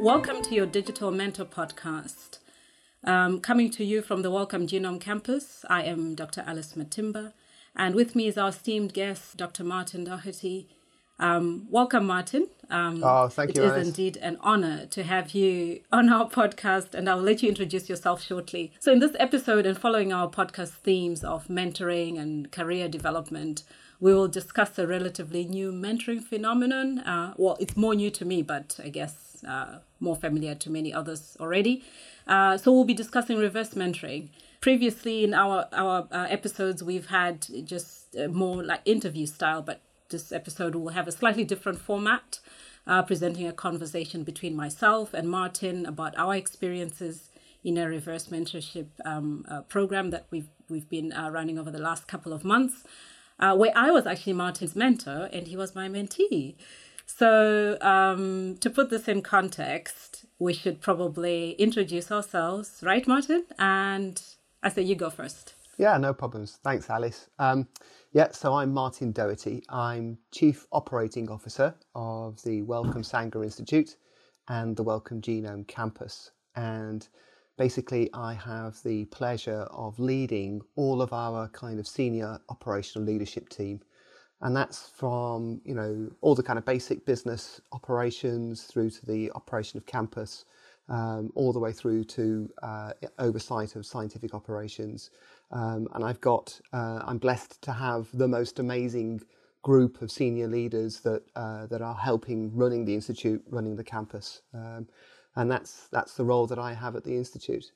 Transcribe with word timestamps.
Welcome 0.00 0.42
to 0.42 0.54
your 0.54 0.66
Digital 0.66 1.10
Mentor 1.10 1.46
podcast. 1.46 2.38
Um, 3.04 3.40
coming 3.40 3.70
to 3.70 3.84
you 3.84 4.02
from 4.02 4.22
the 4.22 4.30
Wellcome 4.30 4.66
Genome 4.66 5.00
Campus, 5.00 5.64
I 5.70 5.82
am 5.84 6.14
Dr. 6.14 6.44
Alice 6.46 6.74
Matimba, 6.74 7.32
and 7.74 7.94
with 7.94 8.14
me 8.14 8.28
is 8.28 8.36
our 8.36 8.50
esteemed 8.50 8.92
guest, 8.92 9.36
Dr. 9.36 9.64
Martin 9.64 10.04
Doherty. 10.04 10.68
Um, 11.18 11.66
welcome, 11.70 12.06
Martin. 12.06 12.48
Um, 12.68 13.02
oh, 13.02 13.28
thank 13.28 13.50
it 13.50 13.56
you. 13.56 13.62
It 13.62 13.66
is 13.66 13.72
Alice. 13.72 13.88
indeed 13.88 14.16
an 14.18 14.36
honor 14.40 14.86
to 14.86 15.02
have 15.02 15.30
you 15.30 15.80
on 15.90 16.10
our 16.10 16.28
podcast, 16.28 16.94
and 16.94 17.08
I'll 17.08 17.16
let 17.16 17.42
you 17.42 17.48
introduce 17.48 17.88
yourself 17.88 18.22
shortly. 18.22 18.72
So, 18.80 18.92
in 18.92 18.98
this 18.98 19.16
episode, 19.18 19.64
and 19.64 19.78
following 19.78 20.12
our 20.12 20.28
podcast 20.28 20.70
themes 20.72 21.24
of 21.24 21.48
mentoring 21.48 22.18
and 22.18 22.52
career 22.52 22.86
development, 22.88 23.62
we 23.98 24.12
will 24.12 24.28
discuss 24.28 24.78
a 24.78 24.86
relatively 24.86 25.44
new 25.46 25.72
mentoring 25.72 26.22
phenomenon. 26.22 26.98
Uh, 26.98 27.32
well, 27.38 27.56
it's 27.60 27.76
more 27.76 27.94
new 27.94 28.10
to 28.10 28.24
me, 28.26 28.42
but 28.42 28.78
I 28.82 28.90
guess 28.90 29.25
uh, 29.46 29.78
more 30.00 30.16
familiar 30.16 30.54
to 30.54 30.70
many 30.70 30.92
others 30.92 31.36
already. 31.40 31.84
Uh, 32.26 32.56
so 32.56 32.72
we'll 32.72 32.84
be 32.84 32.94
discussing 32.94 33.38
reverse 33.38 33.70
mentoring. 33.70 34.28
Previously, 34.60 35.24
in 35.24 35.34
our 35.34 35.68
our 35.72 36.08
uh, 36.10 36.26
episodes, 36.28 36.82
we've 36.82 37.06
had 37.06 37.46
just 37.64 38.16
uh, 38.16 38.28
more 38.28 38.62
like 38.62 38.80
interview 38.84 39.26
style, 39.26 39.62
but 39.62 39.80
this 40.08 40.32
episode 40.32 40.74
will 40.74 40.88
have 40.88 41.08
a 41.08 41.12
slightly 41.12 41.44
different 41.44 41.78
format, 41.80 42.40
uh, 42.86 43.02
presenting 43.02 43.46
a 43.46 43.52
conversation 43.52 44.24
between 44.24 44.56
myself 44.56 45.14
and 45.14 45.28
Martin 45.28 45.86
about 45.86 46.16
our 46.18 46.34
experiences 46.34 47.30
in 47.62 47.76
a 47.76 47.88
reverse 47.88 48.26
mentorship 48.26 48.86
um, 49.04 49.44
program 49.68 50.10
that 50.10 50.26
we've 50.30 50.48
we've 50.68 50.88
been 50.88 51.10
running 51.30 51.58
over 51.58 51.70
the 51.70 51.78
last 51.78 52.08
couple 52.08 52.32
of 52.32 52.44
months 52.44 52.84
uh, 53.38 53.54
where 53.54 53.72
I 53.74 53.90
was 53.90 54.06
actually 54.06 54.32
Martin's 54.34 54.74
mentor 54.74 55.28
and 55.32 55.46
he 55.46 55.56
was 55.56 55.74
my 55.74 55.88
mentee. 55.88 56.54
So, 57.06 57.78
um, 57.80 58.56
to 58.58 58.68
put 58.68 58.90
this 58.90 59.08
in 59.08 59.22
context, 59.22 60.26
we 60.38 60.52
should 60.52 60.80
probably 60.80 61.52
introduce 61.52 62.10
ourselves, 62.10 62.80
right, 62.82 63.06
Martin? 63.06 63.46
And 63.58 64.20
I 64.62 64.68
say 64.68 64.82
you 64.82 64.96
go 64.96 65.10
first. 65.10 65.54
Yeah, 65.78 65.96
no 65.98 66.12
problems. 66.12 66.58
Thanks, 66.64 66.90
Alice. 66.90 67.28
Um, 67.38 67.68
yeah, 68.12 68.30
so 68.32 68.54
I'm 68.54 68.72
Martin 68.72 69.12
Doherty. 69.12 69.62
I'm 69.68 70.18
Chief 70.32 70.66
Operating 70.72 71.30
Officer 71.30 71.74
of 71.94 72.42
the 72.42 72.62
Wellcome 72.62 73.04
Sanger 73.04 73.44
Institute 73.44 73.96
and 74.48 74.76
the 74.76 74.82
Wellcome 74.82 75.20
Genome 75.20 75.66
Campus. 75.68 76.30
And 76.54 77.06
basically 77.56 78.10
I 78.14 78.34
have 78.34 78.82
the 78.84 79.04
pleasure 79.06 79.66
of 79.70 79.98
leading 79.98 80.62
all 80.76 81.02
of 81.02 81.12
our 81.12 81.48
kind 81.50 81.78
of 81.78 81.86
senior 81.86 82.38
operational 82.48 83.06
leadership 83.06 83.48
team. 83.48 83.80
And 84.42 84.54
that's 84.54 84.90
from, 84.90 85.60
you 85.64 85.74
know, 85.74 86.10
all 86.20 86.34
the 86.34 86.42
kind 86.42 86.58
of 86.58 86.64
basic 86.64 87.06
business 87.06 87.60
operations 87.72 88.64
through 88.64 88.90
to 88.90 89.06
the 89.06 89.30
operation 89.32 89.78
of 89.78 89.86
campus, 89.86 90.44
um, 90.88 91.32
all 91.34 91.52
the 91.52 91.58
way 91.58 91.72
through 91.72 92.04
to 92.04 92.50
uh, 92.62 92.92
oversight 93.18 93.76
of 93.76 93.86
scientific 93.86 94.34
operations. 94.34 95.10
Um, 95.50 95.88
and 95.94 96.04
I've 96.04 96.20
got, 96.20 96.60
uh, 96.72 97.00
I'm 97.04 97.18
blessed 97.18 97.62
to 97.62 97.72
have 97.72 98.08
the 98.12 98.28
most 98.28 98.58
amazing 98.58 99.22
group 99.62 100.00
of 100.00 100.12
senior 100.12 100.46
leaders 100.46 101.00
that 101.00 101.22
uh, 101.34 101.66
that 101.66 101.82
are 101.82 101.94
helping 101.94 102.54
running 102.54 102.84
the 102.84 102.94
institute, 102.94 103.42
running 103.50 103.74
the 103.74 103.82
campus. 103.82 104.42
Um, 104.54 104.86
and 105.34 105.50
that's 105.50 105.88
that's 105.88 106.14
the 106.14 106.24
role 106.24 106.46
that 106.46 106.58
I 106.58 106.72
have 106.72 106.94
at 106.94 107.04
the 107.04 107.16
institute. 107.16 107.72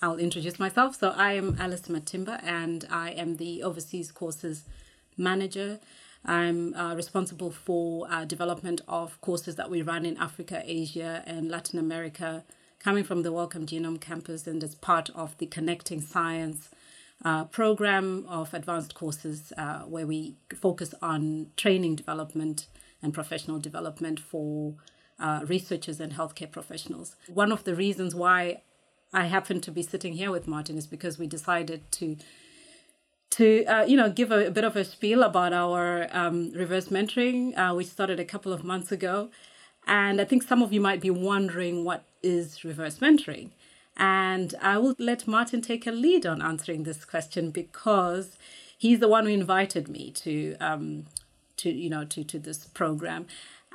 I'll 0.00 0.18
introduce 0.18 0.58
myself. 0.58 0.96
So 0.96 1.10
I 1.10 1.32
am 1.32 1.56
Alice 1.58 1.88
Matimba, 1.88 2.42
and 2.42 2.86
I 2.90 3.10
am 3.10 3.36
the 3.36 3.62
overseas 3.62 4.12
courses 4.12 4.64
manager. 5.16 5.80
I'm 6.24 6.74
uh, 6.74 6.94
responsible 6.94 7.50
for 7.50 8.10
uh, 8.10 8.24
development 8.24 8.80
of 8.88 9.20
courses 9.20 9.54
that 9.56 9.70
we 9.70 9.82
run 9.82 10.04
in 10.04 10.16
Africa, 10.16 10.62
Asia, 10.64 11.22
and 11.26 11.48
Latin 11.48 11.78
America, 11.78 12.44
coming 12.80 13.04
from 13.04 13.22
the 13.22 13.32
Wellcome 13.32 13.66
Genome 13.66 14.00
Campus, 14.00 14.46
and 14.46 14.62
as 14.62 14.74
part 14.74 15.08
of 15.14 15.38
the 15.38 15.46
Connecting 15.46 16.00
Science 16.00 16.70
uh, 17.24 17.44
program 17.44 18.26
of 18.28 18.52
advanced 18.52 18.94
courses, 18.94 19.52
uh, 19.56 19.80
where 19.80 20.06
we 20.06 20.36
focus 20.54 20.94
on 21.00 21.46
training 21.56 21.96
development 21.96 22.66
and 23.02 23.14
professional 23.14 23.58
development 23.58 24.18
for 24.18 24.74
uh, 25.18 25.40
researchers 25.46 26.00
and 26.00 26.12
healthcare 26.12 26.50
professionals. 26.50 27.16
One 27.28 27.52
of 27.52 27.64
the 27.64 27.74
reasons 27.74 28.14
why 28.14 28.62
I 29.12 29.26
happen 29.26 29.60
to 29.62 29.70
be 29.70 29.82
sitting 29.82 30.14
here 30.14 30.30
with 30.30 30.46
Martin 30.46 30.76
is 30.76 30.86
because 30.86 31.18
we 31.18 31.26
decided 31.26 31.90
to 31.92 32.16
to 33.36 33.64
uh, 33.66 33.84
you 33.84 33.96
know 33.96 34.10
give 34.10 34.32
a, 34.32 34.46
a, 34.46 34.50
bit 34.50 34.64
of 34.64 34.76
a 34.76 34.84
spiel 34.84 35.22
about 35.22 35.52
our 35.52 36.08
um, 36.12 36.50
reverse 36.52 36.88
mentoring. 36.88 37.56
Uh, 37.56 37.74
we 37.74 37.84
started 37.84 38.18
a 38.18 38.24
couple 38.24 38.52
of 38.52 38.64
months 38.64 38.90
ago, 38.90 39.28
and 39.86 40.20
I 40.20 40.24
think 40.24 40.42
some 40.42 40.62
of 40.62 40.72
you 40.72 40.80
might 40.80 41.00
be 41.00 41.10
wondering 41.10 41.84
what 41.84 42.04
is 42.22 42.64
reverse 42.64 42.98
mentoring. 42.98 43.50
And 43.98 44.54
I 44.60 44.78
will 44.78 44.94
let 44.98 45.26
Martin 45.26 45.60
take 45.60 45.86
a 45.86 45.90
lead 45.90 46.26
on 46.26 46.42
answering 46.42 46.82
this 46.82 47.04
question 47.04 47.50
because 47.50 48.38
he's 48.76 49.00
the 49.00 49.08
one 49.08 49.24
who 49.26 49.32
invited 49.32 49.88
me 49.88 50.10
to 50.12 50.56
um, 50.60 51.04
to 51.58 51.70
you 51.70 51.90
know 51.90 52.04
to 52.04 52.24
to 52.24 52.38
this 52.38 52.64
program 52.66 53.26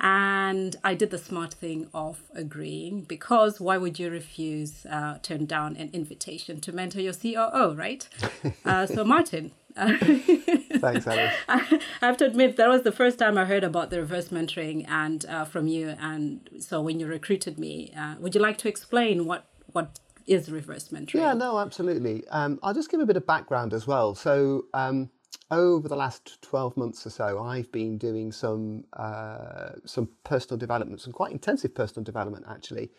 and 0.01 0.75
I 0.83 0.95
did 0.95 1.11
the 1.11 1.19
smart 1.19 1.53
thing 1.53 1.87
of 1.93 2.23
agreeing 2.33 3.01
because 3.01 3.61
why 3.61 3.77
would 3.77 3.99
you 3.99 4.09
refuse, 4.09 4.85
uh, 4.87 5.19
turn 5.21 5.45
down 5.45 5.77
an 5.77 5.91
invitation 5.93 6.59
to 6.61 6.73
mentor 6.73 7.01
your 7.01 7.13
COO, 7.13 7.75
right? 7.75 8.09
uh, 8.65 8.87
so, 8.87 9.03
Martin. 9.03 9.51
Thanks, 9.75 11.07
Alice. 11.07 11.33
I 11.47 11.79
have 12.01 12.17
to 12.17 12.25
admit, 12.25 12.57
that 12.57 12.67
was 12.67 12.81
the 12.81 12.91
first 12.91 13.19
time 13.19 13.37
I 13.37 13.45
heard 13.45 13.63
about 13.63 13.91
the 13.91 13.99
reverse 13.99 14.29
mentoring 14.29 14.89
and 14.89 15.23
uh, 15.27 15.45
from 15.45 15.67
you. 15.67 15.95
And 15.99 16.49
so, 16.59 16.81
when 16.81 16.99
you 16.99 17.05
recruited 17.05 17.59
me, 17.59 17.93
uh, 17.95 18.15
would 18.19 18.33
you 18.33 18.41
like 18.41 18.57
to 18.59 18.67
explain 18.67 19.25
what 19.25 19.45
what 19.71 19.99
is 20.27 20.51
reverse 20.51 20.89
mentoring? 20.89 21.21
Yeah, 21.21 21.33
no, 21.33 21.59
absolutely. 21.59 22.27
Um, 22.29 22.59
I'll 22.63 22.73
just 22.73 22.89
give 22.89 22.99
a 22.99 23.05
bit 23.05 23.17
of 23.17 23.25
background 23.25 23.73
as 23.73 23.87
well. 23.87 24.15
So, 24.15 24.65
um, 24.73 25.09
over 25.51 25.87
the 25.87 25.95
last 25.95 26.41
12 26.41 26.77
months 26.77 27.05
or 27.05 27.09
so, 27.09 27.43
I've 27.43 27.71
been 27.71 27.97
doing 27.97 28.31
some 28.31 28.85
uh, 28.93 29.71
some 29.85 30.09
personal 30.23 30.57
development, 30.57 31.01
some 31.01 31.13
quite 31.13 31.31
intensive 31.31 31.75
personal 31.75 32.03
development 32.03 32.45
actually. 32.49 32.91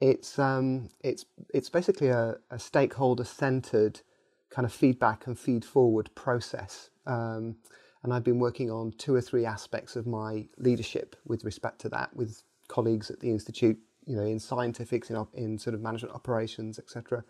It's 0.00 0.38
um, 0.38 0.88
it's 1.02 1.26
it's 1.52 1.68
basically 1.68 2.08
a, 2.08 2.36
a 2.50 2.58
stakeholder 2.58 3.24
centered 3.24 4.00
kind 4.48 4.64
of 4.64 4.72
feedback 4.72 5.26
and 5.26 5.38
feed 5.38 5.64
forward 5.64 6.10
process. 6.14 6.90
Um, 7.06 7.56
and 8.02 8.14
I've 8.14 8.24
been 8.24 8.38
working 8.38 8.70
on 8.70 8.92
two 8.96 9.14
or 9.14 9.20
three 9.20 9.44
aspects 9.44 9.94
of 9.94 10.06
my 10.06 10.48
leadership 10.56 11.16
with 11.26 11.44
respect 11.44 11.80
to 11.82 11.90
that, 11.90 12.16
with 12.16 12.42
colleagues 12.66 13.10
at 13.10 13.20
the 13.20 13.30
institute, 13.30 13.78
you 14.06 14.16
know, 14.16 14.22
in 14.22 14.38
scientifics, 14.38 15.10
in, 15.10 15.26
in 15.34 15.58
sort 15.58 15.74
of 15.74 15.82
management 15.82 16.14
operations, 16.14 16.78
etc 16.78 17.22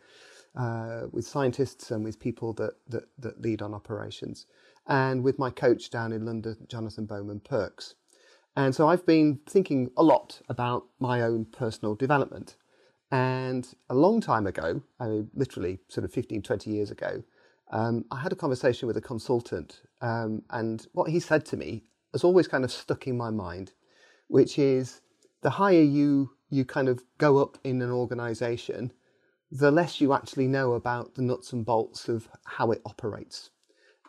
uh, 0.57 1.03
with 1.13 1.27
scientists 1.27 1.91
and 1.91 2.05
with 2.05 2.19
people 2.19 2.53
that, 2.55 2.75
that, 2.89 3.05
that 3.19 3.41
lead 3.41 3.63
on 3.63 3.75
operations, 3.75 4.47
and 4.87 5.23
with 5.23 5.39
my 5.39 5.51
coach 5.51 5.91
down 5.91 6.13
in 6.13 6.25
London, 6.27 6.57
Jonathan 6.69 7.07
Bowman 7.07 7.41
Perks. 7.41 7.95
And 8.57 8.75
so 8.75 8.89
I've 8.89 9.07
been 9.07 9.41
thinking 9.47 9.91
a 9.97 10.03
lot 10.03 10.41
about 10.49 10.87
my 10.99 11.23
own 11.23 11.45
personal 11.45 11.95
development. 11.95 12.57
And 13.13 13.67
a 13.89 13.95
long 13.95 14.21
time 14.21 14.47
ago, 14.47 14.83
I 14.99 15.07
mean, 15.07 15.31
literally 15.35 15.79
sort 15.89 16.05
of 16.05 16.13
15, 16.13 16.43
20 16.43 16.71
years 16.71 16.91
ago, 16.91 17.23
um, 17.73 18.05
I 18.11 18.21
had 18.21 18.33
a 18.33 18.37
conversation 18.37 18.87
with 18.87 18.97
a 18.97 19.01
consultant. 19.01 19.83
Um, 20.01 20.43
and 20.51 20.87
what 20.93 21.11
he 21.11 21.21
said 21.21 21.45
to 21.47 21.57
me 21.57 21.85
has 22.13 22.25
always 22.25 22.49
kind 22.49 22.65
of 22.65 22.73
stuck 22.73 23.07
in 23.07 23.17
my 23.17 23.31
mind, 23.31 23.73
which 24.29 24.59
is 24.59 25.01
the 25.43 25.51
higher 25.51 25.83
you, 25.83 26.31
you 26.51 26.65
kind 26.65 26.89
of 26.89 27.03
go 27.19 27.39
up 27.39 27.59
in 27.65 27.81
an 27.83 27.91
organization, 27.91 28.93
the 29.51 29.71
less 29.71 30.01
you 30.01 30.13
actually 30.13 30.47
know 30.47 30.75
about 30.75 31.15
the 31.15 31.23
nuts 31.23 31.53
and 31.53 31.65
bolts 31.65 32.09
of 32.09 32.29
how 32.45 32.71
it 32.71 32.81
operates. 32.85 33.51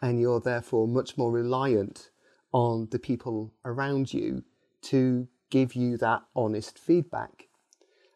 And 0.01 0.19
you're 0.19 0.39
therefore 0.39 0.87
much 0.87 1.17
more 1.17 1.31
reliant 1.31 2.09
on 2.51 2.87
the 2.91 2.99
people 2.99 3.53
around 3.65 4.13
you 4.13 4.43
to 4.83 5.27
give 5.49 5.75
you 5.75 5.97
that 5.97 6.23
honest 6.35 6.77
feedback. 6.77 7.47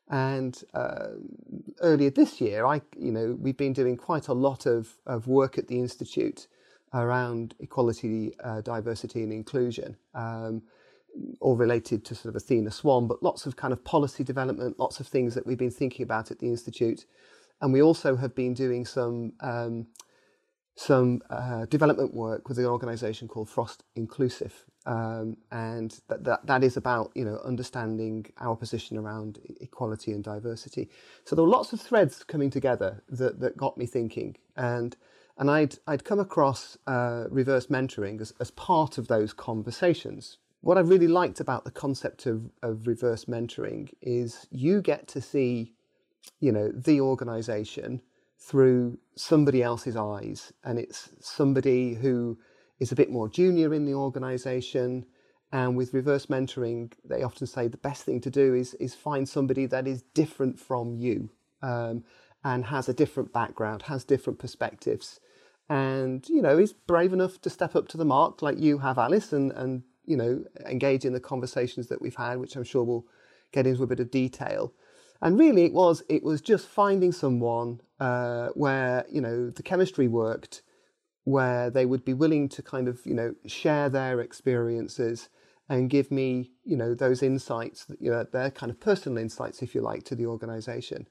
And 0.10 0.62
uh, 0.74 1.07
earlier 1.81 2.12
this 2.12 2.39
year, 2.39 2.66
I, 2.66 2.81
you 2.95 3.12
know, 3.12 3.38
we've 3.39 3.57
been 3.57 3.74
doing 3.74 3.98
quite 3.98 4.28
a 4.28 4.33
lot 4.33 4.66
of, 4.66 4.98
of 5.06 5.28
work 5.28 5.57
at 5.57 5.68
the 5.68 5.80
Institute 5.80 6.48
around 6.94 7.56
equality, 7.60 8.33
uh, 8.44 8.62
diversity, 8.62 9.24
and 9.24 9.33
inclusion. 9.33 9.98
Um, 10.13 10.62
all 11.39 11.56
related 11.56 12.03
to 12.06 12.15
sort 12.15 12.35
of 12.35 12.35
Athena 12.35 12.71
Swan, 12.71 13.07
but 13.07 13.23
lots 13.23 13.45
of 13.45 13.56
kind 13.56 13.73
of 13.73 13.83
policy 13.83 14.23
development, 14.23 14.79
lots 14.79 15.00
of 15.00 15.07
things 15.07 15.35
that 15.35 15.45
we've 15.45 15.57
been 15.57 15.71
thinking 15.71 16.03
about 16.03 16.31
at 16.31 16.39
the 16.39 16.47
Institute. 16.47 17.06
And 17.62 17.71
we 17.71 17.81
also 17.81 18.15
have 18.15 18.35
been 18.35 18.53
doing 18.53 18.85
some 18.85 19.33
um, 19.39 19.88
some 20.77 21.21
uh, 21.29 21.65
development 21.67 22.13
work 22.13 22.50
with 22.50 22.59
an 22.59 22.65
organisation 22.65 23.29
called 23.29 23.50
Frost 23.50 23.83
Inclusive, 23.95 24.65
um, 24.85 25.38
and 25.51 26.00
that, 26.09 26.25
that 26.25 26.45
that 26.45 26.63
is 26.63 26.75
about 26.75 27.12
you 27.15 27.23
know 27.23 27.39
understanding 27.45 28.25
our 28.39 28.57
position 28.57 28.97
around 28.97 29.39
equality 29.61 30.11
and 30.11 30.23
diversity. 30.23 30.89
So 31.23 31.35
there 31.35 31.45
were 31.45 31.51
lots 31.51 31.71
of 31.71 31.79
threads 31.79 32.23
coming 32.25 32.50
together 32.50 33.03
that 33.07 33.39
that 33.39 33.56
got 33.56 33.77
me 33.77 33.85
thinking, 33.85 34.35
and 34.57 34.97
and 35.38 35.50
I'd 35.50 35.77
I'd 35.88 36.03
come 36.03 36.19
across 36.19 36.77
uh, 36.88 37.25
reverse 37.29 37.68
mentoring 37.68 38.19
as, 38.19 38.33
as 38.41 38.51
part 38.51 38.97
of 38.97 39.07
those 39.07 39.31
conversations 39.31 40.38
what 40.65 40.79
I 40.79 40.81
really 40.81 41.07
liked 41.07 41.39
about 41.39 41.63
the 41.63 41.69
concept 41.69 42.25
of, 42.25 42.50
of 42.63 42.88
reverse 42.88 43.25
mentoring 43.25 43.91
is 44.01 44.47
you 44.50 44.81
get 44.81 45.07
to 45.09 45.21
see, 45.21 45.73
you 46.39 46.51
know, 46.51 46.71
the 46.71 47.01
organization 47.01 48.01
through 48.39 48.97
somebody 49.15 49.62
else's 49.62 49.95
eyes. 49.95 50.51
And 50.63 50.79
it's 50.79 51.12
somebody 51.19 51.94
who 51.94 52.39
is 52.79 52.91
a 52.91 52.95
bit 52.95 53.12
more 53.12 53.29
junior 53.29 53.75
in 53.75 53.85
the 53.85 53.94
organization. 53.94 55.06
And 55.51 55.77
with 55.77 55.94
reverse 55.94 56.25
mentoring, 56.25 56.94
they 57.07 57.21
often 57.21 57.45
say 57.45 57.68
the 57.68 57.77
best 57.77 58.01
thing 58.01 58.19
to 58.21 58.31
do 58.31 58.56
is, 58.56 58.73
is 58.79 58.95
find 58.95 59.29
somebody 59.29 59.68
that 59.68 59.88
is 59.88 60.01
different 60.15 60.59
from 60.59 60.95
you 60.95 61.29
um, 61.61 62.03
and 62.44 62.65
has 62.65 62.89
a 62.89 62.94
different 62.94 63.31
background, 63.31 63.83
has 63.83 64.03
different 64.03 64.39
perspectives. 64.39 65.19
And, 65.69 66.27
you 66.27 66.41
know, 66.41 66.57
is 66.57 66.73
brave 66.73 67.13
enough 67.13 67.39
to 67.41 67.51
step 67.51 67.75
up 67.75 67.88
to 67.89 67.97
the 67.97 68.03
mark 68.03 68.41
like 68.41 68.57
you 68.57 68.79
have, 68.79 68.97
Alice, 68.97 69.31
and, 69.31 69.51
and 69.51 69.83
you 70.06 70.18
know, 70.18 70.44
engage 70.66 71.06
in 71.06 71.13
the 71.13 71.19
conversations 71.19 71.88
that 71.88 72.02
we've 72.02 72.16
had, 72.16 72.38
which 72.40 72.56
I'm 72.56 72.63
sure 72.63 72.84
we'll 72.84 73.06
get 73.52 73.68
into 73.68 73.84
a 73.84 73.88
bit 73.88 74.00
of 74.00 74.12
detail. 74.12 74.74
And 75.22 75.40
really, 75.40 75.66
it 75.66 75.74
was 75.74 76.04
it 76.10 76.24
was 76.24 76.42
just 76.42 76.68
finding 76.68 77.12
someone 77.12 77.81
uh, 78.00 78.50
where 78.50 79.06
you 79.10 79.22
know 79.22 79.50
the 79.50 79.63
chemistry 79.63 80.07
worked, 80.07 80.62
where 81.24 81.69
they 81.69 81.86
would 81.86 82.04
be 82.04 82.13
willing 82.13 82.50
to 82.50 82.62
kind 82.62 82.88
of 82.88 83.00
you 83.06 83.13
know 83.13 83.34
share 83.46 83.90
their 83.90 84.19
experiences 84.19 85.30
and 85.69 85.90
give 85.90 86.12
me 86.12 86.52
you 86.63 86.78
know 86.78 86.94
those 86.94 87.24
insights, 87.24 87.88
you 88.00 88.12
know 88.12 88.24
their 88.24 88.52
kind 88.52 88.69
of 88.69 88.80
personal 88.80 89.18
insights, 89.18 89.62
if 89.62 89.74
you 89.74 89.81
like, 89.81 90.04
to 90.04 90.16
the 90.16 90.25
organisation. 90.25 91.07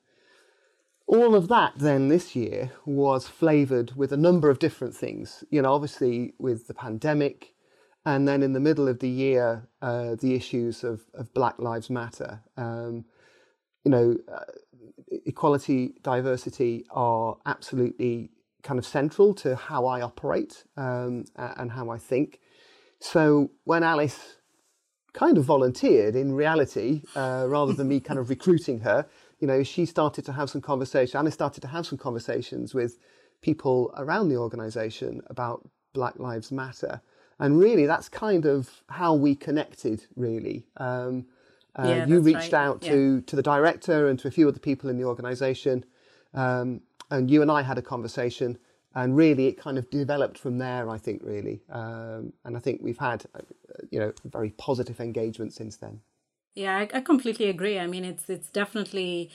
All 1.07 1.35
of 1.35 1.49
that 1.49 1.73
then 1.77 2.09
this 2.09 2.35
year 2.35 2.73
was 2.87 3.29
flavoured 3.29 3.95
with 3.95 4.11
a 4.13 4.17
number 4.17 4.49
of 4.49 4.59
different 4.59 4.95
things. 4.95 5.45
You 5.51 5.63
know, 5.63 5.73
obviously 5.73 6.35
with 6.39 6.67
the 6.67 6.75
pandemic, 6.75 7.54
and 8.07 8.29
then 8.29 8.43
in 8.43 8.53
the 8.53 8.61
middle 8.61 8.89
of 8.89 8.99
the 8.99 9.09
year, 9.09 9.69
uh, 9.81 10.15
the 10.17 10.35
issues 10.35 10.85
of, 10.85 11.03
of 11.15 11.33
Black 11.33 11.59
Lives 11.59 11.89
Matter. 11.89 12.41
Um, 12.57 13.05
you 13.85 13.91
know, 13.91 14.17
uh, 14.33 14.45
equality, 15.27 15.95
diversity 16.03 16.85
are 16.91 17.37
absolutely 17.47 18.31
kind 18.63 18.79
of 18.79 18.87
central 18.87 19.35
to 19.35 19.57
how 19.57 19.87
I 19.87 20.01
operate 20.01 20.65
um, 20.77 21.25
and 21.37 21.71
how 21.71 21.91
I 21.91 21.99
think. 21.99 22.41
So 23.01 23.51
when 23.65 23.83
Alice 23.83 24.39
kind 25.13 25.39
of 25.39 25.45
volunteered 25.45 26.17
in 26.17 26.33
reality, 26.33 27.03
uh, 27.15 27.45
rather 27.49 27.73
than 27.73 27.89
me 27.89 28.01
kind 28.01 28.19
of 28.19 28.31
recruiting 28.31 28.81
her, 28.81 29.07
you 29.39 29.47
know, 29.47 29.63
she 29.63 29.87
started 29.87 30.25
to 30.27 30.33
have 30.33 30.51
some 30.51 30.61
conversation. 30.61 31.19
Alice 31.19 31.35
started 31.35 31.61
to 31.61 31.69
have 31.69 31.87
some 31.87 31.99
conversations 31.99 32.75
with 32.75 32.99
people 33.43 33.93
around 33.97 34.29
the 34.29 34.37
organisation 34.37 35.21
about 35.29 35.69
Black 35.93 36.19
Lives 36.19 36.51
Matter 36.51 37.01
and 37.39 37.59
really 37.59 37.87
that's 37.87 38.09
kind 38.09 38.47
of 38.47 38.83
how 38.89 39.15
we 39.15 39.35
connected 39.35 40.07
really. 40.17 40.67
Um, 40.77 41.27
uh, 41.77 41.89
yeah, 41.89 42.07
you 42.07 42.21
reached 42.21 42.53
right. 42.53 42.55
out 42.55 42.81
to 42.83 43.17
yeah. 43.17 43.21
to 43.27 43.37
the 43.37 43.43
director 43.43 44.09
and 44.09 44.19
to 44.21 44.29
a 44.29 44.31
few 44.31 44.49
other 44.49 44.61
people 44.61 44.89
in 44.89 44.97
the 44.97 45.05
organization 45.05 45.85
um, 46.35 46.81
and 47.11 47.31
you 47.31 47.43
and 47.43 47.51
i 47.51 47.63
had 47.63 47.79
a 47.79 47.83
conversation 47.83 48.57
and 48.95 49.17
really 49.17 49.49
it 49.49 49.59
kind 49.59 49.77
of 49.77 49.91
developed 49.91 50.39
from 50.39 50.59
there 50.59 50.89
i 50.89 50.97
think 50.97 51.21
really. 51.25 51.61
Um, 51.71 52.33
and 52.45 52.57
i 52.57 52.61
think 52.61 52.81
we've 52.83 52.99
had 52.99 53.25
uh, 53.35 53.41
you 53.91 53.99
know 53.99 54.13
very 54.25 54.51
positive 54.51 55.01
engagement 55.01 55.53
since 55.53 55.77
then. 55.77 56.01
Yeah 56.55 56.79
I, 56.79 56.89
I 56.95 57.01
completely 57.01 57.49
agree. 57.49 57.79
I 57.79 57.87
mean 57.89 58.05
it's 58.05 58.31
it's 58.31 58.51
definitely 58.51 59.31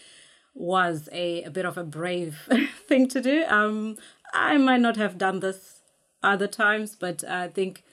was 0.56 1.08
a, 1.12 1.44
a 1.44 1.52
bit 1.52 1.66
of 1.66 1.78
a 1.78 1.84
brave 1.84 2.50
thing 2.88 3.08
to 3.10 3.22
do. 3.22 3.44
Um, 3.48 3.98
i 4.34 4.58
might 4.58 4.80
not 4.80 4.96
have 4.96 5.18
done 5.18 5.40
this 5.40 5.82
other 6.22 6.48
times 6.48 6.96
but 6.96 7.24
i 7.24 7.48
think 7.48 7.84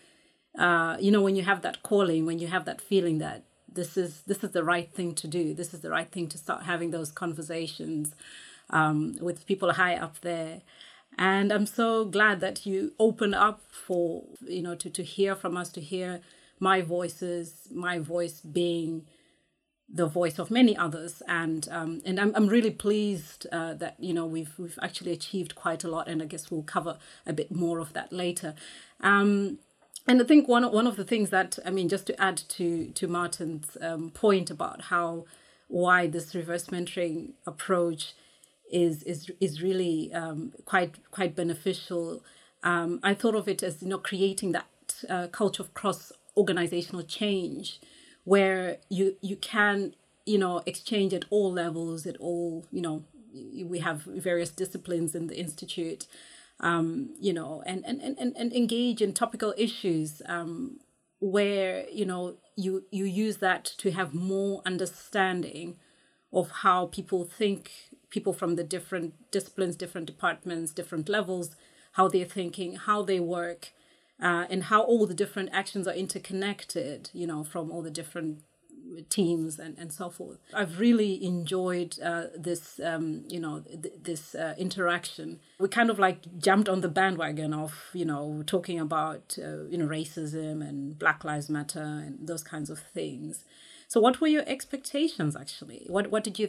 uh, 0.58 0.96
you 1.00 1.10
know 1.10 1.20
when 1.20 1.36
you 1.36 1.42
have 1.42 1.62
that 1.62 1.82
calling 1.82 2.26
when 2.26 2.38
you 2.38 2.48
have 2.48 2.64
that 2.64 2.80
feeling 2.80 3.18
that 3.18 3.44
this 3.72 3.96
is 3.96 4.22
this 4.22 4.42
is 4.42 4.50
the 4.52 4.64
right 4.64 4.90
thing 4.92 5.14
to 5.14 5.28
do 5.28 5.54
this 5.54 5.74
is 5.74 5.80
the 5.80 5.90
right 5.90 6.10
thing 6.10 6.28
to 6.28 6.38
start 6.38 6.62
having 6.64 6.90
those 6.90 7.10
conversations 7.10 8.14
um, 8.70 9.16
with 9.20 9.46
people 9.46 9.72
high 9.72 9.94
up 9.94 10.20
there. 10.22 10.62
And 11.18 11.52
i'm 11.52 11.66
so 11.66 12.04
glad 12.04 12.40
that 12.40 12.66
you 12.66 12.92
open 12.98 13.32
up 13.32 13.62
for 13.70 14.24
you 14.42 14.62
know 14.62 14.74
to, 14.74 14.90
to 14.90 15.02
hear 15.02 15.34
from 15.34 15.56
us 15.56 15.70
to 15.70 15.80
hear 15.80 16.20
my 16.58 16.80
voices 16.82 17.68
my 17.70 17.98
voice 17.98 18.40
being 18.40 19.06
the 19.88 20.06
voice 20.06 20.38
of 20.38 20.50
many 20.50 20.76
others. 20.76 21.22
And 21.28 21.68
um, 21.70 22.02
and 22.04 22.18
I'm, 22.18 22.32
I'm 22.34 22.48
really 22.48 22.70
pleased 22.70 23.46
uh, 23.52 23.74
that 23.74 23.96
you 23.98 24.12
know 24.12 24.26
we've 24.26 24.52
we've 24.58 24.78
actually 24.82 25.12
achieved 25.12 25.54
quite 25.54 25.84
a 25.84 25.88
lot. 25.88 26.08
And 26.08 26.22
I 26.22 26.26
guess 26.26 26.50
we'll 26.50 26.62
cover 26.62 26.98
a 27.26 27.32
bit 27.32 27.50
more 27.50 27.78
of 27.78 27.92
that 27.92 28.12
later. 28.12 28.54
Um, 29.00 29.58
and 30.06 30.20
I 30.20 30.24
think 30.24 30.48
one 30.48 30.70
one 30.72 30.86
of 30.86 30.96
the 30.96 31.04
things 31.04 31.30
that 31.30 31.58
I 31.64 31.70
mean, 31.70 31.88
just 31.88 32.06
to 32.06 32.20
add 32.20 32.36
to 32.36 32.86
to 32.90 33.08
Martin's 33.08 33.76
um, 33.80 34.10
point 34.10 34.50
about 34.50 34.82
how 34.82 35.24
why 35.68 36.06
this 36.06 36.34
reverse 36.34 36.66
mentoring 36.66 37.32
approach 37.46 38.14
is 38.70 39.02
is 39.02 39.30
is 39.40 39.62
really 39.62 40.12
um, 40.12 40.52
quite 40.64 41.10
quite 41.10 41.34
beneficial. 41.34 42.22
Um, 42.62 43.00
I 43.02 43.14
thought 43.14 43.34
of 43.34 43.48
it 43.48 43.62
as 43.62 43.82
you 43.82 43.88
know 43.88 43.98
creating 43.98 44.52
that 44.52 44.66
uh, 45.08 45.26
culture 45.28 45.62
of 45.62 45.74
cross 45.74 46.12
organizational 46.36 47.02
change, 47.02 47.80
where 48.24 48.78
you 48.88 49.16
you 49.20 49.36
can 49.36 49.94
you 50.24 50.38
know 50.38 50.62
exchange 50.66 51.14
at 51.14 51.24
all 51.30 51.52
levels, 51.52 52.06
at 52.06 52.16
all 52.18 52.64
you 52.70 52.80
know 52.82 53.04
we 53.64 53.80
have 53.80 54.02
various 54.02 54.50
disciplines 54.50 55.14
in 55.14 55.26
the 55.26 55.38
institute 55.38 56.06
um, 56.60 57.10
you 57.20 57.32
know, 57.32 57.62
and, 57.66 57.84
and, 57.86 58.00
and, 58.00 58.34
and 58.36 58.52
engage 58.52 59.02
in 59.02 59.12
topical 59.12 59.54
issues 59.56 60.22
um, 60.26 60.78
where, 61.20 61.88
you 61.90 62.04
know, 62.04 62.36
you, 62.56 62.84
you 62.90 63.04
use 63.04 63.38
that 63.38 63.64
to 63.64 63.90
have 63.90 64.14
more 64.14 64.62
understanding 64.64 65.76
of 66.32 66.50
how 66.62 66.86
people 66.86 67.24
think, 67.24 67.70
people 68.10 68.32
from 68.32 68.56
the 68.56 68.64
different 68.64 69.14
disciplines, 69.30 69.76
different 69.76 70.06
departments, 70.06 70.72
different 70.72 71.08
levels, 71.08 71.56
how 71.92 72.08
they're 72.08 72.24
thinking, 72.24 72.76
how 72.76 73.02
they 73.02 73.20
work, 73.20 73.72
uh, 74.20 74.46
and 74.48 74.64
how 74.64 74.82
all 74.82 75.06
the 75.06 75.14
different 75.14 75.50
actions 75.52 75.86
are 75.86 75.94
interconnected, 75.94 77.10
you 77.12 77.26
know, 77.26 77.44
from 77.44 77.70
all 77.70 77.82
the 77.82 77.90
different 77.90 78.42
teams 79.02 79.58
and, 79.58 79.76
and 79.78 79.92
so 79.92 80.10
forth. 80.10 80.38
I've 80.54 80.78
really 80.78 81.24
enjoyed 81.24 81.98
uh, 82.02 82.24
this, 82.36 82.80
um, 82.82 83.24
you 83.28 83.40
know, 83.40 83.60
th- 83.60 83.94
this 84.02 84.34
uh, 84.34 84.54
interaction. 84.58 85.40
We 85.58 85.68
kind 85.68 85.90
of 85.90 85.98
like 85.98 86.38
jumped 86.38 86.68
on 86.68 86.80
the 86.80 86.88
bandwagon 86.88 87.52
of, 87.54 87.74
you 87.92 88.04
know, 88.04 88.42
talking 88.46 88.78
about, 88.80 89.38
uh, 89.38 89.64
you 89.64 89.78
know, 89.78 89.86
racism 89.86 90.66
and 90.66 90.98
Black 90.98 91.24
Lives 91.24 91.48
Matter 91.48 91.80
and 91.80 92.26
those 92.26 92.42
kinds 92.42 92.70
of 92.70 92.78
things. 92.78 93.44
So, 93.88 94.00
what 94.00 94.20
were 94.20 94.26
your 94.26 94.44
expectations 94.46 95.36
actually? 95.36 95.86
What 95.88 96.10
what 96.10 96.24
did 96.24 96.38
you 96.38 96.48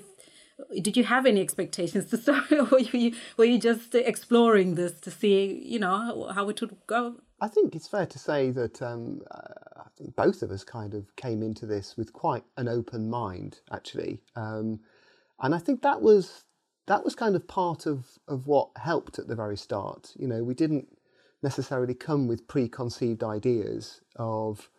did 0.81 0.97
you 0.97 1.03
have 1.03 1.25
any 1.25 1.41
expectations 1.41 2.05
to 2.09 2.17
start, 2.17 2.49
were 2.71 2.79
you 2.79 3.13
were 3.37 3.45
you 3.45 3.59
just 3.59 3.93
exploring 3.95 4.75
this 4.75 4.99
to 5.01 5.11
see, 5.11 5.61
you 5.65 5.79
know, 5.79 6.29
how, 6.33 6.49
it 6.49 6.61
would 6.61 6.77
go? 6.87 7.15
I 7.39 7.47
think 7.47 7.75
it's 7.75 7.87
fair 7.87 8.07
to 8.07 8.19
say 8.19 8.49
that 8.51 8.81
um, 8.81 9.21
both 10.15 10.41
of 10.41 10.51
us 10.51 10.63
kind 10.63 10.93
of 10.93 11.15
came 11.15 11.43
into 11.43 11.65
this 11.65 11.95
with 11.97 12.13
quite 12.13 12.43
an 12.57 12.67
open 12.67 13.09
mind, 13.09 13.59
actually, 13.71 14.21
um, 14.35 14.79
and 15.41 15.53
I 15.53 15.59
think 15.59 15.81
that 15.81 16.01
was 16.01 16.45
that 16.87 17.03
was 17.03 17.15
kind 17.15 17.35
of 17.35 17.47
part 17.47 17.85
of 17.85 18.05
of 18.27 18.47
what 18.47 18.69
helped 18.77 19.19
at 19.19 19.27
the 19.27 19.35
very 19.35 19.57
start. 19.57 20.13
You 20.17 20.27
know, 20.27 20.43
we 20.43 20.53
didn't 20.53 20.87
necessarily 21.43 21.93
come 21.93 22.27
with 22.27 22.47
preconceived 22.47 23.23
ideas 23.23 24.01
of, 24.15 24.69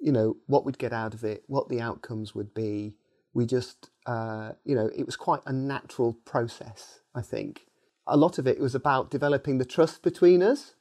you 0.00 0.12
know, 0.12 0.36
what 0.46 0.64
we'd 0.64 0.78
get 0.78 0.92
out 0.92 1.14
of 1.14 1.24
it, 1.24 1.44
what 1.46 1.68
the 1.68 1.80
outcomes 1.80 2.34
would 2.34 2.52
be. 2.52 2.94
We 3.34 3.46
just, 3.46 3.90
uh, 4.06 4.52
you 4.64 4.74
know, 4.74 4.90
it 4.94 5.06
was 5.06 5.16
quite 5.16 5.40
a 5.46 5.52
natural 5.52 6.12
process. 6.24 7.00
I 7.14 7.22
think 7.22 7.66
a 8.06 8.16
lot 8.16 8.38
of 8.38 8.46
it 8.46 8.60
was 8.60 8.74
about 8.74 9.10
developing 9.10 9.58
the 9.58 9.64
trust 9.64 10.02
between 10.02 10.42
us 10.42 10.74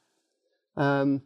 um, 0.75 1.21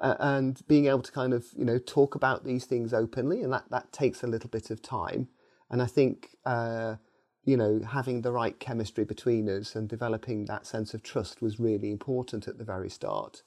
and 0.00 0.60
being 0.68 0.86
able 0.86 1.02
to 1.02 1.12
kind 1.12 1.32
of 1.32 1.46
you 1.56 1.64
know 1.64 1.78
talk 1.78 2.14
about 2.14 2.44
these 2.44 2.64
things 2.64 2.92
openly, 2.92 3.42
and 3.42 3.52
that 3.52 3.64
that 3.70 3.92
takes 3.92 4.22
a 4.22 4.26
little 4.26 4.50
bit 4.50 4.70
of 4.70 4.82
time. 4.82 5.28
And 5.70 5.82
I 5.82 5.86
think 5.86 6.30
uh, 6.46 6.96
you 7.44 7.56
know 7.56 7.80
having 7.86 8.22
the 8.22 8.32
right 8.32 8.58
chemistry 8.58 9.04
between 9.04 9.48
us 9.48 9.74
and 9.74 9.88
developing 9.88 10.44
that 10.46 10.66
sense 10.66 10.94
of 10.94 11.02
trust 11.02 11.42
was 11.42 11.60
really 11.60 11.90
important 11.90 12.48
at 12.48 12.58
the 12.58 12.64
very 12.64 12.90
start. 12.90 13.42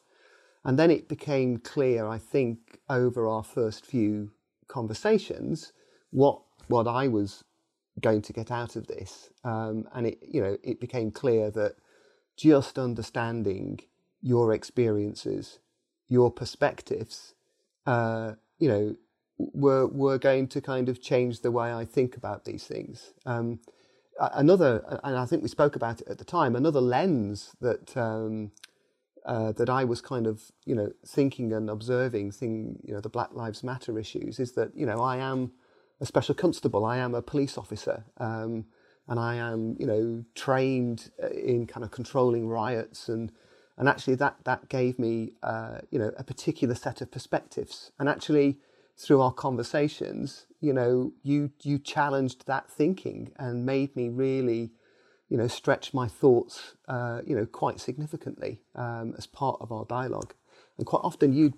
And 0.63 0.77
then 0.77 0.91
it 0.91 1.07
became 1.07 1.57
clear, 1.57 2.05
I 2.05 2.19
think, 2.19 2.79
over 2.87 3.27
our 3.27 3.43
first 3.43 3.85
few 3.85 4.31
conversations, 4.67 5.73
what 6.11 6.41
what 6.67 6.87
I 6.87 7.07
was 7.07 7.43
going 7.99 8.21
to 8.23 8.33
get 8.33 8.51
out 8.51 8.75
of 8.75 8.87
this. 8.87 9.29
Um, 9.43 9.87
and 9.93 10.07
it, 10.07 10.19
you 10.27 10.41
know, 10.41 10.57
it 10.63 10.79
became 10.79 11.11
clear 11.11 11.51
that 11.51 11.75
just 12.37 12.79
understanding 12.79 13.79
your 14.21 14.53
experiences, 14.53 15.59
your 16.11 16.29
perspectives, 16.29 17.33
uh, 17.85 18.33
you 18.59 18.67
know, 18.67 18.95
were 19.37 19.87
were 19.87 20.19
going 20.19 20.45
to 20.49 20.59
kind 20.61 20.89
of 20.89 21.01
change 21.01 21.39
the 21.39 21.51
way 21.51 21.71
I 21.73 21.85
think 21.85 22.17
about 22.17 22.43
these 22.43 22.65
things. 22.65 23.13
Um, 23.25 23.61
another, 24.19 24.99
and 25.05 25.15
I 25.17 25.25
think 25.25 25.41
we 25.41 25.47
spoke 25.47 25.77
about 25.77 26.01
it 26.01 26.07
at 26.09 26.17
the 26.17 26.25
time, 26.25 26.55
another 26.55 26.81
lens 26.81 27.55
that 27.61 27.95
um, 27.95 28.51
uh, 29.25 29.53
that 29.53 29.69
I 29.69 29.85
was 29.85 30.01
kind 30.01 30.27
of, 30.27 30.51
you 30.65 30.75
know, 30.75 30.91
thinking 31.07 31.53
and 31.53 31.69
observing, 31.69 32.31
thing, 32.31 32.79
you 32.83 32.93
know, 32.93 32.99
the 32.99 33.09
Black 33.09 33.33
Lives 33.33 33.63
Matter 33.63 33.97
issues, 33.97 34.37
is 34.37 34.51
that 34.53 34.75
you 34.75 34.85
know 34.85 34.99
I 35.01 35.15
am 35.17 35.53
a 36.01 36.05
special 36.05 36.35
constable, 36.35 36.83
I 36.83 36.97
am 36.97 37.15
a 37.15 37.21
police 37.21 37.57
officer, 37.57 38.03
um, 38.17 38.65
and 39.07 39.17
I 39.17 39.35
am, 39.35 39.77
you 39.79 39.87
know, 39.87 40.25
trained 40.35 41.09
uh, 41.23 41.29
in 41.29 41.67
kind 41.67 41.85
of 41.85 41.91
controlling 41.91 42.49
riots, 42.49 43.07
and 43.07 43.31
and 43.81 43.89
actually 43.89 44.15
that 44.15 44.37
that 44.45 44.69
gave 44.69 44.97
me, 44.97 45.33
uh, 45.43 45.79
you 45.89 45.99
know, 45.99 46.13
a 46.17 46.23
particular 46.23 46.75
set 46.75 47.01
of 47.01 47.11
perspectives, 47.11 47.91
and 47.99 48.07
actually 48.07 48.59
through 48.97 49.19
our 49.19 49.33
conversations, 49.33 50.45
you 50.61 50.71
know, 50.71 51.11
you 51.23 51.51
you 51.63 51.79
challenged 51.79 52.45
that 52.47 52.71
thinking 52.71 53.33
and 53.37 53.65
made 53.65 53.93
me 53.95 54.07
really 54.07 54.71
you 55.31 55.37
know, 55.37 55.47
stretch 55.47 55.93
my 55.93 56.09
thoughts, 56.09 56.75
uh, 56.89 57.21
you 57.25 57.33
know, 57.33 57.45
quite 57.45 57.79
significantly 57.79 58.59
um, 58.75 59.15
as 59.17 59.25
part 59.25 59.57
of 59.61 59.71
our 59.71 59.85
dialogue. 59.85 60.33
And 60.77 60.85
quite 60.85 60.99
often 61.05 61.31
you'd 61.31 61.53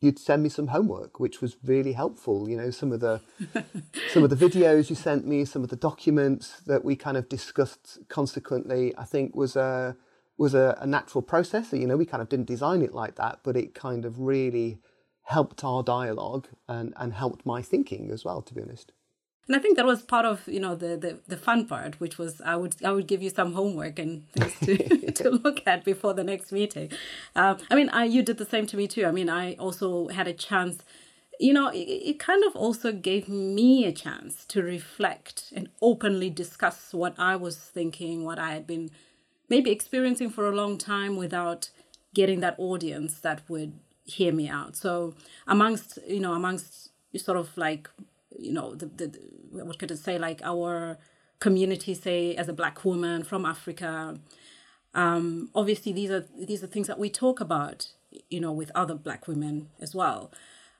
you'd 0.00 0.20
send 0.20 0.42
me 0.42 0.48
some 0.48 0.68
homework, 0.68 1.18
which 1.18 1.40
was 1.42 1.56
really 1.64 1.92
helpful. 1.92 2.48
You 2.48 2.56
know, 2.56 2.70
some 2.70 2.92
of 2.92 3.00
the 3.00 3.20
some 4.12 4.22
of 4.22 4.30
the 4.30 4.36
videos 4.36 4.88
you 4.88 4.94
sent 4.94 5.26
me, 5.26 5.44
some 5.44 5.64
of 5.64 5.68
the 5.68 5.76
documents 5.76 6.60
that 6.66 6.84
we 6.84 6.94
kind 6.94 7.16
of 7.16 7.28
discussed 7.28 7.98
consequently, 8.08 8.96
I 8.96 9.04
think 9.04 9.34
was 9.34 9.56
a 9.56 9.96
was 10.42 10.54
a, 10.54 10.76
a 10.80 10.86
natural 10.86 11.22
process. 11.22 11.72
You 11.72 11.86
know, 11.86 11.96
we 11.96 12.04
kind 12.04 12.20
of 12.20 12.28
didn't 12.28 12.46
design 12.46 12.82
it 12.82 12.92
like 12.92 13.14
that, 13.14 13.38
but 13.44 13.56
it 13.56 13.74
kind 13.74 14.04
of 14.04 14.18
really 14.18 14.80
helped 15.22 15.62
our 15.62 15.84
dialogue 15.84 16.48
and, 16.68 16.92
and 16.96 17.14
helped 17.14 17.46
my 17.46 17.62
thinking 17.62 18.10
as 18.10 18.24
well, 18.24 18.42
to 18.42 18.52
be 18.52 18.60
honest. 18.60 18.90
And 19.46 19.56
I 19.56 19.60
think 19.60 19.76
that 19.76 19.86
was 19.86 20.02
part 20.02 20.24
of 20.24 20.46
you 20.46 20.60
know 20.60 20.74
the, 20.74 20.96
the, 20.96 21.18
the 21.26 21.36
fun 21.36 21.66
part, 21.66 22.00
which 22.00 22.16
was 22.18 22.40
I 22.40 22.56
would 22.56 22.74
I 22.84 22.90
would 22.92 23.06
give 23.06 23.22
you 23.22 23.30
some 23.30 23.52
homework 23.54 23.98
and 23.98 24.28
things 24.32 24.54
to, 24.66 25.10
to 25.22 25.30
look 25.30 25.62
at 25.66 25.84
before 25.84 26.14
the 26.14 26.24
next 26.24 26.50
meeting. 26.52 26.90
Um, 27.36 27.58
I 27.70 27.74
mean, 27.76 27.88
I 27.90 28.04
you 28.04 28.22
did 28.22 28.38
the 28.38 28.44
same 28.54 28.66
to 28.66 28.76
me 28.76 28.86
too. 28.88 29.06
I 29.06 29.12
mean, 29.12 29.28
I 29.28 29.54
also 29.54 30.08
had 30.08 30.26
a 30.26 30.32
chance. 30.32 30.78
You 31.40 31.52
know, 31.52 31.68
it, 31.68 31.88
it 32.10 32.18
kind 32.20 32.44
of 32.44 32.54
also 32.54 32.92
gave 32.92 33.28
me 33.28 33.84
a 33.84 33.92
chance 33.92 34.44
to 34.46 34.62
reflect 34.62 35.52
and 35.56 35.68
openly 35.80 36.30
discuss 36.30 36.92
what 36.92 37.14
I 37.18 37.34
was 37.36 37.56
thinking, 37.56 38.24
what 38.24 38.38
I 38.38 38.52
had 38.54 38.66
been 38.66 38.90
maybe 39.54 39.70
experiencing 39.70 40.30
for 40.36 40.44
a 40.48 40.54
long 40.62 40.74
time 40.78 41.14
without 41.24 41.60
getting 42.14 42.40
that 42.40 42.56
audience 42.58 43.12
that 43.26 43.38
would 43.50 43.72
hear 44.04 44.32
me 44.40 44.46
out. 44.48 44.72
So 44.84 45.14
amongst 45.46 45.98
you 46.14 46.20
know 46.24 46.34
amongst 46.40 46.90
sort 47.26 47.38
of 47.42 47.48
like 47.66 47.84
you 48.46 48.52
know 48.56 48.68
the, 48.80 48.86
the, 48.98 49.06
the 49.14 49.64
what 49.68 49.78
could 49.78 49.92
I 49.92 49.96
say 49.96 50.16
like 50.18 50.40
our 50.52 50.72
community 51.46 51.92
say 52.06 52.20
as 52.36 52.48
a 52.48 52.52
black 52.60 52.84
woman 52.84 53.24
from 53.30 53.44
Africa. 53.44 54.18
Um, 54.94 55.50
obviously, 55.60 55.92
these 55.92 56.10
are 56.16 56.24
these 56.50 56.62
are 56.64 56.70
things 56.74 56.86
that 56.86 56.98
we 57.04 57.10
talk 57.10 57.40
about, 57.40 57.78
you 58.34 58.40
know, 58.44 58.52
with 58.60 58.70
other 58.82 58.94
black 58.94 59.22
women 59.26 59.68
as 59.84 59.92
well. 60.00 60.30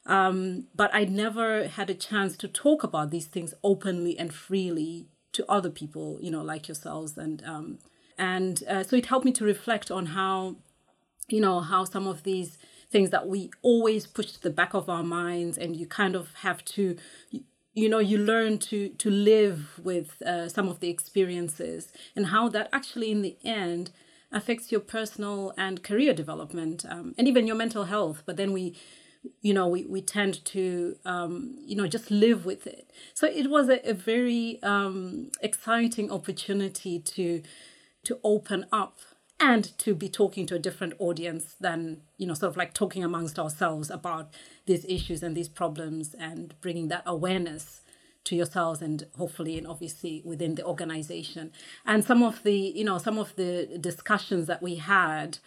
Um, 0.06 0.66
but 0.80 0.90
I 1.00 1.02
never 1.04 1.48
had 1.78 1.88
a 1.90 1.94
chance 2.08 2.36
to 2.42 2.48
talk 2.64 2.80
about 2.88 3.10
these 3.10 3.28
things 3.34 3.54
openly 3.62 4.18
and 4.18 4.32
freely 4.32 5.06
to 5.36 5.50
other 5.56 5.70
people, 5.70 6.18
you 6.20 6.30
know, 6.30 6.44
like 6.52 6.68
yourselves, 6.68 7.18
and 7.18 7.42
um, 7.54 7.78
and 8.22 8.62
uh, 8.68 8.84
so 8.84 8.94
it 8.94 9.06
helped 9.06 9.24
me 9.24 9.32
to 9.32 9.44
reflect 9.44 9.90
on 9.90 10.06
how, 10.06 10.54
you 11.28 11.40
know, 11.40 11.58
how 11.58 11.82
some 11.84 12.06
of 12.06 12.22
these 12.22 12.56
things 12.88 13.10
that 13.10 13.26
we 13.26 13.50
always 13.62 14.06
push 14.06 14.30
to 14.30 14.40
the 14.40 14.50
back 14.60 14.74
of 14.74 14.88
our 14.88 15.02
minds, 15.02 15.58
and 15.58 15.74
you 15.74 15.86
kind 15.88 16.14
of 16.14 16.32
have 16.34 16.64
to, 16.76 16.96
you 17.74 17.88
know 17.88 17.98
you 17.98 18.18
learn 18.18 18.58
to 18.58 18.90
to 18.90 19.10
live 19.10 19.80
with 19.82 20.22
uh, 20.22 20.48
some 20.48 20.68
of 20.68 20.78
the 20.80 20.90
experiences 20.90 21.90
and 22.14 22.26
how 22.26 22.48
that 22.50 22.68
actually 22.70 23.10
in 23.10 23.22
the 23.22 23.36
end 23.44 23.90
affects 24.30 24.70
your 24.70 24.82
personal 24.96 25.52
and 25.56 25.82
career 25.82 26.12
development 26.12 26.84
um, 26.88 27.14
and 27.18 27.26
even 27.26 27.46
your 27.46 27.56
mental 27.56 27.84
health. 27.84 28.22
But 28.26 28.36
then 28.36 28.52
we 28.52 28.76
you 29.40 29.54
know 29.54 29.66
we, 29.66 29.86
we 29.86 30.00
tend 30.02 30.44
to 30.44 30.96
um, 31.04 31.56
you 31.70 31.74
know 31.74 31.88
just 31.88 32.10
live 32.10 32.44
with 32.44 32.66
it. 32.66 32.84
So 33.14 33.26
it 33.26 33.48
was 33.48 33.68
a, 33.68 33.78
a 33.88 33.94
very 33.94 34.62
um, 34.62 35.30
exciting 35.40 36.12
opportunity 36.12 37.00
to 37.16 37.42
to 38.04 38.18
open 38.24 38.66
up 38.72 38.98
and 39.38 39.76
to 39.78 39.94
be 39.94 40.08
talking 40.08 40.46
to 40.46 40.54
a 40.54 40.58
different 40.58 40.94
audience 40.98 41.56
than 41.60 42.00
you 42.16 42.26
know 42.26 42.34
sort 42.34 42.50
of 42.50 42.56
like 42.56 42.72
talking 42.72 43.02
amongst 43.02 43.38
ourselves 43.38 43.90
about 43.90 44.32
these 44.66 44.84
issues 44.84 45.22
and 45.22 45.36
these 45.36 45.48
problems 45.48 46.14
and 46.18 46.54
bringing 46.60 46.88
that 46.88 47.02
awareness 47.06 47.82
to 48.24 48.36
yourselves 48.36 48.80
and 48.80 49.06
hopefully 49.16 49.58
and 49.58 49.66
obviously 49.66 50.22
within 50.24 50.54
the 50.54 50.64
organization. 50.64 51.50
And 51.84 52.04
some 52.04 52.22
of 52.22 52.42
the 52.44 52.54
you 52.54 52.84
know 52.84 52.98
some 52.98 53.18
of 53.18 53.34
the 53.36 53.78
discussions 53.80 54.46
that 54.46 54.62
we 54.62 54.76
had 54.76 55.38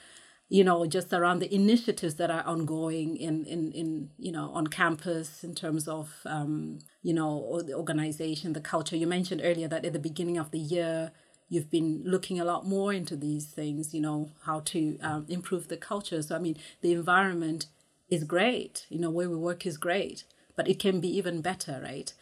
you 0.49 0.63
know 0.63 0.85
just 0.85 1.13
around 1.13 1.39
the 1.39 1.53
initiatives 1.53 2.15
that 2.15 2.29
are 2.29 2.43
ongoing 2.43 3.15
in 3.15 3.45
in 3.45 3.71
in 3.71 4.09
you 4.17 4.31
know 4.31 4.51
on 4.53 4.67
campus 4.67 5.43
in 5.43 5.55
terms 5.55 5.87
of 5.87 6.11
um, 6.25 6.79
you 7.01 7.13
know 7.13 7.61
the 7.65 7.73
organization 7.73 8.53
the 8.53 8.59
culture. 8.59 8.97
You 8.97 9.07
mentioned 9.07 9.41
earlier 9.43 9.69
that 9.69 9.85
at 9.85 9.93
the 9.93 9.99
beginning 9.99 10.37
of 10.37 10.51
the 10.51 10.59
year 10.59 11.11
you've 11.49 11.69
been 11.69 12.01
looking 12.05 12.39
a 12.39 12.45
lot 12.45 12.65
more 12.65 12.91
into 12.93 13.15
these 13.15 13.45
things, 13.45 13.93
you 13.93 14.01
know, 14.01 14.31
how 14.43 14.61
to 14.61 14.97
um, 15.01 15.25
improve 15.29 15.67
the 15.67 15.77
culture. 15.77 16.21
So, 16.21 16.35
I 16.35 16.39
mean, 16.39 16.57
the 16.81 16.93
environment 16.93 17.67
is 18.09 18.23
great, 18.23 18.85
you 18.89 18.99
know, 18.99 19.09
where 19.09 19.29
we 19.29 19.35
work 19.35 19.65
is 19.65 19.77
great, 19.77 20.23
but 20.55 20.67
it 20.67 20.79
can 20.79 20.99
be 20.99 21.17
even 21.17 21.41
better, 21.41 21.79
right? 21.83 22.13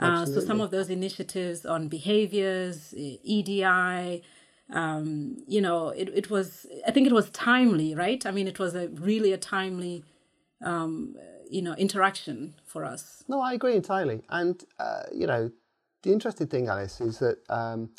Uh, 0.00 0.24
so, 0.24 0.40
some 0.40 0.60
of 0.60 0.70
those 0.70 0.90
initiatives 0.90 1.66
on 1.66 1.88
behaviors, 1.88 2.94
EDI, 2.96 4.22
um, 4.70 5.36
you 5.46 5.60
know, 5.60 5.88
it, 5.88 6.08
it 6.14 6.30
was, 6.30 6.66
I 6.86 6.92
think 6.92 7.06
it 7.06 7.12
was 7.12 7.30
timely, 7.30 7.94
right? 7.94 8.24
I 8.24 8.30
mean, 8.30 8.46
it 8.46 8.60
was 8.60 8.76
a 8.76 8.88
really 8.88 9.32
a 9.32 9.38
timely, 9.38 10.04
um, 10.62 11.16
you 11.50 11.62
know, 11.62 11.74
interaction 11.74 12.54
for 12.64 12.84
us. 12.84 13.24
No, 13.26 13.40
I 13.40 13.54
agree 13.54 13.74
entirely. 13.74 14.22
And, 14.28 14.62
uh, 14.78 15.02
you 15.12 15.26
know, 15.26 15.50
the 16.02 16.12
interesting 16.12 16.46
thing, 16.46 16.68
Alice, 16.68 17.00
is 17.00 17.18
that 17.18 17.38
um, 17.48 17.90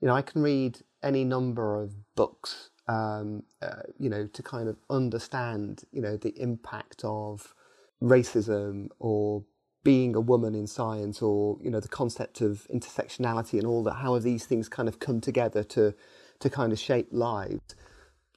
you 0.00 0.08
know, 0.08 0.14
I 0.14 0.22
can 0.22 0.42
read 0.42 0.78
any 1.02 1.24
number 1.24 1.80
of 1.80 1.92
books, 2.14 2.70
um, 2.88 3.42
uh, 3.62 3.82
you 3.98 4.08
know, 4.08 4.26
to 4.26 4.42
kind 4.42 4.68
of 4.68 4.76
understand, 4.88 5.84
you 5.92 6.00
know, 6.00 6.16
the 6.16 6.38
impact 6.40 7.02
of 7.04 7.54
racism 8.02 8.88
or 8.98 9.44
being 9.82 10.14
a 10.14 10.20
woman 10.20 10.54
in 10.54 10.66
science 10.66 11.22
or, 11.22 11.58
you 11.62 11.70
know, 11.70 11.80
the 11.80 11.88
concept 11.88 12.40
of 12.40 12.66
intersectionality 12.72 13.54
and 13.54 13.66
all 13.66 13.82
that, 13.82 13.94
how 13.94 14.14
have 14.14 14.22
these 14.22 14.46
things 14.46 14.68
kind 14.68 14.88
of 14.88 14.98
come 14.98 15.20
together 15.20 15.62
to, 15.62 15.94
to 16.38 16.50
kind 16.50 16.72
of 16.72 16.78
shape 16.78 17.08
lives. 17.10 17.74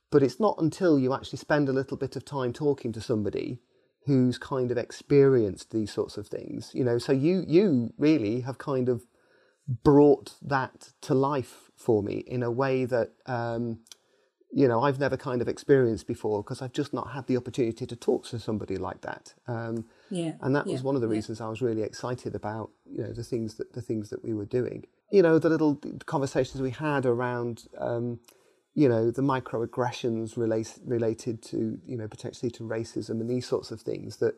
But 0.10 0.24
it's 0.24 0.40
not 0.40 0.58
until 0.60 1.00
you 1.00 1.14
actually 1.14 1.40
spend 1.40 1.68
a 1.68 1.74
little 1.74 1.98
bit 1.98 2.16
of 2.16 2.24
time 2.24 2.54
talking 2.54 2.92
to 2.94 3.02
somebody 3.02 3.60
who's 4.06 4.38
kind 4.38 4.70
of 4.70 4.78
experienced 4.78 5.72
these 5.72 5.92
sorts 5.92 6.18
of 6.18 6.28
things, 6.28 6.72
you 6.74 6.84
know, 6.84 6.98
so 6.98 7.14
you, 7.14 7.44
you 7.48 7.94
really 7.98 8.42
have 8.42 8.58
kind 8.58 8.90
of 8.90 9.06
brought 9.68 10.34
that 10.42 10.90
to 11.02 11.14
life 11.14 11.72
for 11.76 12.04
me 12.04 12.24
in 12.28 12.44
a 12.44 12.52
way 12.52 12.86
that 12.86 13.12
um, 13.26 13.80
you 14.52 14.68
know 14.68 14.82
I've 14.82 15.00
never 15.00 15.18
kind 15.18 15.42
of 15.42 15.48
experienced 15.48 16.08
before 16.08 16.44
because 16.44 16.62
I've 16.62 16.74
just 16.74 16.94
not 16.94 17.12
had 17.12 17.28
the 17.28 17.38
opportunity 17.38 17.86
to 17.86 17.96
talk 17.96 18.26
to 18.28 18.40
somebody 18.40 18.78
like 18.78 19.02
that. 19.02 19.34
Um, 19.48 19.86
yeah, 20.10 20.34
and 20.42 20.56
that 20.56 20.68
yeah, 20.68 20.74
was 20.74 20.84
one 20.84 20.96
of 20.96 21.02
the 21.02 21.08
reasons 21.08 21.40
yeah. 21.40 21.48
I 21.48 21.50
was 21.50 21.62
really 21.62 21.84
excited 21.84 22.36
about 22.36 22.72
you 22.86 23.04
know 23.04 23.14
the 23.14 23.24
things 23.24 23.56
that 23.56 23.74
the 23.74 23.82
things 23.82 24.10
that 24.10 24.24
we 24.24 24.34
were 24.34 24.46
doing. 24.46 24.86
You 25.12 25.22
know 25.22 25.40
the 25.40 25.50
little 25.50 25.80
conversations 26.06 26.62
we 26.62 26.72
had 26.72 27.06
around. 27.06 27.66
Um, 27.78 28.20
you 28.76 28.90
know 28.90 29.12
the 29.12 29.22
microaggressions 29.22 30.36
relate, 30.36 30.80
related 30.84 31.44
to 31.44 31.80
you 31.86 31.96
know 31.96 32.08
potentially 32.08 32.50
to 32.52 32.64
racism 32.64 33.22
and 33.22 33.30
these 33.30 33.48
sorts 33.48 33.70
of 33.70 33.82
things 33.82 34.18
that 34.18 34.34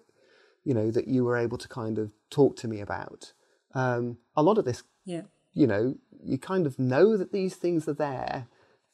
you 0.66 0.74
know 0.74 0.92
that 0.92 1.08
you 1.08 1.24
were 1.24 1.38
able 1.38 1.58
to 1.58 1.70
kind 1.70 1.98
of 1.98 2.12
talk 2.30 2.58
to 2.58 2.68
me 2.68 2.82
about. 2.82 3.32
Um, 3.74 4.18
a 4.36 4.44
lot 4.44 4.58
of 4.58 4.66
this 4.66 4.84
yeah. 5.06 5.22
You 5.54 5.68
know, 5.68 5.96
you 6.22 6.38
kind 6.38 6.66
of 6.66 6.78
know 6.78 7.16
that 7.16 7.32
these 7.32 7.56
things 7.56 7.88
are 7.88 7.94
there, 7.94 8.48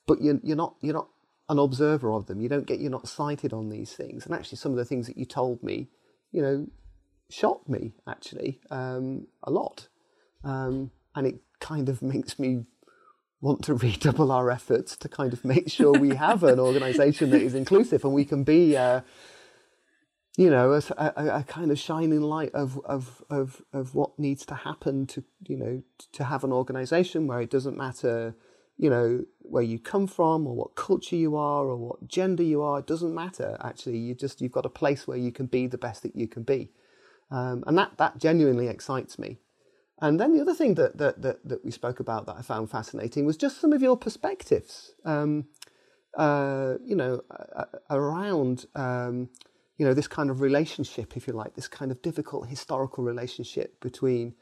but 0.05 0.21
you're, 0.21 0.39
you're 0.43 0.57
not 0.57 0.75
you're 0.81 0.93
not 0.93 1.07
an 1.49 1.57
observer 1.57 2.11
of 2.11 2.27
them. 2.27 2.39
You 2.39 2.49
don't 2.49 2.67
get 2.67 2.79
you're 2.79 2.91
not 2.91 3.07
sighted 3.07 3.53
on 3.53 3.69
these 3.69 3.93
things. 3.93 4.25
And 4.25 4.35
actually, 4.35 4.57
some 4.57 4.71
of 4.71 4.77
the 4.77 4.85
things 4.85 5.07
that 5.07 5.17
you 5.17 5.25
told 5.25 5.63
me, 5.63 5.89
you 6.31 6.41
know, 6.41 6.67
shocked 7.29 7.67
me 7.67 7.93
actually 8.07 8.59
um, 8.69 9.27
a 9.43 9.49
lot, 9.49 9.87
um, 10.43 10.91
and 11.15 11.25
it 11.25 11.39
kind 11.59 11.89
of 11.89 12.01
makes 12.13 12.37
me 12.37 12.65
want 13.39 13.63
to 13.63 13.73
redouble 13.73 14.31
our 14.31 14.51
efforts 14.51 14.95
to 14.95 15.09
kind 15.09 15.33
of 15.33 15.43
make 15.43 15.67
sure 15.67 15.91
we 15.93 16.15
have 16.15 16.43
an 16.43 16.59
organisation 16.67 17.31
that 17.31 17.41
is 17.41 17.55
inclusive 17.55 18.03
and 18.03 18.13
we 18.13 18.25
can 18.25 18.43
be. 18.43 18.77
Uh, 18.77 19.01
you 20.41 20.49
know, 20.49 20.73
a, 20.73 20.81
a, 20.97 21.39
a, 21.41 21.43
kind 21.43 21.69
of 21.69 21.77
shining 21.77 22.21
light 22.21 22.49
of, 22.55 22.79
of, 22.83 23.23
of, 23.29 23.61
of 23.73 23.93
what 23.93 24.17
needs 24.17 24.43
to 24.43 24.55
happen 24.55 25.05
to, 25.05 25.23
you 25.47 25.55
know, 25.55 25.83
to 26.13 26.23
have 26.23 26.43
an 26.43 26.51
organization 26.51 27.27
where 27.27 27.41
it 27.41 27.51
doesn't 27.51 27.77
matter, 27.77 28.35
you 28.75 28.89
know, 28.89 29.23
where 29.41 29.61
you 29.61 29.77
come 29.77 30.07
from 30.07 30.47
or 30.47 30.55
what 30.55 30.73
culture 30.73 31.15
you 31.15 31.35
are 31.35 31.65
or 31.65 31.77
what 31.77 32.07
gender 32.07 32.41
you 32.41 32.63
are. 32.63 32.79
It 32.79 32.87
doesn't 32.87 33.13
matter. 33.13 33.55
Actually, 33.63 33.99
you 33.99 34.15
just, 34.15 34.41
you've 34.41 34.51
got 34.51 34.65
a 34.65 34.69
place 34.69 35.07
where 35.07 35.15
you 35.17 35.31
can 35.31 35.45
be 35.45 35.67
the 35.67 35.77
best 35.77 36.01
that 36.01 36.15
you 36.15 36.27
can 36.27 36.41
be. 36.41 36.71
Um, 37.29 37.63
and 37.67 37.77
that, 37.77 37.97
that 37.97 38.17
genuinely 38.17 38.67
excites 38.67 39.19
me. 39.19 39.37
And 40.01 40.19
then 40.19 40.33
the 40.33 40.41
other 40.41 40.55
thing 40.55 40.73
that, 40.73 40.97
that, 40.97 41.21
that, 41.21 41.47
that 41.47 41.63
we 41.63 41.69
spoke 41.69 41.99
about 41.99 42.25
that 42.25 42.37
I 42.39 42.41
found 42.41 42.71
fascinating 42.71 43.27
was 43.27 43.37
just 43.37 43.61
some 43.61 43.73
of 43.73 43.83
your 43.83 43.95
perspectives. 43.95 44.93
Um, 45.05 45.49
uh, 46.17 46.77
you 46.83 46.95
know, 46.95 47.21
around, 47.91 48.65
um, 48.73 49.29
you 49.81 49.87
know, 49.87 49.95
this 49.95 50.07
kind 50.07 50.29
of 50.29 50.41
relationship, 50.41 51.17
if 51.17 51.25
you 51.25 51.33
like, 51.33 51.55
this 51.55 51.67
kind 51.67 51.89
of 51.89 51.99
difficult 52.03 52.47
historical 52.47 53.03
relationship 53.03 53.79
between, 53.79 54.35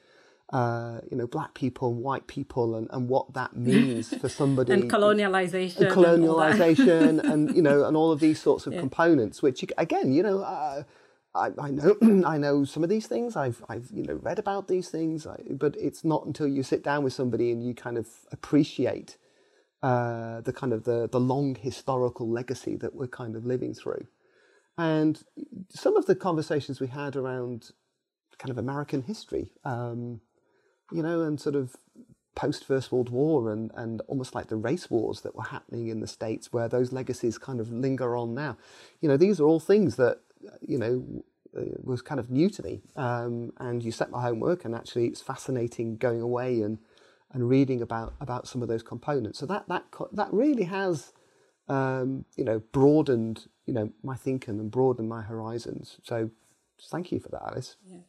uh, 0.51 0.99
you 1.09 1.15
know, 1.15 1.27
black 1.27 1.53
people 1.53 1.93
and 1.93 2.01
white 2.01 2.27
people 2.27 2.75
and, 2.75 2.89
and 2.91 3.07
what 3.07 3.33
that 3.35 3.55
means 3.71 4.13
for 4.17 4.27
somebody. 4.27 4.73
and 4.73 4.91
colonialization. 4.91 5.77
And 5.77 5.91
colonialization 5.91 7.07
and, 7.07 7.19
and, 7.21 7.55
you 7.55 7.61
know, 7.61 7.85
and 7.85 7.95
all 7.95 8.11
of 8.11 8.19
these 8.19 8.41
sorts 8.41 8.67
of 8.67 8.73
yeah. 8.75 8.81
components, 8.81 9.41
which, 9.41 9.63
again, 9.77 10.11
you 10.11 10.23
know, 10.23 10.39
uh, 10.39 10.83
I, 11.33 11.51
I, 11.57 11.71
know 11.71 11.95
I 12.25 12.37
know 12.37 12.65
some 12.65 12.83
of 12.83 12.89
these 12.89 13.07
things. 13.07 13.37
I've 13.37 13.63
I've 13.69 13.89
you 13.93 14.03
know 14.03 14.15
read 14.15 14.39
about 14.39 14.67
these 14.67 14.89
things, 14.89 15.25
I, 15.25 15.37
but 15.51 15.77
it's 15.77 16.03
not 16.03 16.25
until 16.25 16.47
you 16.47 16.63
sit 16.63 16.83
down 16.83 17.03
with 17.05 17.13
somebody 17.13 17.51
and 17.51 17.63
you 17.63 17.73
kind 17.75 17.97
of 17.97 18.07
appreciate 18.31 19.15
uh, 19.83 20.41
the 20.41 20.51
kind 20.51 20.73
of 20.73 20.83
the 20.83 21.07
the 21.07 21.19
long 21.19 21.55
historical 21.55 22.27
legacy 22.27 22.75
that 22.77 22.93
we're 22.93 23.07
kind 23.07 23.37
of 23.37 23.45
living 23.45 23.73
through. 23.73 24.07
And 24.79 25.21
some 25.69 25.97
of 25.97 26.05
the 26.05 26.15
conversations 26.15 26.79
we 26.79 26.87
had 26.87 27.15
around 27.15 27.71
kind 28.37 28.49
of 28.49 28.57
American 28.57 29.03
history, 29.03 29.51
um, 29.65 30.21
you 30.91 31.03
know, 31.03 31.21
and 31.21 31.39
sort 31.39 31.55
of 31.55 31.75
post 32.35 32.63
First 32.63 32.91
World 32.91 33.09
War 33.09 33.51
and, 33.51 33.71
and 33.75 34.01
almost 34.07 34.33
like 34.33 34.47
the 34.47 34.55
race 34.55 34.89
wars 34.89 35.21
that 35.21 35.35
were 35.35 35.43
happening 35.43 35.89
in 35.89 35.99
the 35.99 36.07
States 36.07 36.53
where 36.53 36.69
those 36.69 36.93
legacies 36.93 37.37
kind 37.37 37.59
of 37.59 37.71
linger 37.71 38.15
on 38.15 38.33
now. 38.33 38.57
You 39.01 39.09
know, 39.09 39.17
these 39.17 39.41
are 39.41 39.45
all 39.45 39.59
things 39.59 39.97
that 39.97 40.21
you 40.61 40.77
know, 40.77 41.23
was 41.83 42.01
kind 42.01 42.19
of 42.19 42.29
new 42.29 42.49
to 42.49 42.63
me. 42.63 42.81
Um, 42.95 43.51
and 43.57 43.83
you 43.83 43.91
set 43.91 44.11
my 44.11 44.21
homework, 44.21 44.65
and 44.65 44.75
actually, 44.75 45.07
it's 45.07 45.21
fascinating 45.21 45.97
going 45.97 46.21
away 46.21 46.61
and 46.61 46.79
and 47.31 47.47
reading 47.47 47.81
about 47.81 48.13
about 48.19 48.47
some 48.47 48.61
of 48.61 48.67
those 48.67 48.83
components. 48.83 49.39
So 49.39 49.45
that 49.47 49.67
that 49.67 49.85
that 50.13 50.31
really 50.31 50.63
has, 50.63 51.13
um, 51.67 52.25
you 52.35 52.43
know, 52.43 52.59
broadened 52.71 53.47
you 53.69 53.75
know 53.77 53.89
my 54.03 54.17
thinking 54.25 54.59
and 54.59 54.69
broaden 54.77 55.07
my 55.07 55.21
horizons. 55.31 55.97
So 56.03 56.17
thank 56.91 57.05
you 57.11 57.19
for 57.19 57.29
that, 57.29 57.43
Alice. 57.49 57.71
Yeah. 57.85 58.03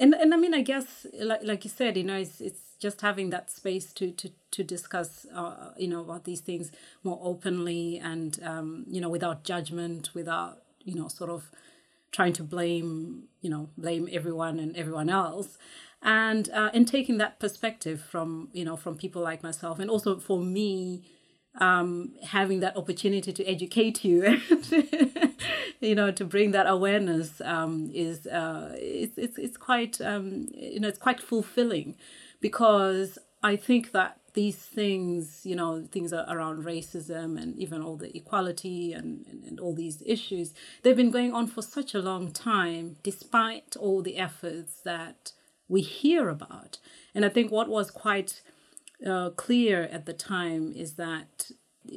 And, 0.00 0.14
and 0.14 0.32
I 0.32 0.36
mean, 0.36 0.54
I 0.54 0.62
guess, 0.62 1.06
like, 1.30 1.42
like 1.42 1.64
you 1.64 1.70
said, 1.70 1.96
you 1.96 2.04
know, 2.04 2.18
it's, 2.24 2.40
it's 2.40 2.62
just 2.78 3.00
having 3.00 3.30
that 3.30 3.50
space 3.50 3.92
to, 3.94 4.12
to, 4.12 4.30
to 4.52 4.62
discuss, 4.62 5.26
uh, 5.34 5.72
you 5.76 5.88
know, 5.88 6.02
about 6.02 6.22
these 6.22 6.40
things 6.40 6.70
more 7.02 7.18
openly 7.20 7.98
and, 7.98 8.38
um, 8.44 8.84
you 8.88 9.00
know, 9.00 9.08
without 9.08 9.42
judgment, 9.42 10.10
without 10.14 10.58
you 10.88 10.94
know, 10.94 11.08
sort 11.08 11.30
of 11.30 11.50
trying 12.10 12.32
to 12.32 12.42
blame, 12.42 13.24
you 13.42 13.50
know, 13.50 13.68
blame 13.76 14.08
everyone 14.10 14.58
and 14.58 14.76
everyone 14.76 15.10
else. 15.10 15.58
And 16.02 16.48
uh, 16.50 16.70
in 16.72 16.84
taking 16.84 17.18
that 17.18 17.38
perspective 17.38 18.00
from, 18.00 18.48
you 18.52 18.64
know, 18.64 18.76
from 18.76 18.96
people 18.96 19.20
like 19.20 19.42
myself, 19.42 19.78
and 19.78 19.90
also 19.90 20.18
for 20.18 20.40
me, 20.40 21.02
um, 21.60 22.12
having 22.22 22.60
that 22.60 22.76
opportunity 22.76 23.32
to 23.32 23.44
educate 23.44 24.04
you 24.04 24.24
and 24.50 25.34
you 25.80 25.94
know 25.94 26.10
to 26.10 26.24
bring 26.24 26.52
that 26.52 26.66
awareness 26.66 27.40
um, 27.44 27.90
is 27.92 28.26
uh, 28.26 28.72
it's, 28.76 29.16
it's 29.18 29.38
it's 29.38 29.56
quite 29.56 30.00
um, 30.00 30.48
you 30.52 30.80
know 30.80 30.88
it's 30.88 30.98
quite 30.98 31.20
fulfilling 31.20 31.96
because 32.40 33.18
I 33.42 33.56
think 33.56 33.92
that 33.92 34.18
these 34.34 34.56
things, 34.56 35.40
you 35.44 35.56
know, 35.56 35.84
things 35.90 36.12
around 36.12 36.64
racism 36.64 37.40
and 37.40 37.58
even 37.58 37.82
all 37.82 37.96
the 37.96 38.16
equality 38.16 38.92
and, 38.92 39.26
and, 39.26 39.42
and, 39.44 39.58
all 39.58 39.74
these 39.74 40.02
issues, 40.06 40.54
they've 40.82 40.96
been 40.96 41.10
going 41.10 41.32
on 41.32 41.46
for 41.46 41.62
such 41.62 41.94
a 41.94 41.98
long 42.00 42.30
time, 42.30 42.96
despite 43.02 43.74
all 43.76 44.02
the 44.02 44.16
efforts 44.16 44.80
that 44.84 45.32
we 45.68 45.80
hear 45.80 46.28
about. 46.28 46.78
And 47.14 47.24
I 47.24 47.30
think 47.30 47.50
what 47.50 47.68
was 47.68 47.90
quite 47.90 48.42
uh, 49.06 49.30
clear 49.30 49.82
at 49.84 50.06
the 50.06 50.12
time 50.12 50.72
is 50.72 50.94
that 50.94 51.50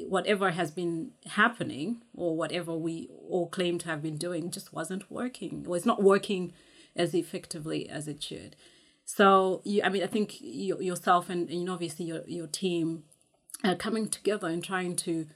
whatever 0.07 0.51
has 0.51 0.71
been 0.71 1.11
happening 1.25 2.01
or 2.13 2.35
whatever 2.35 2.73
we 2.73 3.09
all 3.29 3.47
claim 3.47 3.77
to 3.79 3.87
have 3.87 4.01
been 4.01 4.17
doing 4.17 4.51
just 4.51 4.73
wasn't 4.73 5.09
working. 5.11 5.65
or 5.65 5.71
was 5.71 5.85
not 5.85 6.01
working 6.01 6.53
as 6.95 7.13
effectively 7.13 7.89
as 7.89 8.07
it 8.07 8.21
should. 8.21 8.55
So 9.05 9.61
you, 9.65 9.81
I 9.83 9.89
mean, 9.89 10.03
I 10.03 10.07
think 10.07 10.39
you, 10.39 10.79
yourself 10.79 11.29
and, 11.29 11.49
and 11.49 11.69
obviously 11.69 12.05
your 12.05 12.21
your 12.27 12.47
team 12.47 13.03
are 13.63 13.75
coming 13.75 14.07
together 14.07 14.47
and 14.47 14.63
trying 14.63 14.95
to 14.97 15.27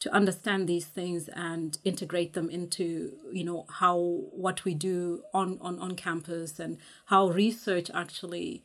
to 0.00 0.12
understand 0.12 0.68
these 0.68 0.86
things 0.86 1.28
and 1.34 1.78
integrate 1.84 2.32
them 2.34 2.50
into 2.50 3.16
you 3.32 3.44
know 3.44 3.66
how 3.70 3.96
what 4.32 4.64
we 4.64 4.74
do 4.74 5.22
on 5.32 5.58
on 5.60 5.78
on 5.78 5.94
campus 5.94 6.58
and 6.58 6.78
how 7.06 7.28
research 7.28 7.90
actually 7.94 8.64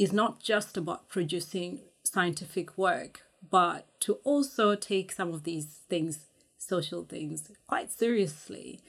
is 0.00 0.12
not 0.12 0.40
just 0.40 0.76
about 0.76 1.08
producing 1.08 1.80
scientific 2.02 2.76
work 2.76 3.22
but 3.50 3.86
to 4.00 4.14
also 4.24 4.74
take 4.74 5.12
some 5.12 5.32
of 5.32 5.44
these 5.44 5.66
things 5.88 6.26
social 6.58 7.04
things 7.04 7.50
quite 7.66 7.90
seriously 7.90 8.80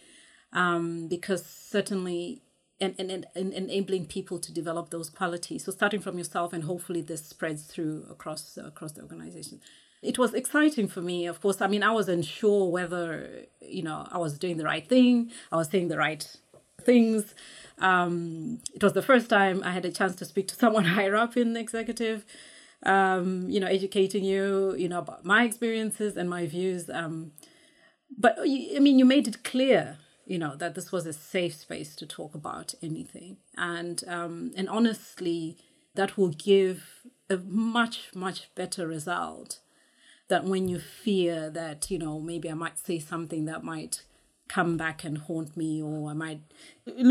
um, 0.54 1.08
because 1.08 1.46
certainly 1.46 2.42
and, 2.82 2.96
and, 2.98 3.26
and 3.36 3.54
enabling 3.54 4.08
people 4.08 4.40
to 4.40 4.52
develop 4.52 4.90
those 4.90 5.10
qualities. 5.10 5.64
So 5.64 5.72
starting 5.72 6.02
from 6.02 6.18
yourself, 6.18 6.52
and 6.52 6.64
hopefully 6.64 7.02
this 7.02 7.24
spreads 7.24 7.64
through 7.64 8.06
across 8.10 8.58
across 8.58 8.94
the 8.94 9.04
organization. 9.04 9.62
It 10.02 10.18
was 10.18 10.34
exciting 10.34 10.88
for 10.88 11.02
me. 11.02 11.28
Of 11.28 11.42
course, 11.42 11.62
I 11.62 11.68
mean, 11.68 11.84
I 11.84 11.92
wasn't 11.92 12.26
sure 12.26 12.72
whether 12.72 13.46
you 13.62 13.84
know 13.84 14.08
I 14.12 14.18
was 14.18 14.38
doing 14.40 14.58
the 14.58 14.66
right 14.66 14.88
thing. 14.88 15.32
I 15.52 15.58
was 15.58 15.70
saying 15.70 15.90
the 15.90 15.98
right 15.98 16.26
things. 16.82 17.34
Um, 17.80 18.60
it 18.74 18.84
was 18.84 18.94
the 18.94 19.02
first 19.02 19.30
time 19.30 19.62
I 19.64 19.72
had 19.72 19.86
a 19.86 19.92
chance 19.92 20.16
to 20.18 20.26
speak 20.26 20.48
to 20.50 20.56
someone 20.56 20.86
higher 20.98 21.16
up 21.16 21.38
in 21.38 21.54
the 21.54 21.60
executive. 21.60 22.26
Um, 22.84 23.48
you 23.48 23.60
know, 23.60 23.68
educating 23.68 24.24
you, 24.24 24.76
you 24.76 24.90
know, 24.90 25.00
about 25.00 25.24
my 25.24 25.44
experiences 25.44 26.18
and 26.18 26.28
my 26.28 26.48
views. 26.48 26.90
Um, 26.90 27.32
but 28.18 28.38
I 28.40 28.80
mean, 28.80 28.98
you 28.98 29.06
made 29.06 29.28
it 29.28 29.44
clear 29.44 29.98
you 30.32 30.38
know 30.38 30.56
that 30.56 30.76
this 30.76 30.92
was 30.94 31.06
a 31.06 31.12
safe 31.14 31.56
space 31.56 31.94
to 31.96 32.06
talk 32.06 32.34
about 32.34 32.74
anything 32.82 33.38
and 33.58 34.04
um, 34.08 34.52
and 34.56 34.70
honestly 34.70 35.58
that 35.96 36.18
will 36.18 36.30
give 36.30 36.84
a 37.30 37.38
much 37.38 38.10
much 38.16 38.54
better 38.56 38.88
result 38.88 39.60
than 40.30 40.50
when 40.50 40.70
you 40.70 40.80
fear 40.80 41.50
that 41.50 41.92
you 41.92 41.98
know 41.98 42.20
maybe 42.20 42.50
i 42.50 42.54
might 42.54 42.80
say 42.80 42.98
something 42.98 43.44
that 43.44 43.64
might 43.64 44.04
come 44.56 44.78
back 44.78 45.04
and 45.08 45.18
haunt 45.28 45.56
me 45.56 45.82
or 45.82 46.10
i 46.14 46.14
might 46.14 46.42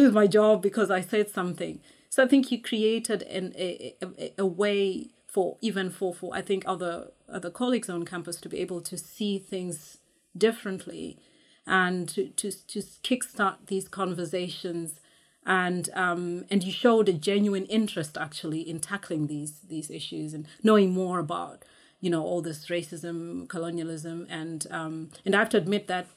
lose 0.00 0.12
my 0.12 0.26
job 0.26 0.62
because 0.62 0.90
i 0.90 1.00
said 1.00 1.28
something. 1.38 1.80
So 2.08 2.24
i 2.24 2.28
think 2.28 2.50
you 2.52 2.58
created 2.70 3.22
an, 3.22 3.52
a, 3.56 3.94
a, 4.02 4.34
a 4.44 4.46
way 4.62 5.10
for 5.26 5.56
even 5.60 5.90
for 5.90 6.10
for 6.18 6.28
i 6.40 6.42
think 6.48 6.64
other 6.66 6.94
other 7.36 7.50
colleagues 7.50 7.88
on 7.88 8.04
campus 8.04 8.36
to 8.40 8.48
be 8.48 8.58
able 8.66 8.80
to 8.90 8.96
see 8.98 9.38
things 9.38 9.98
differently 10.36 11.18
and 11.66 12.08
to, 12.08 12.28
to, 12.30 12.50
to 12.50 12.80
kickstart 12.80 13.56
these 13.66 13.88
conversations. 13.88 15.00
And 15.46 15.88
um, 15.94 16.44
and 16.50 16.62
you 16.62 16.70
showed 16.70 17.08
a 17.08 17.14
genuine 17.14 17.64
interest 17.66 18.18
actually 18.18 18.60
in 18.60 18.78
tackling 18.78 19.26
these 19.26 19.60
these 19.68 19.90
issues 19.90 20.34
and 20.34 20.46
knowing 20.62 20.90
more 20.90 21.18
about 21.18 21.64
you 22.00 22.10
know 22.10 22.22
all 22.22 22.42
this 22.42 22.66
racism 22.66 23.48
colonialism. 23.48 24.26
And 24.28 24.66
um, 24.70 25.10
and 25.24 25.34
I 25.34 25.38
have 25.38 25.48
to 25.50 25.56
admit 25.56 25.86
that 25.86 26.08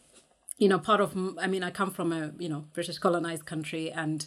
you 0.58 0.68
know 0.68 0.80
part 0.80 1.02
of 1.02 1.16
I 1.40 1.48
mean 1.48 1.64
I 1.64 1.72
come 1.72 1.92
from 1.92 2.12
a 2.12 2.32
you 2.38 2.50
know 2.50 2.66
British 2.74 2.98
colonized 2.98 3.46
country 3.46 3.92
and 3.92 4.26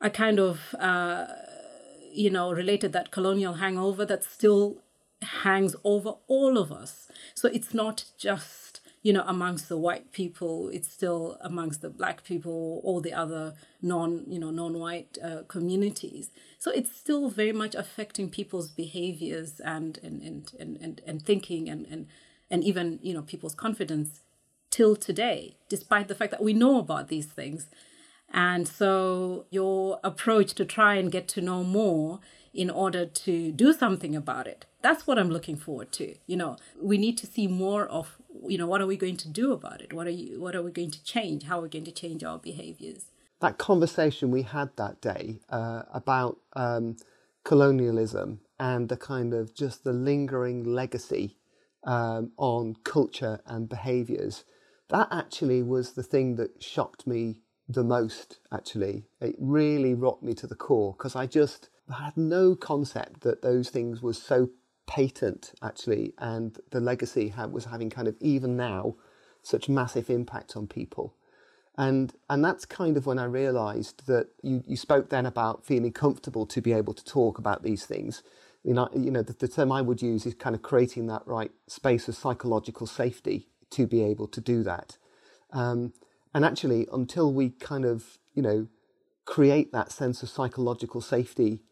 I 0.00 0.08
kind 0.08 0.38
of 0.38 0.74
uh, 0.78 1.26
you 2.12 2.30
know 2.30 2.52
related 2.52 2.92
that 2.92 3.10
colonial 3.10 3.54
hangover 3.54 4.04
that 4.06 4.24
still 4.24 4.82
hangs 5.42 5.74
over 5.82 6.14
all 6.26 6.58
of 6.58 6.70
us 6.70 7.08
so 7.34 7.48
it's 7.48 7.72
not 7.72 8.04
just 8.18 8.80
you 9.06 9.12
know, 9.12 9.22
amongst 9.28 9.68
the 9.68 9.76
white 9.76 10.10
people, 10.10 10.68
it's 10.70 10.88
still 10.88 11.38
amongst 11.40 11.80
the 11.80 11.88
black 11.88 12.24
people, 12.24 12.80
all 12.82 13.00
the 13.00 13.12
other 13.12 13.54
non, 13.80 14.24
you 14.26 14.36
know, 14.36 14.50
non-white 14.50 15.16
uh, 15.22 15.42
communities. 15.46 16.32
So 16.58 16.72
it's 16.72 16.90
still 16.90 17.30
very 17.30 17.52
much 17.52 17.76
affecting 17.76 18.30
people's 18.30 18.68
behaviors 18.68 19.60
and 19.60 20.00
and 20.02 20.20
and 20.22 20.50
and 20.58 20.76
and, 20.82 21.00
and 21.06 21.22
thinking 21.22 21.68
and 21.68 21.86
and 21.86 22.08
and 22.50 22.64
even 22.64 22.98
you 23.00 23.14
know 23.14 23.22
people's 23.22 23.54
confidence 23.54 24.22
till 24.76 24.94
today, 24.94 25.56
despite 25.70 26.06
the 26.06 26.14
fact 26.14 26.30
that 26.32 26.42
we 26.42 26.52
know 26.52 26.78
about 26.78 27.08
these 27.08 27.26
things. 27.26 27.68
And 28.32 28.68
so 28.68 29.46
your 29.50 29.98
approach 30.04 30.52
to 30.54 30.64
try 30.66 30.96
and 30.96 31.10
get 31.10 31.26
to 31.28 31.40
know 31.40 31.64
more 31.64 32.20
in 32.52 32.68
order 32.68 33.06
to 33.06 33.52
do 33.52 33.72
something 33.72 34.14
about 34.14 34.46
it. 34.46 34.66
That's 34.82 35.06
what 35.06 35.18
I'm 35.18 35.30
looking 35.30 35.56
forward 35.56 35.92
to. 35.92 36.14
You 36.26 36.36
know, 36.36 36.56
we 36.80 36.98
need 36.98 37.16
to 37.18 37.26
see 37.26 37.46
more 37.46 37.86
of 37.86 38.16
you 38.46 38.58
know 38.58 38.66
what 38.66 38.82
are 38.82 38.86
we 38.86 38.98
going 38.98 39.16
to 39.16 39.28
do 39.28 39.52
about 39.52 39.80
it 39.80 39.94
what 39.94 40.06
are 40.06 40.18
you 40.20 40.38
what 40.38 40.54
are 40.54 40.62
we 40.62 40.70
going 40.70 40.90
to 40.90 41.02
change 41.02 41.44
how 41.44 41.58
are 41.58 41.62
we 41.62 41.68
going 41.70 41.86
to 41.86 41.90
change 42.02 42.22
our 42.22 42.38
behaviors 42.38 43.06
that 43.40 43.56
conversation 43.56 44.30
we 44.30 44.42
had 44.42 44.68
that 44.76 45.00
day 45.00 45.40
uh, 45.48 45.82
about 45.94 46.36
um, 46.54 46.96
colonialism 47.44 48.40
and 48.60 48.90
the 48.90 48.96
kind 48.96 49.32
of 49.32 49.54
just 49.54 49.84
the 49.84 49.92
lingering 49.92 50.62
legacy 50.64 51.38
um, 51.84 52.30
on 52.36 52.76
culture 52.84 53.40
and 53.46 53.70
behaviors 53.70 54.44
that 54.88 55.08
actually 55.10 55.62
was 55.62 55.92
the 55.92 56.02
thing 56.02 56.36
that 56.36 56.62
shocked 56.62 57.06
me 57.06 57.42
the 57.68 57.84
most 57.84 58.38
actually 58.52 59.04
it 59.20 59.34
really 59.38 59.94
rocked 59.94 60.22
me 60.22 60.34
to 60.34 60.46
the 60.46 60.54
core 60.54 60.94
because 60.96 61.16
i 61.16 61.26
just 61.26 61.68
had 61.92 62.16
no 62.16 62.54
concept 62.54 63.20
that 63.22 63.42
those 63.42 63.70
things 63.70 64.02
were 64.02 64.12
so 64.12 64.48
patent 64.86 65.52
actually, 65.62 66.14
and 66.18 66.58
the 66.70 66.80
legacy 66.80 67.34
was 67.50 67.66
having 67.66 67.90
kind 67.90 68.08
of 68.08 68.16
even 68.20 68.56
now 68.56 68.94
such 69.42 69.68
massive 69.68 70.10
impact 70.10 70.56
on 70.56 70.66
people. 70.66 71.14
And 71.78 72.14
and 72.30 72.44
that's 72.44 72.64
kind 72.64 72.96
of 72.96 73.06
when 73.06 73.18
I 73.18 73.24
realised 73.24 74.06
that 74.06 74.28
you, 74.42 74.62
you 74.66 74.76
spoke 74.76 75.10
then 75.10 75.26
about 75.26 75.66
feeling 75.66 75.92
comfortable 75.92 76.46
to 76.46 76.62
be 76.62 76.72
able 76.72 76.94
to 76.94 77.04
talk 77.04 77.38
about 77.38 77.62
these 77.62 77.84
things. 77.84 78.22
You 78.64 78.74
know, 78.74 78.88
you 78.94 79.10
know 79.10 79.22
the, 79.22 79.34
the 79.34 79.48
term 79.48 79.70
I 79.70 79.82
would 79.82 80.00
use 80.00 80.24
is 80.24 80.34
kind 80.34 80.56
of 80.56 80.62
creating 80.62 81.06
that 81.08 81.22
right 81.26 81.50
space 81.66 82.08
of 82.08 82.16
psychological 82.16 82.86
safety 82.86 83.48
to 83.70 83.86
be 83.86 84.02
able 84.02 84.28
to 84.28 84.40
do 84.40 84.62
that. 84.62 84.96
Um, 85.52 85.92
and 86.34 86.44
actually, 86.44 86.86
until 86.92 87.32
we 87.32 87.50
kind 87.50 87.84
of 87.84 88.18
you 88.34 88.42
know 88.42 88.68
create 89.24 89.72
that 89.72 89.90
sense 89.90 90.22
of 90.22 90.28
psychological 90.28 91.00
safety 91.00 91.62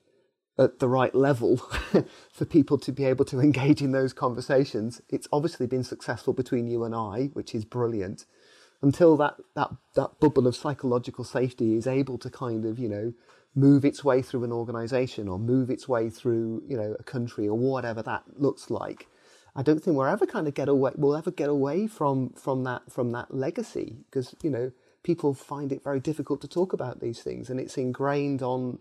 at 0.59 0.79
the 0.79 0.89
right 0.89 1.15
level 1.15 1.57
for 2.33 2.45
people 2.45 2.79
to 2.79 2.93
be 2.93 3.05
able 3.05 3.25
to 3.25 3.41
engage 3.41 3.83
in 3.83 3.93
those 3.93 4.13
conversations, 4.13 5.01
it's 5.09 5.29
obviously 5.33 5.67
been 5.67 5.85
successful 5.85 6.33
between 6.33 6.67
you 6.67 6.85
and 6.85 6.95
I, 6.95 7.31
which 7.33 7.55
is 7.55 7.65
brilliant 7.65 8.25
until 8.85 9.17
that, 9.17 9.37
that, 9.55 9.71
that 9.95 10.21
bubble 10.21 10.47
of 10.47 10.55
psychological 10.55 11.25
safety 11.25 11.75
is 11.75 11.87
able 11.87 12.19
to 12.19 12.31
kind 12.31 12.67
of, 12.67 12.79
you 12.79 12.89
know, 12.89 13.15
move 13.55 13.85
its 13.85 14.05
way 14.05 14.21
through 14.21 14.45
an 14.45 14.53
organization 14.53 15.27
or 15.27 15.39
move 15.39 15.71
its 15.71 15.89
way 15.89 16.11
through, 16.11 16.63
you 16.69 16.77
know, 16.77 16.95
a 16.99 17.03
country 17.03 17.49
or 17.49 17.57
whatever 17.57 18.03
that 18.03 18.23
looks 18.37 18.71
like. 18.71 19.09
I 19.57 19.63
don't 19.63 19.83
think 19.83 19.97
we'll 19.97 20.07
ever 20.07 20.27
kind 20.27 20.49
of 20.49 20.55
get 20.55 20.69
away, 20.69 20.93
we'll 20.97 21.17
ever 21.17 21.31
get 21.31 21.49
away 21.49 21.87
from, 21.87 22.31
from 22.31 22.65
that, 22.65 22.91
from 22.91 23.13
that 23.13 23.35
legacy 23.35 23.99
because, 24.07 24.35
you 24.43 24.51
know, 24.51 24.73
people 25.03 25.33
find 25.35 25.71
it 25.71 25.85
very 25.85 26.01
difficult 26.01 26.41
to 26.41 26.49
talk 26.49 26.73
about 26.73 27.01
these 27.01 27.21
things 27.21 27.51
and 27.51 27.61
it's 27.61 27.77
ingrained 27.77 28.43
on, 28.43 28.81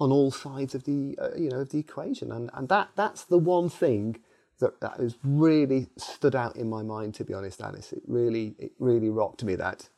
on 0.00 0.10
all 0.10 0.30
sides 0.30 0.74
of 0.74 0.84
the, 0.84 1.18
uh, 1.20 1.36
you 1.36 1.50
know, 1.50 1.60
of 1.60 1.70
the 1.70 1.78
equation. 1.78 2.32
And, 2.32 2.50
and 2.54 2.68
that, 2.70 2.90
that's 2.96 3.24
the 3.24 3.38
one 3.38 3.68
thing 3.68 4.20
that, 4.58 4.80
that 4.80 4.96
has 4.98 5.16
really 5.22 5.88
stood 5.98 6.34
out 6.34 6.56
in 6.56 6.70
my 6.70 6.82
mind, 6.82 7.14
to 7.16 7.24
be 7.24 7.34
honest, 7.34 7.60
Alice. 7.60 7.92
It 7.92 8.02
really, 8.06 8.54
it 8.58 8.72
really 8.78 9.10
rocked 9.10 9.44
me 9.44 9.54
that. 9.56 9.88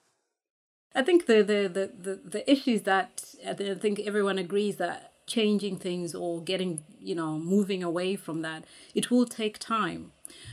I 0.94 1.02
think 1.02 1.26
the, 1.26 1.42
the, 1.42 1.68
the, 1.68 1.92
the, 1.96 2.20
the 2.24 2.50
issues 2.50 2.82
that 2.82 3.22
I 3.46 3.54
think 3.54 4.00
everyone 4.00 4.38
agrees 4.38 4.76
that 4.76 5.12
changing 5.28 5.76
things 5.76 6.14
or 6.14 6.42
getting, 6.42 6.82
you 7.00 7.14
know, 7.14 7.38
moving 7.38 7.82
away 7.82 8.16
from 8.16 8.42
that, 8.42 8.64
it 8.94 9.10
will 9.10 9.26
take 9.26 9.58
time. 9.58 10.12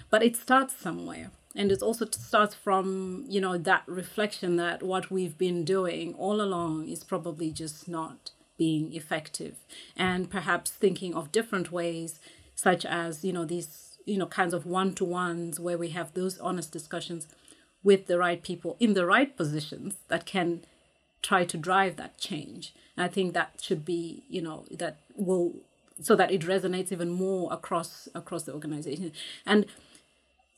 But 0.09 0.23
it 0.23 0.35
starts 0.35 0.75
somewhere. 0.75 1.31
And 1.55 1.71
it 1.71 1.81
also 1.81 2.05
starts 2.11 2.53
from, 2.53 3.25
you 3.29 3.39
know, 3.39 3.57
that 3.57 3.83
reflection 3.88 4.57
that 4.57 4.83
what 4.83 5.09
we've 5.09 5.38
been 5.38 5.63
doing 5.63 6.13
all 6.15 6.41
along 6.41 6.89
is 6.89 7.03
probably 7.03 7.49
just 7.49 7.88
not 7.88 8.31
being 8.57 8.93
effective. 8.93 9.55
And 9.95 10.29
perhaps 10.29 10.71
thinking 10.71 11.15
of 11.15 11.31
different 11.31 11.71
ways, 11.71 12.19
such 12.55 12.85
as, 12.85 13.23
you 13.23 13.31
know, 13.33 13.45
these 13.45 13.95
you 14.05 14.17
know 14.17 14.27
kinds 14.27 14.53
of 14.53 14.65
one 14.65 14.93
to 14.93 15.03
ones 15.03 15.59
where 15.59 15.77
we 15.77 15.89
have 15.89 16.13
those 16.13 16.38
honest 16.39 16.71
discussions 16.71 17.27
with 17.83 18.07
the 18.07 18.17
right 18.17 18.41
people 18.41 18.77
in 18.79 18.93
the 18.93 19.05
right 19.05 19.35
positions 19.35 19.95
that 20.07 20.25
can 20.25 20.61
try 21.21 21.43
to 21.43 21.57
drive 21.57 21.95
that 21.97 22.17
change 22.17 22.73
and 22.95 23.05
i 23.05 23.08
think 23.08 23.34
that 23.34 23.51
should 23.62 23.86
be 23.86 24.23
you 24.29 24.41
know 24.41 24.65
that 24.71 24.97
will 25.15 25.53
so 26.01 26.15
that 26.15 26.31
it 26.31 26.41
resonates 26.41 26.91
even 26.91 27.10
more 27.10 27.51
across 27.51 28.08
across 28.15 28.43
the 28.43 28.53
organization 28.53 29.12
and 29.45 29.65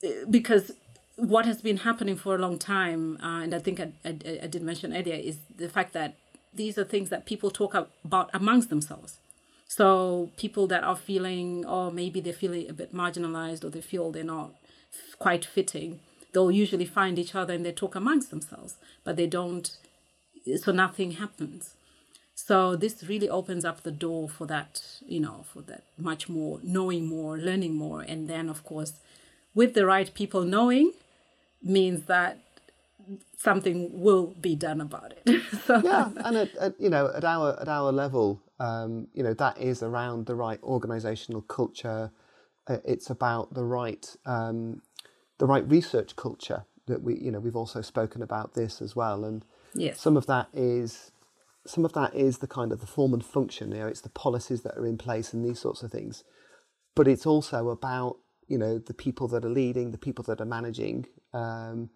uh, 0.03 0.09
because 0.29 0.71
what 1.15 1.45
has 1.45 1.61
been 1.61 1.77
happening 1.77 2.15
for 2.15 2.35
a 2.35 2.37
long 2.37 2.57
time 2.57 3.17
uh, 3.23 3.41
and 3.41 3.53
i 3.53 3.59
think 3.59 3.79
I, 3.79 3.91
I, 4.05 4.39
I 4.43 4.47
did 4.47 4.61
mention 4.61 4.95
earlier 4.95 5.15
is 5.15 5.37
the 5.55 5.69
fact 5.69 5.93
that 5.93 6.15
these 6.53 6.77
are 6.77 6.83
things 6.83 7.09
that 7.09 7.25
people 7.25 7.51
talk 7.51 7.75
about 7.75 8.29
amongst 8.33 8.69
themselves 8.69 9.17
so 9.67 10.31
people 10.37 10.65
that 10.67 10.83
are 10.83 10.95
feeling, 10.95 11.65
or 11.65 11.91
maybe 11.91 12.21
they're 12.21 12.33
feeling 12.33 12.69
a 12.69 12.73
bit 12.73 12.93
marginalized, 12.93 13.63
or 13.63 13.69
they 13.69 13.81
feel 13.81 14.11
they're 14.11 14.23
not 14.23 14.51
quite 15.19 15.45
fitting, 15.45 15.99
they'll 16.33 16.51
usually 16.51 16.85
find 16.85 17.19
each 17.19 17.35
other 17.35 17.53
and 17.53 17.65
they 17.65 17.71
talk 17.73 17.95
amongst 17.95 18.29
themselves, 18.29 18.75
but 19.03 19.17
they 19.17 19.27
don't. 19.27 19.77
So 20.63 20.71
nothing 20.71 21.11
happens. 21.11 21.73
So 22.37 22.75
this 22.75 23.03
really 23.03 23.27
opens 23.27 23.65
up 23.65 23.81
the 23.81 23.91
door 23.91 24.29
for 24.29 24.45
that, 24.45 24.79
you 25.05 25.19
know, 25.19 25.43
for 25.51 25.61
that 25.63 25.83
much 25.97 26.29
more 26.29 26.59
knowing 26.61 27.07
more, 27.07 27.35
learning 27.35 27.75
more, 27.75 28.01
and 28.01 28.29
then 28.29 28.47
of 28.47 28.63
course, 28.63 28.93
with 29.55 29.73
the 29.73 29.87
right 29.87 30.13
people 30.13 30.43
knowing, 30.43 30.93
means 31.63 32.05
that 32.05 32.37
something 33.37 34.01
will 34.01 34.35
be 34.39 34.55
done 34.55 34.79
about 34.81 35.13
it. 35.25 35.41
so. 35.65 35.81
Yeah, 35.83 36.11
and 36.17 36.37
at, 36.37 36.55
at, 36.57 36.79
you 36.79 36.91
know, 36.91 37.11
at 37.13 37.25
our 37.25 37.59
at 37.59 37.67
our 37.67 37.91
level, 37.91 38.39
um, 38.59 39.07
you 39.15 39.23
know, 39.23 39.33
that 39.33 39.57
is 39.57 39.81
around 39.81 40.27
the 40.27 40.35
right 40.35 40.61
organisational 40.61 41.45
culture. 41.47 42.11
Uh, 42.67 42.77
it's 42.85 43.09
about 43.09 43.55
the 43.55 43.63
right 43.63 44.15
um, 44.27 44.83
the 45.39 45.47
right 45.47 45.67
research 45.67 46.15
culture 46.15 46.65
that 46.85 47.01
we, 47.01 47.17
you 47.17 47.31
know, 47.31 47.39
we've 47.39 47.55
also 47.55 47.81
spoken 47.81 48.21
about 48.21 48.53
this 48.53 48.79
as 48.79 48.95
well, 48.95 49.25
and 49.25 49.43
yes. 49.73 49.99
some 49.99 50.15
of 50.15 50.27
that 50.27 50.49
is 50.53 51.11
some 51.67 51.85
of 51.85 51.93
that 51.93 52.15
is 52.15 52.39
the 52.39 52.47
kind 52.47 52.71
of 52.71 52.79
the 52.81 52.87
form 52.87 53.13
and 53.13 53.23
function. 53.25 53.71
You 53.71 53.79
know, 53.79 53.87
it's 53.87 54.01
the 54.01 54.09
policies 54.09 54.61
that 54.61 54.77
are 54.77 54.85
in 54.85 54.97
place 54.97 55.33
and 55.33 55.43
these 55.45 55.59
sorts 55.59 55.83
of 55.83 55.91
things, 55.91 56.23
but 56.95 57.07
it's 57.07 57.25
also 57.25 57.69
about 57.69 58.17
you 58.47 58.57
know 58.57 58.77
the 58.79 58.93
people 58.93 59.27
that 59.29 59.45
are 59.45 59.49
leading, 59.49 59.91
the 59.91 59.97
people 59.97 60.23
that 60.25 60.41
are 60.41 60.45
managing. 60.45 61.07
Um, 61.33 61.89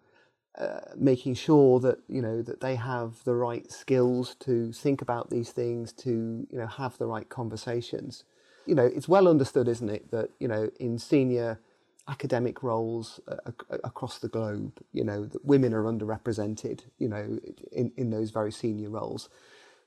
uh, 0.58 0.80
making 0.96 1.34
sure 1.34 1.80
that 1.80 1.98
you 2.08 2.20
know 2.20 2.42
that 2.42 2.60
they 2.60 2.76
have 2.76 3.24
the 3.24 3.34
right 3.34 3.72
skills 3.72 4.34
to 4.38 4.70
think 4.72 5.00
about 5.00 5.30
these 5.30 5.50
things, 5.50 5.94
to 5.94 6.46
you 6.50 6.58
know 6.58 6.66
have 6.66 6.98
the 6.98 7.06
right 7.06 7.28
conversations. 7.30 8.24
You 8.66 8.74
know, 8.74 8.84
it's 8.84 9.08
well 9.08 9.28
understood, 9.28 9.66
isn't 9.66 9.88
it, 9.88 10.10
that 10.10 10.28
you 10.38 10.48
know 10.48 10.70
in 10.78 10.98
senior 10.98 11.58
academic 12.06 12.62
roles 12.62 13.18
uh, 13.28 13.50
across 13.82 14.18
the 14.18 14.28
globe, 14.28 14.78
you 14.92 15.04
know 15.04 15.24
that 15.24 15.42
women 15.42 15.72
are 15.72 15.84
underrepresented, 15.84 16.82
you 16.98 17.08
know, 17.08 17.38
in 17.72 17.90
in 17.96 18.10
those 18.10 18.30
very 18.30 18.52
senior 18.52 18.90
roles. 18.90 19.30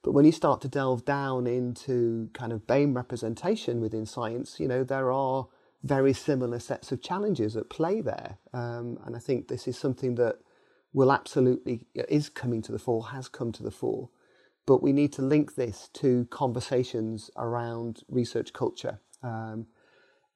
But 0.05 0.11
when 0.11 0.23
you 0.25 0.31
start 0.31 0.61
to 0.61 0.67
delve 0.67 1.03
down 1.03 1.47
into 1.47 2.29
kind 2.33 2.53
of 2.53 2.67
BAME 2.67 2.95
representation 2.95 3.81
within 3.81 4.05
science, 4.05 4.59
you 4.59 4.67
know 4.67 4.83
there 4.83 5.11
are 5.11 5.47
very 5.81 6.13
similar 6.13 6.59
sets 6.59 6.91
of 6.91 7.01
challenges 7.01 7.57
at 7.57 7.71
play 7.71 8.01
there, 8.01 8.37
um, 8.53 8.99
and 9.03 9.15
I 9.15 9.19
think 9.19 9.47
this 9.47 9.67
is 9.67 9.79
something 9.79 10.13
that 10.15 10.37
will 10.93 11.11
absolutely 11.11 11.87
is 11.95 12.29
coming 12.29 12.61
to 12.61 12.71
the 12.71 12.77
fore, 12.77 13.07
has 13.07 13.27
come 13.27 13.51
to 13.53 13.63
the 13.63 13.71
fore. 13.71 14.09
But 14.67 14.83
we 14.83 14.93
need 14.93 15.11
to 15.13 15.23
link 15.23 15.55
this 15.55 15.89
to 15.93 16.25
conversations 16.25 17.31
around 17.35 18.03
research 18.07 18.53
culture, 18.53 18.99
um, 19.23 19.65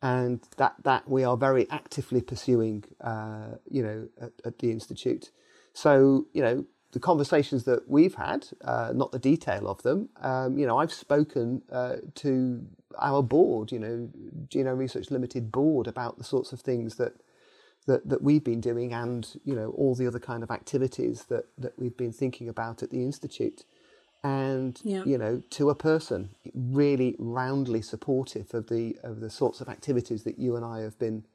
and 0.01 0.41
that 0.58 0.77
that 0.82 1.08
we 1.08 1.23
are 1.23 1.38
very 1.38 1.69
actively 1.69 2.21
pursuing, 2.21 2.86
uh, 3.01 3.58
you 3.69 3.84
know, 3.84 4.08
at, 4.19 4.32
at, 4.45 4.58
the 4.58 4.71
institute. 4.71 5.29
So 5.73 6.25
you 6.34 6.41
know, 6.41 6.65
the 6.91 6.99
conversations 6.99 7.65
that 7.65 7.88
we've 7.89 8.15
had, 8.15 8.47
uh, 8.63 8.91
not 8.95 9.12
the 9.12 9.19
detail 9.19 9.67
of 9.67 9.84
them. 9.84 10.10
Um, 10.21 10.58
you 10.58 10.65
know, 10.65 10.80
I've 10.80 10.93
spoken 10.93 11.62
uh, 11.71 11.97
to 12.15 12.65
our 12.97 13.21
board, 13.21 13.71
you 13.71 13.80
know, 13.80 14.10
Genome 14.47 14.78
Research 14.78 15.12
Limited 15.12 15.52
board 15.52 15.88
about 15.88 16.17
the 16.17 16.23
sorts 16.23 16.52
of 16.52 16.62
things 16.62 16.95
that 16.95 17.13
that, 17.86 18.08
that 18.08 18.21
we've 18.21 18.43
been 18.43 18.62
doing 18.62 18.93
and 18.93 19.39
you 19.43 19.56
know 19.56 19.69
all 19.69 19.95
the 19.95 20.06
other 20.06 20.19
kind 20.19 20.43
of 20.43 20.52
activities 20.52 21.23
that, 21.30 21.45
that 21.58 21.78
we've 21.80 21.97
been 21.97 22.12
thinking 22.12 22.47
about 22.47 22.84
at 22.84 22.91
the 22.91 23.02
institute 23.02 23.63
and 24.23 24.80
yeah. 24.84 25.02
you 25.06 25.17
know 25.17 25.41
to 25.49 25.69
a 25.69 25.75
person 25.75 26.30
really 26.54 27.15
roundly 27.17 27.82
supportive 27.82 28.54
of 28.54 28.67
the 28.67 28.95
of 29.04 29.21
the 29.21 29.30
sorts 29.30 29.60
of 29.60 29.69
activities 29.69 30.23
that 30.23 30.38
you 30.38 30.56
and 30.56 30.63
I 30.63 30.82
have 30.82 30.99
been 30.99 31.25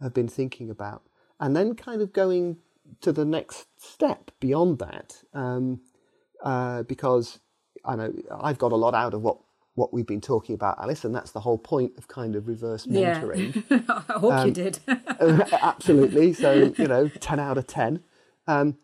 have 0.00 0.14
been 0.14 0.28
thinking 0.28 0.70
about 0.70 1.02
and 1.38 1.54
then 1.54 1.74
kind 1.74 2.00
of 2.00 2.12
going 2.12 2.56
to 3.00 3.12
the 3.12 3.24
next 3.24 3.66
step 3.76 4.30
beyond 4.40 4.78
that 4.78 5.22
um, 5.34 5.80
uh, 6.42 6.82
because 6.84 7.40
I 7.84 7.96
know 7.96 8.12
I've 8.40 8.58
got 8.58 8.72
a 8.72 8.76
lot 8.76 8.94
out 8.94 9.14
of 9.14 9.22
what 9.22 9.38
what 9.74 9.92
we've 9.92 10.06
been 10.06 10.20
talking 10.20 10.54
about, 10.54 10.78
Alice, 10.78 11.04
and 11.04 11.14
that's 11.14 11.30
the 11.30 11.40
whole 11.40 11.58
point 11.58 11.92
of 11.96 12.08
kind 12.08 12.36
of 12.36 12.46
reverse 12.46 12.86
mentoring. 12.86 13.64
Yeah. 13.70 13.80
I 14.08 14.18
hope 14.18 14.32
um, 14.32 14.46
you 14.48 14.52
did. 14.52 14.78
absolutely. 14.86 16.34
So, 16.34 16.74
you 16.76 16.86
know, 16.86 17.08
10 17.08 17.40
out 17.40 17.56
of 17.56 17.66
10. 17.66 18.02
Um, 18.46 18.76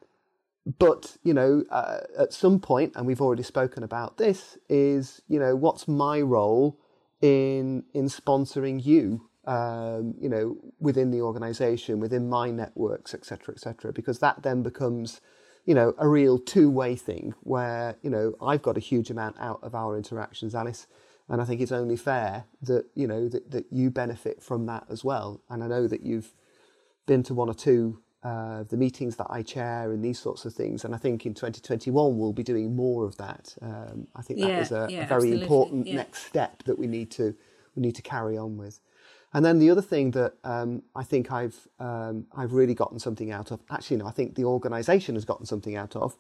but, 0.79 1.17
you 1.23 1.35
know, 1.35 1.65
uh, 1.71 2.01
at 2.19 2.33
some 2.33 2.59
point, 2.59 2.93
and 2.97 3.07
we've 3.07 3.21
already 3.21 3.43
spoken 3.43 3.83
about 3.83 4.17
this, 4.17 4.57
is, 4.69 5.21
you 5.29 5.39
know, 5.39 5.55
what's 5.55 5.87
my 5.87 6.21
role 6.21 6.79
in, 7.21 7.85
in 7.93 8.07
sponsoring 8.07 8.85
you, 8.85 9.28
um, 9.49 10.15
you 10.21 10.29
know, 10.29 10.57
within 10.79 11.11
the 11.11 11.23
organization, 11.23 11.99
within 12.01 12.29
my 12.29 12.51
networks, 12.51 13.15
etc., 13.15 13.55
etc., 13.55 13.93
because 13.93 14.19
that 14.21 14.43
then 14.43 14.63
becomes 14.63 15.21
you 15.65 15.75
know, 15.75 15.93
a 15.99 16.09
real 16.09 16.39
two-way 16.39 16.97
thing 16.97 17.35
where, 17.43 17.97
you 18.01 18.09
know, 18.09 18.33
I've 18.41 18.63
got 18.63 18.79
a 18.79 18.81
huge 18.81 19.11
amount 19.11 19.37
out 19.39 19.59
of 19.63 19.75
our 19.75 19.99
interactions, 19.99 20.55
Alice, 20.55 20.87
and 21.29 21.43
I 21.43 21.45
think 21.45 21.61
it's 21.61 21.73
only 21.73 21.97
fair 21.97 22.45
that, 22.63 22.87
you 22.95 23.07
know, 23.07 23.29
that, 23.29 23.51
that 23.51 23.67
you 23.71 23.91
benefit 23.91 24.43
from 24.43 24.65
that 24.65 24.87
as 24.89 25.05
well. 25.05 25.43
And 25.51 25.63
I 25.63 25.67
know 25.67 25.87
that 25.87 26.01
you've 26.01 26.33
been 27.05 27.23
to 27.25 27.35
one 27.35 27.51
or 27.51 27.55
two 27.55 28.01
uh, 28.25 28.65
the 28.65 28.77
meetings 28.77 29.17
that 29.17 29.27
I 29.31 29.43
chair 29.43 29.93
and 29.93 30.03
these 30.03 30.19
sorts 30.19 30.45
of 30.45 30.55
things. 30.55 30.85
And 30.85 30.95
I 30.95 30.99
think 30.99 31.27
in 31.27 31.35
2021 31.35 32.19
we'll 32.19 32.33
be 32.33 32.43
doing 32.43 32.75
more 32.75 33.05
of 33.05 33.17
that. 33.19 33.55
Um, 33.61 34.09
I 34.17 34.23
think 34.23 34.41
that 34.41 34.49
yeah, 34.49 34.61
is 34.61 34.73
a, 34.73 34.87
yeah, 34.91 35.05
a 35.05 35.07
very 35.07 35.33
important 35.41 35.87
yeah. 35.87 35.97
next 35.97 36.27
step 36.27 36.63
that 36.65 36.79
we 36.79 36.87
need 36.87 37.11
to 37.13 37.35
we 37.77 37.83
need 37.83 37.95
to 37.95 38.03
carry 38.03 38.37
on 38.37 38.57
with. 38.57 38.81
And 39.35 39.45
then 39.45 39.59
the 39.59 39.71
other 39.71 39.83
thing 39.83 40.13
that 40.13 40.35
um, 40.45 40.83
I 40.97 41.05
think 41.05 41.31
I've 41.31 41.69
um, 41.79 42.27
I've 42.35 42.53
really 42.53 42.75
gotten 42.75 42.99
something 42.99 43.31
out 43.31 43.51
of, 43.51 43.61
actually, 43.71 43.99
no, 43.99 44.07
I 44.07 44.11
think 44.11 44.35
the 44.35 44.45
organisation 44.45 45.15
has 45.17 45.25
gotten 45.25 45.45
something 45.47 45.77
out 45.77 45.95
of, 45.97 46.17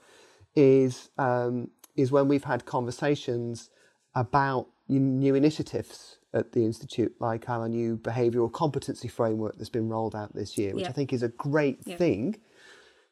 is 0.54 1.08
um, 1.18 1.70
is 1.96 2.12
when 2.12 2.28
we've 2.28 2.44
had 2.44 2.64
conversations 2.66 3.70
about 4.14 4.68
new 4.88 5.34
initiatives 5.34 6.18
at 6.34 6.52
the 6.52 6.64
institute, 6.64 7.14
like 7.20 7.48
our 7.48 7.68
new 7.68 7.96
behavioural 7.96 8.52
competency 8.52 9.08
framework 9.08 9.56
that's 9.56 9.70
been 9.70 9.88
rolled 9.88 10.14
out 10.14 10.34
this 10.34 10.58
year, 10.58 10.74
which 10.74 10.84
I 10.90 10.92
think 10.92 11.12
is 11.12 11.22
a 11.22 11.28
great 11.28 11.82
thing. 11.98 12.36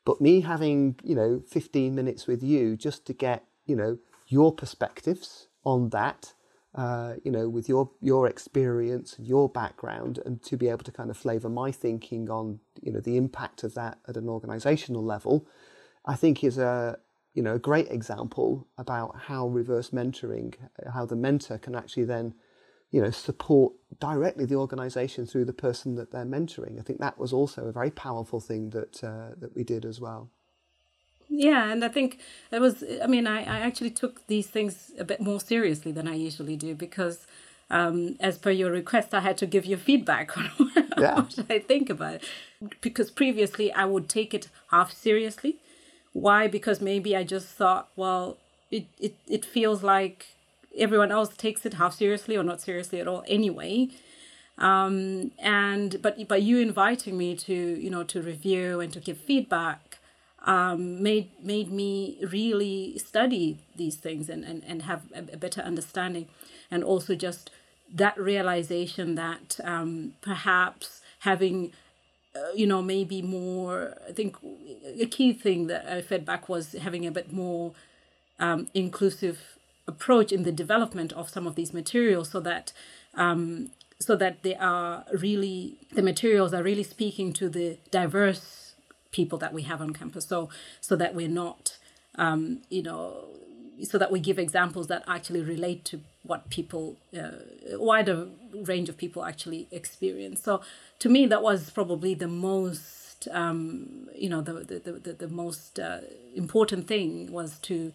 But 0.05 0.21
me 0.21 0.43
having 0.43 0.97
you 1.03 1.15
know 1.15 1.43
15 1.49 1.95
minutes 1.95 2.27
with 2.27 2.43
you 2.43 2.77
just 2.77 3.07
to 3.07 3.13
get 3.15 3.45
you 3.65 3.77
know 3.77 3.99
your 4.29 4.53
perspectives 4.53 5.49
on 5.65 5.89
that 5.91 6.35
uh, 6.77 7.15
you 7.25 7.31
know, 7.33 7.49
with 7.49 7.69
your 7.69 7.91
your 8.03 8.27
experience 8.29 9.17
and 9.17 9.27
your 9.27 9.49
background, 9.49 10.21
and 10.27 10.43
to 10.43 10.59
be 10.59 10.69
able 10.69 10.85
to 10.85 10.93
kind 10.93 11.11
of 11.11 11.17
flavour 11.17 11.49
my 11.49 11.73
thinking 11.73 12.29
on, 12.29 12.61
you 12.83 12.93
know, 12.93 13.01
the 13.01 13.17
impact 13.17 13.65
of 13.65 13.75
that 13.75 13.99
at 14.07 14.17
an 14.17 14.27
organisational 14.27 15.03
level, 15.03 15.47
I 16.05 16.17
think 16.17 16.45
is 16.45 16.59
a 16.59 16.99
you 17.33 17.43
know 17.43 17.55
a 17.55 17.59
great 17.59 17.89
example 17.91 18.69
about 18.77 19.17
how 19.17 19.49
reverse 19.49 19.91
mentoring, 19.91 20.55
how 20.93 21.07
the 21.07 21.17
mentor 21.17 21.57
can 21.57 21.75
actually 21.75 22.05
then, 22.05 22.35
you 22.91 23.01
know, 23.01 23.11
support 23.11 23.73
directly 23.99 24.45
the 24.45 24.57
organisation 24.57 25.25
through 25.25 25.47
the 25.47 25.55
person 25.55 25.95
that 25.95 26.12
they're 26.12 26.27
mentoring. 26.27 26.79
I 26.79 26.83
think 26.83 27.01
that 27.01 27.19
was 27.19 27.33
also 27.33 27.65
a 27.65 27.73
very 27.73 27.91
powerful 27.91 28.41
thing 28.41 28.69
that 28.71 29.03
uh, 29.03 29.31
that 29.39 29.55
we 29.57 29.65
did 29.65 29.87
as 29.87 29.99
well. 29.99 30.31
Yeah, 31.29 31.71
and 31.71 31.85
I 31.85 31.89
think 31.89 32.19
it 32.51 32.61
was, 32.61 32.85
I 33.03 33.07
mean, 33.07 33.27
I, 33.27 33.41
I 33.41 33.61
actually 33.61 33.91
took 33.91 34.27
these 34.27 34.47
things 34.47 34.93
a 34.99 35.05
bit 35.05 35.21
more 35.21 35.41
seriously 35.41 35.93
than 35.93 36.07
I 36.07 36.15
usually 36.15 36.57
do 36.57 36.75
because, 36.75 37.27
um, 37.71 38.17
as 38.21 38.39
per 38.39 38.51
your 38.51 38.71
request, 38.71 39.12
I 39.12 39.21
had 39.21 39.37
to 39.39 39.47
give 39.47 39.65
you 39.67 39.77
feedback 39.77 40.37
on 40.39 40.51
yeah. 40.99 41.17
what 41.17 41.39
I 41.51 41.59
think 41.59 41.91
about 41.91 42.15
it. 42.15 42.25
Because 42.81 43.11
previously 43.11 43.73
I 43.73 43.85
would 43.85 44.09
take 44.09 44.35
it 44.35 44.49
half 44.71 44.93
seriously. 44.93 45.57
Why? 46.12 46.47
Because 46.47 46.81
maybe 46.81 47.17
I 47.17 47.25
just 47.25 47.49
thought, 47.49 47.89
well, 47.97 48.39
it, 48.71 48.87
it, 48.99 49.15
it 49.29 49.45
feels 49.45 49.83
like 49.83 50.27
everyone 50.79 51.11
else 51.11 51.37
takes 51.37 51.67
it 51.67 51.75
half 51.75 51.95
seriously 51.95 52.37
or 52.37 52.43
not 52.43 52.61
seriously 52.61 53.01
at 53.01 53.09
all 53.09 53.25
anyway 53.27 53.89
um, 54.59 55.33
and 55.39 56.01
but 56.03 56.27
by 56.29 56.37
you 56.37 56.59
inviting 56.59 57.17
me 57.17 57.35
to 57.37 57.55
you 57.55 57.91
know 57.91 58.05
to 58.05 58.23
review 58.23 58.81
and 58.81 58.93
to 58.93 59.01
give 59.01 59.19
feedback 59.19 59.86
um, 60.47 61.03
made 61.03 61.29
made 61.43 61.71
me 61.71 62.19
really 62.23 62.99
study 62.99 63.59
these 63.75 63.97
things 63.97 64.29
and, 64.29 64.45
and, 64.45 64.63
and 64.67 64.83
have 64.83 65.03
a, 65.15 65.37
better 65.37 65.61
understanding. 65.61 66.29
And 66.71 66.83
also 66.83 67.15
just 67.15 67.51
that 67.93 68.19
realization 68.19 69.17
that 69.17 69.59
um, 69.63 70.15
perhaps 70.21 71.01
having 71.21 71.73
uh, 72.35 72.53
you 72.55 72.67
know 72.67 72.83
maybe 72.83 73.23
more 73.23 73.95
i 74.09 74.13
think 74.13 74.37
a 75.01 75.07
key 75.07 75.33
thing 75.33 75.69
that 75.69 75.87
i 75.87 76.03
fed 76.03 76.25
back 76.25 76.49
was 76.49 76.73
having 76.73 77.07
a 77.07 77.11
bit 77.11 77.33
more 77.33 77.73
um, 78.39 78.69
inclusive 78.75 79.57
approach 79.89 80.33
in 80.33 80.43
the 80.43 80.53
development 80.53 81.13
of 81.13 81.31
some 81.31 81.47
of 81.47 81.55
these 81.55 81.73
materials 81.73 82.31
so 82.31 82.41
that 82.41 82.73
um, 83.15 83.71
so 83.99 84.15
that 84.17 84.43
they 84.43 84.55
are 84.57 85.05
really 85.13 85.77
the 85.95 86.03
materials 86.03 86.53
are 86.53 86.63
really 86.63 86.83
speaking 86.83 87.33
to 87.33 87.49
the 87.49 87.79
diverse 87.91 88.65
people 89.18 89.38
that 89.38 89.52
we 89.59 89.62
have 89.62 89.81
on 89.81 89.90
campus. 90.00 90.26
So 90.26 90.48
so 90.81 90.94
that 90.96 91.14
we're 91.14 91.37
not, 91.44 91.79
um, 92.16 92.40
you 92.76 92.83
know, 92.83 93.02
so 93.90 93.96
that 93.98 94.11
we 94.14 94.20
give 94.20 94.38
examples 94.38 94.87
that 94.92 95.02
actually 95.16 95.42
relate 95.42 95.85
to 95.90 96.00
what 96.22 96.48
people, 96.50 96.96
uh, 97.16 97.31
wider 97.72 98.29
range 98.72 98.88
of 98.88 98.96
people 98.96 99.24
actually 99.24 99.68
experience. 99.70 100.42
So 100.42 100.61
to 100.98 101.09
me, 101.09 101.26
that 101.26 101.42
was 101.42 101.70
probably 101.70 102.14
the 102.14 102.29
most, 102.29 103.29
um, 103.31 104.09
you 104.14 104.29
know, 104.33 104.40
the 104.48 104.52
the 104.70 104.92
the, 105.07 105.12
the 105.24 105.29
most 105.44 105.79
uh, 105.79 106.00
important 106.35 106.87
thing 106.87 107.33
was 107.33 107.59
to. 107.68 107.92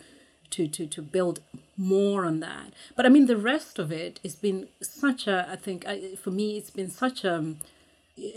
To, 0.58 0.68
to, 0.68 0.86
to 0.86 1.02
build 1.02 1.40
more 1.78 2.26
on 2.26 2.42
that 2.42 2.74
but 2.98 3.06
i 3.06 3.10
mean 3.10 3.26
the 3.26 3.38
rest 3.54 3.80
of 3.80 3.90
it 3.90 4.20
has 4.22 4.36
been 4.36 4.68
such 4.82 5.26
a 5.26 5.38
i 5.50 5.56
think 5.56 5.88
I, 5.88 6.16
for 6.24 6.32
me 6.40 6.58
it's 6.58 6.74
been 6.80 6.90
such 6.90 7.24
a 7.24 7.36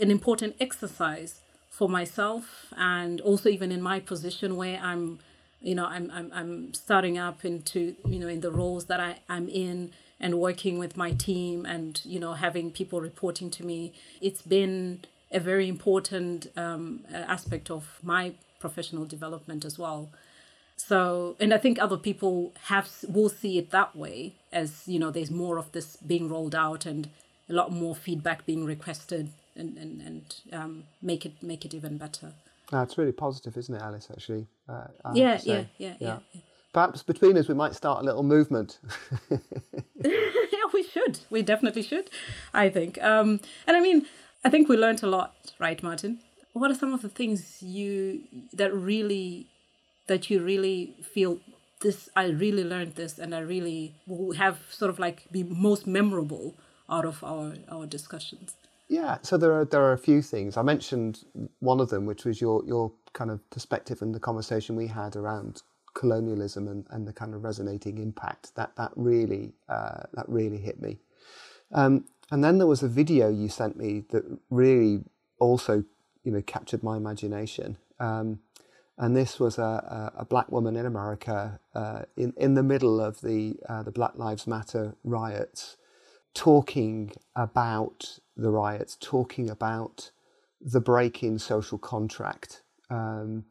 an 0.03 0.09
important 0.17 0.55
exercise 0.67 1.41
for 1.75 1.89
myself 1.89 2.73
and 2.77 3.19
also 3.19 3.49
even 3.49 3.69
in 3.69 3.81
my 3.81 3.99
position 3.99 4.55
where 4.55 4.79
I'm 4.81 5.19
you 5.61 5.75
know 5.75 5.85
I'm 5.85 6.09
I'm, 6.17 6.31
I'm 6.33 6.73
starting 6.73 7.17
up 7.17 7.43
into 7.43 7.95
you 8.07 8.17
know 8.17 8.29
in 8.29 8.39
the 8.39 8.51
roles 8.51 8.85
that 8.85 9.01
I, 9.01 9.17
I'm 9.27 9.49
in 9.49 9.91
and 10.21 10.39
working 10.39 10.79
with 10.79 10.95
my 10.95 11.11
team 11.11 11.65
and 11.65 12.01
you 12.05 12.17
know 12.17 12.33
having 12.33 12.71
people 12.71 13.01
reporting 13.01 13.49
to 13.51 13.65
me. 13.65 13.91
It's 14.21 14.41
been 14.41 15.01
a 15.31 15.39
very 15.41 15.67
important 15.67 16.47
um, 16.55 17.01
aspect 17.13 17.69
of 17.69 17.99
my 18.01 18.33
professional 18.61 19.03
development 19.03 19.65
as 19.65 19.77
well. 19.77 20.09
So 20.77 21.35
and 21.41 21.53
i 21.53 21.57
think 21.57 21.75
other 21.79 21.97
people 21.97 22.53
have 22.71 22.87
will 23.07 23.29
see 23.29 23.57
it 23.57 23.71
that 23.71 23.95
way 23.95 24.33
as 24.51 24.69
you 24.87 24.99
know 24.99 25.11
there's 25.11 25.31
more 25.31 25.57
of 25.57 25.71
this 25.71 25.97
being 25.97 26.27
rolled 26.29 26.55
out 26.55 26.85
and 26.85 27.09
a 27.49 27.53
lot 27.53 27.71
more 27.71 27.95
feedback 27.95 28.45
being 28.45 28.65
requested 28.65 29.29
and 29.55 29.77
and, 29.77 30.01
and 30.01 30.35
um, 30.53 30.83
make 31.01 31.25
it 31.25 31.41
make 31.41 31.65
it 31.65 31.73
even 31.73 31.97
better. 31.97 32.33
Ah, 32.73 32.81
it's 32.81 32.97
really 32.97 33.11
positive, 33.11 33.55
isn't 33.57 33.75
it, 33.75 33.81
Alice? 33.81 34.07
Actually, 34.11 34.47
uh, 34.67 34.87
yeah, 35.13 35.39
yeah, 35.43 35.65
yeah, 35.77 35.93
yeah, 35.99 36.17
yeah, 36.33 36.41
Perhaps 36.73 37.03
between 37.03 37.37
us, 37.37 37.47
we 37.47 37.53
might 37.53 37.75
start 37.75 38.01
a 38.01 38.05
little 38.05 38.23
movement. 38.23 38.79
yeah, 39.29 39.37
we 40.73 40.83
should. 40.83 41.19
We 41.29 41.41
definitely 41.41 41.83
should. 41.83 42.09
I 42.53 42.69
think. 42.69 43.01
Um, 43.03 43.39
and 43.67 43.77
I 43.77 43.79
mean, 43.79 44.07
I 44.43 44.49
think 44.49 44.67
we 44.67 44.77
learned 44.77 45.03
a 45.03 45.07
lot, 45.07 45.53
right, 45.59 45.81
Martin? 45.81 46.19
What 46.53 46.71
are 46.71 46.75
some 46.75 46.93
of 46.93 47.01
the 47.01 47.09
things 47.09 47.61
you 47.61 48.21
that 48.53 48.73
really 48.73 49.47
that 50.07 50.29
you 50.29 50.41
really 50.41 50.95
feel 51.13 51.39
this? 51.81 52.09
I 52.15 52.25
really 52.27 52.63
learned 52.63 52.95
this, 52.95 53.19
and 53.19 53.33
I 53.35 53.39
really 53.39 53.93
will 54.07 54.33
have 54.33 54.59
sort 54.69 54.89
of 54.89 54.99
like 54.99 55.31
be 55.31 55.43
most 55.43 55.85
memorable 55.87 56.55
out 56.89 57.05
of 57.05 57.23
our 57.23 57.53
our 57.69 57.85
discussions. 57.85 58.55
Yeah, 58.87 59.17
so 59.23 59.37
there 59.37 59.53
are 59.53 59.65
there 59.65 59.81
are 59.81 59.93
a 59.93 59.97
few 59.97 60.21
things. 60.21 60.57
I 60.57 60.61
mentioned 60.61 61.25
one 61.59 61.79
of 61.79 61.89
them, 61.89 62.05
which 62.05 62.25
was 62.25 62.39
your 62.39 62.63
your 62.65 62.91
kind 63.13 63.31
of 63.31 63.49
perspective 63.49 64.01
and 64.01 64.13
the 64.13 64.19
conversation 64.19 64.75
we 64.75 64.87
had 64.87 65.15
around 65.15 65.63
colonialism 65.95 66.67
and, 66.67 66.85
and 66.91 67.07
the 67.07 67.13
kind 67.13 67.33
of 67.33 67.43
resonating 67.43 67.97
impact. 67.97 68.53
That 68.55 68.75
that 68.75 68.91
really 68.95 69.53
uh, 69.67 70.03
that 70.13 70.29
really 70.29 70.57
hit 70.57 70.81
me. 70.81 70.99
Um, 71.71 72.05
and 72.31 72.43
then 72.43 72.59
there 72.59 72.67
was 72.67 72.83
a 72.83 72.87
video 72.87 73.29
you 73.29 73.49
sent 73.49 73.75
me 73.75 74.03
that 74.09 74.23
really 74.49 75.03
also 75.39 75.83
you 76.23 76.31
know 76.31 76.41
captured 76.41 76.83
my 76.83 76.97
imagination. 76.97 77.77
Um, 77.99 78.39
and 78.97 79.15
this 79.15 79.39
was 79.39 79.57
a, 79.57 80.13
a, 80.17 80.23
black 80.23 80.49
woman 80.49 80.77
in 80.77 80.85
America 80.85 81.59
uh, 81.73 82.03
in 82.15 82.33
in 82.37 82.53
the 82.53 82.63
middle 82.63 83.01
of 83.01 83.19
the 83.21 83.57
uh, 83.67 83.83
the 83.83 83.91
Black 83.91 84.15
Lives 84.15 84.47
Matter 84.47 84.95
riots, 85.03 85.75
talking 86.35 87.11
about 87.35 88.19
the 88.37 88.51
riots, 88.51 88.97
talking 89.01 89.49
about 89.49 90.11
the 90.61 90.81
break 90.81 91.23
in 91.23 91.39
social 91.39 91.79
contract 91.79 92.61
um, 92.91 93.45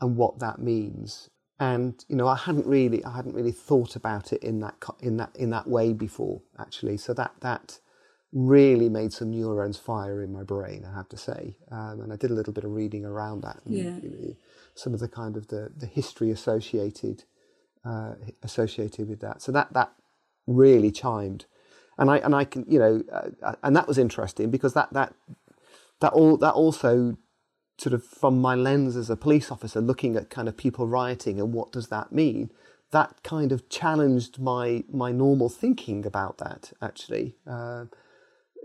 and 0.00 0.16
what 0.16 0.40
that 0.40 0.58
means. 0.58 1.30
And 1.60 2.02
you 2.08 2.16
know, 2.16 2.26
I 2.26 2.36
hadn't 2.36 2.66
really, 2.66 3.04
I 3.04 3.14
hadn't 3.14 3.34
really 3.34 3.52
thought 3.52 3.94
about 3.94 4.32
it 4.32 4.42
in 4.42 4.60
that 4.60 4.76
in 5.00 5.18
that 5.18 5.36
in 5.36 5.50
that 5.50 5.68
way 5.68 5.92
before, 5.92 6.40
actually. 6.58 6.96
So 6.96 7.12
that 7.14 7.32
that 7.40 7.78
really 8.32 8.88
made 8.88 9.12
some 9.12 9.30
neurons 9.30 9.76
fire 9.76 10.22
in 10.22 10.32
my 10.32 10.42
brain, 10.42 10.86
I 10.90 10.94
have 10.94 11.08
to 11.10 11.16
say. 11.18 11.56
Um, 11.70 12.00
and 12.00 12.12
I 12.12 12.16
did 12.16 12.30
a 12.30 12.34
little 12.34 12.52
bit 12.52 12.64
of 12.64 12.70
reading 12.70 13.04
around 13.04 13.42
that, 13.42 13.58
and, 13.64 13.74
yeah. 13.74 13.98
you 14.00 14.08
know, 14.08 14.36
some 14.74 14.94
of 14.94 15.00
the 15.00 15.08
kind 15.08 15.36
of 15.36 15.48
the 15.48 15.70
the 15.76 15.86
history 15.86 16.30
associated 16.30 17.24
uh, 17.84 18.14
associated 18.42 19.08
with 19.08 19.20
that. 19.20 19.42
So 19.42 19.52
that 19.52 19.72
that 19.74 19.92
really 20.46 20.90
chimed 20.90 21.44
and 22.00 22.10
I 22.10 22.18
and 22.18 22.34
I 22.34 22.44
can 22.44 22.64
you 22.68 22.80
know 22.80 23.02
uh, 23.12 23.54
and 23.62 23.76
that 23.76 23.86
was 23.86 23.98
interesting 23.98 24.50
because 24.50 24.74
that 24.74 24.92
that 24.92 25.14
that 26.00 26.12
all 26.12 26.36
that 26.38 26.54
also 26.54 27.16
sort 27.78 27.94
of 27.94 28.04
from 28.04 28.40
my 28.40 28.54
lens 28.54 28.96
as 28.96 29.08
a 29.08 29.16
police 29.16 29.50
officer 29.52 29.80
looking 29.80 30.16
at 30.16 30.30
kind 30.30 30.48
of 30.48 30.56
people 30.56 30.86
rioting 30.88 31.38
and 31.38 31.52
what 31.52 31.70
does 31.72 31.88
that 31.88 32.10
mean 32.12 32.50
that 32.90 33.22
kind 33.22 33.52
of 33.52 33.68
challenged 33.68 34.38
my 34.40 34.82
my 34.90 35.12
normal 35.12 35.48
thinking 35.48 36.04
about 36.04 36.38
that 36.38 36.72
actually. 36.82 37.36
Uh, 37.46 37.84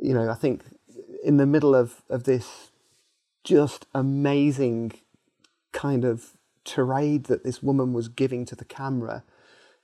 you 0.02 0.14
know 0.14 0.30
I 0.30 0.36
think 0.36 0.64
in 1.24 1.38
the 1.38 1.46
middle 1.46 1.76
of 1.76 2.02
of 2.10 2.24
this 2.24 2.72
just 3.44 3.86
amazing 3.94 4.94
kind 5.72 6.04
of 6.04 6.32
tirade 6.64 7.26
that 7.26 7.44
this 7.44 7.62
woman 7.62 7.94
was 7.94 8.08
giving 8.08 8.46
to 8.46 8.56
the 8.56 8.66
camera 8.66 9.24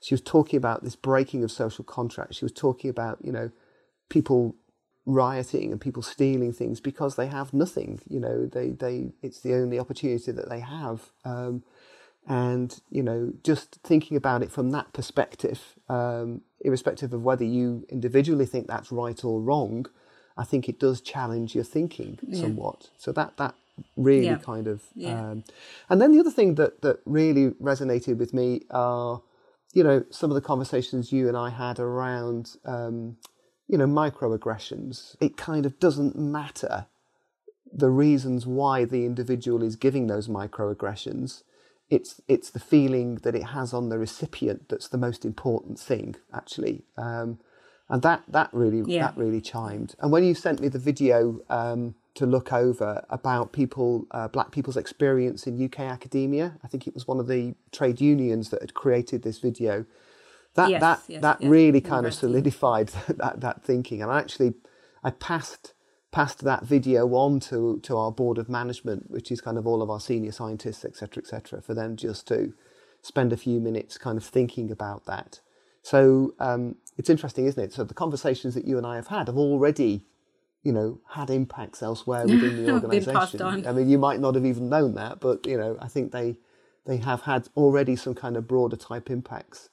she 0.02 0.14
was 0.14 0.20
talking 0.20 0.56
about 0.56 0.82
this 0.82 0.96
breaking 0.96 1.44
of 1.44 1.50
social 1.50 1.84
contracts. 1.84 2.36
She 2.36 2.44
was 2.44 2.52
talking 2.52 2.90
about, 2.90 3.18
you 3.22 3.32
know, 3.32 3.50
people 4.08 4.56
rioting 5.06 5.72
and 5.72 5.80
people 5.80 6.02
stealing 6.02 6.52
things 6.52 6.80
because 6.80 7.16
they 7.16 7.26
have 7.28 7.54
nothing. 7.54 8.00
You 8.08 8.20
know, 8.20 8.46
they, 8.46 8.70
they 8.70 9.12
it's 9.22 9.40
the 9.40 9.54
only 9.54 9.78
opportunity 9.78 10.32
that 10.32 10.48
they 10.48 10.60
have. 10.60 11.10
Um, 11.24 11.62
and 12.26 12.80
you 12.90 13.02
know, 13.02 13.32
just 13.42 13.78
thinking 13.82 14.16
about 14.16 14.42
it 14.42 14.50
from 14.50 14.70
that 14.70 14.92
perspective, 14.92 15.60
um, 15.88 16.42
irrespective 16.60 17.12
of 17.12 17.22
whether 17.22 17.44
you 17.44 17.84
individually 17.88 18.46
think 18.46 18.66
that's 18.66 18.92
right 18.92 19.24
or 19.24 19.40
wrong, 19.40 19.86
I 20.36 20.44
think 20.44 20.68
it 20.68 20.78
does 20.78 21.00
challenge 21.00 21.54
your 21.54 21.64
thinking 21.64 22.18
yeah. 22.22 22.40
somewhat. 22.40 22.90
So 22.96 23.12
that 23.12 23.36
that 23.38 23.54
really 23.96 24.26
yeah. 24.26 24.36
kind 24.36 24.68
of. 24.68 24.82
Yeah. 24.94 25.30
Um, 25.30 25.44
and 25.88 26.00
then 26.00 26.12
the 26.12 26.20
other 26.20 26.30
thing 26.30 26.54
that 26.56 26.82
that 26.82 27.00
really 27.04 27.50
resonated 27.52 28.18
with 28.18 28.32
me 28.32 28.62
are, 28.70 29.22
you 29.72 29.82
know, 29.82 30.04
some 30.10 30.30
of 30.30 30.34
the 30.34 30.40
conversations 30.40 31.12
you 31.12 31.28
and 31.28 31.36
I 31.36 31.50
had 31.50 31.78
around, 31.78 32.56
um, 32.64 33.16
you 33.68 33.78
know, 33.78 33.86
microaggressions. 33.86 35.16
It 35.20 35.36
kind 35.36 35.64
of 35.64 35.78
doesn't 35.78 36.16
matter 36.16 36.86
the 37.72 37.90
reasons 37.90 38.46
why 38.46 38.84
the 38.84 39.06
individual 39.06 39.62
is 39.62 39.76
giving 39.76 40.06
those 40.06 40.28
microaggressions. 40.28 41.42
It's 41.88 42.20
it's 42.28 42.50
the 42.50 42.60
feeling 42.60 43.16
that 43.16 43.34
it 43.34 43.44
has 43.44 43.72
on 43.72 43.88
the 43.88 43.98
recipient 43.98 44.68
that's 44.68 44.88
the 44.88 44.98
most 44.98 45.24
important 45.24 45.78
thing, 45.78 46.16
actually. 46.34 46.84
Um, 46.96 47.38
and 47.88 48.02
that 48.02 48.22
that 48.28 48.50
really 48.52 48.82
yeah. 48.86 49.06
that 49.06 49.16
really 49.16 49.40
chimed. 49.40 49.94
And 50.00 50.12
when 50.12 50.24
you 50.24 50.34
sent 50.34 50.60
me 50.60 50.68
the 50.68 50.78
video 50.78 51.40
um, 51.48 51.94
to 52.14 52.26
look 52.26 52.52
over 52.52 53.04
about 53.08 53.52
people, 53.52 54.06
uh, 54.10 54.28
black 54.28 54.50
people's 54.50 54.76
experience 54.76 55.46
in 55.46 55.62
UK 55.62 55.80
academia, 55.80 56.58
I 56.62 56.68
think 56.68 56.86
it 56.86 56.94
was 56.94 57.06
one 57.06 57.18
of 57.18 57.26
the 57.26 57.54
trade 57.70 58.00
unions 58.00 58.50
that 58.50 58.60
had 58.60 58.74
created 58.74 59.22
this 59.22 59.38
video. 59.38 59.86
That 60.54 60.68
yes, 60.68 60.80
that 60.80 61.00
yes, 61.08 61.22
that 61.22 61.40
yes. 61.40 61.50
really 61.50 61.80
kind 61.80 62.06
of 62.06 62.12
solidified 62.12 62.88
that 63.08 63.40
that 63.40 63.64
thinking. 63.64 64.02
And 64.02 64.10
I 64.10 64.18
actually 64.18 64.54
I 65.02 65.10
passed 65.10 65.72
passed 66.10 66.44
that 66.44 66.64
video 66.64 67.08
on 67.14 67.40
to 67.40 67.80
to 67.82 67.96
our 67.96 68.12
board 68.12 68.36
of 68.36 68.48
management, 68.48 69.10
which 69.10 69.32
is 69.32 69.40
kind 69.40 69.56
of 69.56 69.66
all 69.66 69.80
of 69.80 69.88
our 69.88 70.00
senior 70.00 70.32
scientists, 70.32 70.84
etc., 70.84 71.22
etc., 71.22 71.62
for 71.62 71.72
them 71.72 71.96
just 71.96 72.28
to 72.28 72.52
spend 73.00 73.32
a 73.32 73.36
few 73.36 73.60
minutes 73.60 73.98
kind 73.98 74.18
of 74.18 74.24
thinking 74.24 74.70
about 74.70 75.06
that. 75.06 75.40
So 75.82 76.34
um, 76.38 76.76
it's 76.96 77.10
interesting, 77.10 77.46
isn't 77.46 77.62
it? 77.62 77.72
So 77.72 77.82
the 77.82 77.94
conversations 77.94 78.54
that 78.54 78.64
you 78.64 78.78
and 78.78 78.86
I 78.86 78.96
have 78.96 79.08
had 79.08 79.26
have 79.26 79.36
already, 79.36 80.06
you 80.62 80.72
know, 80.72 81.00
had 81.08 81.30
impacts 81.30 81.82
elsewhere 81.82 82.24
within 82.26 82.64
the 82.64 82.72
organisation. 82.74 83.66
I 83.66 83.72
mean, 83.72 83.88
you 83.88 83.98
might 83.98 84.20
not 84.20 84.34
have 84.34 84.46
even 84.46 84.68
known 84.68 84.94
that, 84.94 85.20
but 85.20 85.46
you 85.46 85.56
know, 85.56 85.76
I 85.80 85.88
think 85.88 86.12
they 86.12 86.36
they 86.84 86.98
have 86.98 87.22
had 87.22 87.48
already 87.56 87.96
some 87.96 88.14
kind 88.14 88.36
of 88.36 88.46
broader 88.46 88.76
type 88.76 89.10
impacts. 89.10 89.70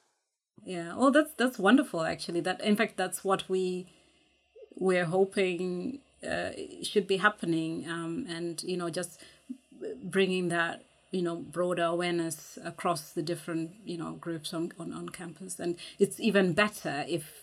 Yeah, 0.64 0.96
well, 0.96 1.10
that's 1.10 1.32
that's 1.34 1.58
wonderful. 1.58 2.02
Actually, 2.02 2.40
that 2.40 2.60
in 2.60 2.76
fact, 2.76 2.96
that's 2.96 3.24
what 3.24 3.48
we 3.48 3.86
we're 4.74 5.06
hoping 5.06 6.00
uh, 6.28 6.50
should 6.82 7.06
be 7.06 7.18
happening, 7.18 7.88
um, 7.88 8.26
and 8.28 8.62
you 8.62 8.76
know, 8.76 8.90
just 8.90 9.20
bringing 10.02 10.48
that 10.48 10.84
you 11.10 11.22
know 11.22 11.36
broader 11.36 11.84
awareness 11.84 12.58
across 12.64 13.12
the 13.12 13.22
different 13.22 13.72
you 13.84 13.96
know 13.96 14.12
groups 14.12 14.52
on, 14.54 14.72
on, 14.78 14.92
on 14.92 15.08
campus 15.08 15.58
and 15.58 15.76
it's 15.98 16.20
even 16.20 16.52
better 16.52 17.04
if 17.08 17.39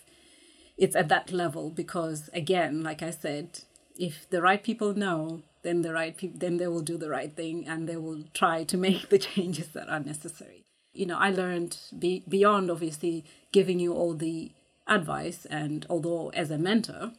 it's 0.78 0.96
at 0.96 1.08
that 1.08 1.32
level 1.32 1.70
because 1.70 2.30
again 2.32 2.82
like 2.82 3.02
i 3.02 3.10
said 3.10 3.60
if 3.98 4.30
the 4.30 4.40
right 4.40 4.62
people 4.62 4.94
know 4.94 5.42
then 5.62 5.82
the 5.82 5.92
right 5.92 6.16
people 6.16 6.38
then 6.38 6.56
they 6.56 6.68
will 6.68 6.82
do 6.82 6.96
the 6.96 7.10
right 7.10 7.34
thing 7.34 7.66
and 7.66 7.88
they 7.88 7.96
will 7.96 8.24
try 8.32 8.64
to 8.64 8.76
make 8.86 9.08
the 9.08 9.18
changes 9.18 9.68
that 9.68 9.88
are 9.88 10.00
necessary. 10.00 10.64
You 10.92 11.06
know 11.06 11.18
i 11.18 11.30
learned 11.30 11.76
be, 11.98 12.24
beyond 12.28 12.70
obviously 12.70 13.24
giving 13.52 13.78
you 13.78 13.92
all 13.92 14.14
the 14.14 14.52
advice 14.86 15.44
and 15.46 15.84
although 15.90 16.30
as 16.30 16.50
a 16.50 16.58
mentor 16.58 17.12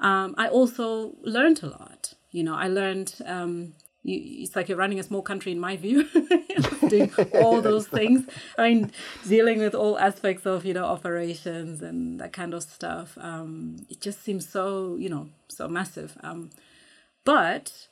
um, 0.00 0.34
i 0.38 0.46
also 0.48 1.14
learned 1.22 1.62
a 1.62 1.66
lot. 1.68 2.14
You 2.30 2.44
know 2.44 2.54
i 2.54 2.68
learned 2.68 3.14
um, 3.26 3.74
you, 4.02 4.42
it's 4.42 4.56
like 4.56 4.68
you're 4.68 4.78
running 4.78 4.98
a 4.98 5.02
small 5.02 5.22
country 5.22 5.52
in 5.52 5.60
my 5.60 5.76
view 5.76 6.08
doing 6.88 7.12
all 7.34 7.60
those 7.60 7.86
things. 7.98 8.26
I 8.56 8.68
mean 8.68 8.92
dealing 9.26 9.58
with 9.58 9.74
all 9.74 9.98
aspects 9.98 10.46
of 10.46 10.64
you 10.64 10.74
know 10.74 10.84
operations 10.84 11.82
and 11.82 12.20
that 12.20 12.32
kind 12.32 12.54
of 12.54 12.62
stuff. 12.62 13.16
Um, 13.20 13.76
it 13.88 14.00
just 14.00 14.22
seems 14.22 14.48
so 14.48 14.96
you 14.96 15.08
know 15.08 15.28
so 15.48 15.68
massive. 15.68 16.16
Um, 16.22 16.50
but 17.24 17.88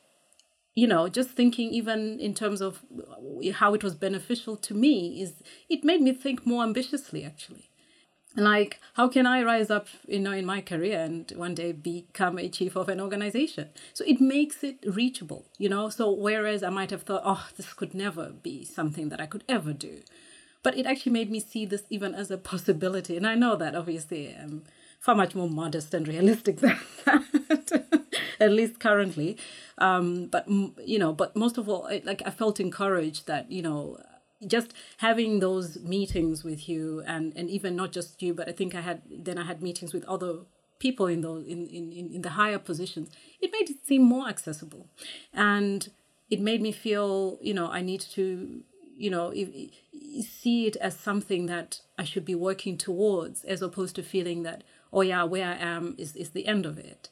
you 0.75 0.87
know 0.87 1.07
just 1.09 1.31
thinking 1.31 1.69
even 1.71 2.19
in 2.19 2.33
terms 2.33 2.61
of 2.61 2.83
how 3.55 3.73
it 3.73 3.83
was 3.83 3.95
beneficial 3.95 4.55
to 4.55 4.73
me 4.73 5.21
is 5.21 5.43
it 5.69 5.83
made 5.83 6.01
me 6.01 6.13
think 6.13 6.45
more 6.45 6.63
ambitiously 6.63 7.23
actually 7.23 7.69
like 8.37 8.79
how 8.93 9.07
can 9.07 9.25
i 9.25 9.41
rise 9.43 9.69
up 9.71 9.87
you 10.07 10.19
know 10.19 10.31
in 10.31 10.45
my 10.45 10.61
career 10.61 10.99
and 10.99 11.31
one 11.35 11.55
day 11.55 11.71
become 11.71 12.37
a 12.37 12.47
chief 12.47 12.75
of 12.75 12.87
an 12.87 13.01
organization? 13.01 13.69
So 13.93 14.05
it 14.07 14.21
makes 14.21 14.63
it 14.63 14.77
reachable 14.85 15.45
you 15.57 15.69
know? 15.69 15.89
So 15.89 16.11
whereas 16.11 16.63
i 16.63 16.69
might 16.69 16.91
have 16.91 17.03
thought 17.03 17.23
oh 17.25 17.47
this 17.57 17.73
could 17.73 17.93
never 17.93 18.29
be 18.29 18.63
something 18.63 19.09
that 19.09 19.19
i 19.19 19.25
could 19.25 19.43
ever 19.49 19.73
do. 19.73 20.01
But 20.63 20.77
it 20.77 20.85
actually 20.85 21.13
made 21.13 21.31
me 21.31 21.39
see 21.39 21.65
this 21.65 21.83
even 21.89 22.13
as 22.13 22.29
a 22.29 22.37
possibility. 22.37 23.17
And 23.17 23.25
i 23.25 23.35
know 23.35 23.55
that 23.55 23.75
obviously 23.75 24.35
i'm 24.39 24.63
far 24.99 25.15
much 25.15 25.35
more 25.35 25.49
modest 25.49 25.93
and 25.93 26.07
realistic 26.07 26.57
than 26.61 26.77
that 27.05 28.05
at 28.39 28.51
least 28.51 28.79
currently. 28.79 29.37
Um, 29.79 30.27
but 30.27 30.47
you 30.47 30.99
know 30.99 31.11
but 31.11 31.35
most 31.35 31.57
of 31.57 31.67
all 31.69 31.89
like 32.03 32.21
i 32.25 32.29
felt 32.31 32.59
encouraged 32.59 33.27
that 33.27 33.51
you 33.51 33.61
know 33.61 33.99
just 34.45 34.73
having 34.97 35.39
those 35.39 35.79
meetings 35.79 36.43
with 36.43 36.69
you 36.69 37.01
and 37.07 37.33
and 37.35 37.49
even 37.49 37.75
not 37.75 37.91
just 37.91 38.21
you 38.21 38.33
but 38.33 38.47
i 38.47 38.51
think 38.51 38.75
i 38.75 38.81
had 38.81 39.01
then 39.09 39.37
i 39.37 39.43
had 39.43 39.61
meetings 39.61 39.93
with 39.93 40.03
other 40.05 40.41
people 40.79 41.07
in 41.07 41.21
those 41.21 41.45
in 41.47 41.65
in, 41.67 42.11
in 42.13 42.21
the 42.21 42.29
higher 42.29 42.59
positions. 42.59 43.09
It 43.41 43.51
made 43.51 43.67
it 43.67 43.83
seem 43.83 44.03
more 44.03 44.27
accessible. 44.27 44.85
And 45.33 45.89
it 46.29 46.39
made 46.39 46.61
me 46.61 46.71
feel 46.71 47.37
you 47.41 47.53
know 47.53 47.69
i 47.71 47.81
need 47.81 48.01
to 48.01 48.61
you 48.97 49.09
know 49.09 49.31
if, 49.33 49.49
see 50.25 50.67
it 50.67 50.75
as 50.77 50.97
something 50.97 51.45
that 51.45 51.81
i 51.97 52.03
should 52.03 52.25
be 52.25 52.35
working 52.35 52.77
towards 52.77 53.43
as 53.43 53.61
opposed 53.61 53.95
to 53.95 54.03
feeling 54.03 54.43
that 54.43 54.63
oh 54.91 55.01
yeah 55.01 55.23
where 55.23 55.47
i 55.47 55.55
am 55.55 55.95
is 55.97 56.15
is 56.15 56.31
the 56.31 56.47
end 56.47 56.65
of 56.65 56.77
it 56.77 57.09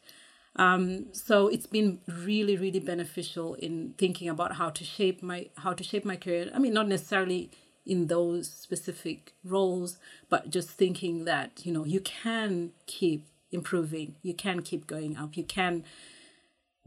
um, 0.56 1.08
so 1.12 1.48
it's 1.48 1.68
been 1.68 2.00
really, 2.08 2.56
really 2.56 2.80
beneficial 2.80 3.56
in 3.56 3.94
thinking 3.98 4.30
about 4.30 4.54
how 4.56 4.70
to 4.70 4.84
shape 4.84 5.22
my 5.22 5.50
how 5.58 5.74
to 5.74 5.84
shape 5.84 6.06
my 6.06 6.16
career. 6.16 6.50
I 6.54 6.60
mean, 6.60 6.74
not 6.74 6.88
necessarily 6.88 7.52
in 7.86 8.08
those 8.08 8.50
specific 8.50 9.34
roles, 9.44 9.98
but 10.30 10.50
just 10.50 10.70
thinking 10.70 11.26
that 11.26 11.66
you 11.66 11.74
know 11.74 11.84
you 11.84 12.00
can 12.00 12.72
keep 12.88 13.28
improving, 13.52 14.16
you 14.22 14.34
can 14.34 14.62
keep 14.62 14.88
going 14.88 15.18
up, 15.18 15.36
you 15.36 15.44
can 15.44 15.84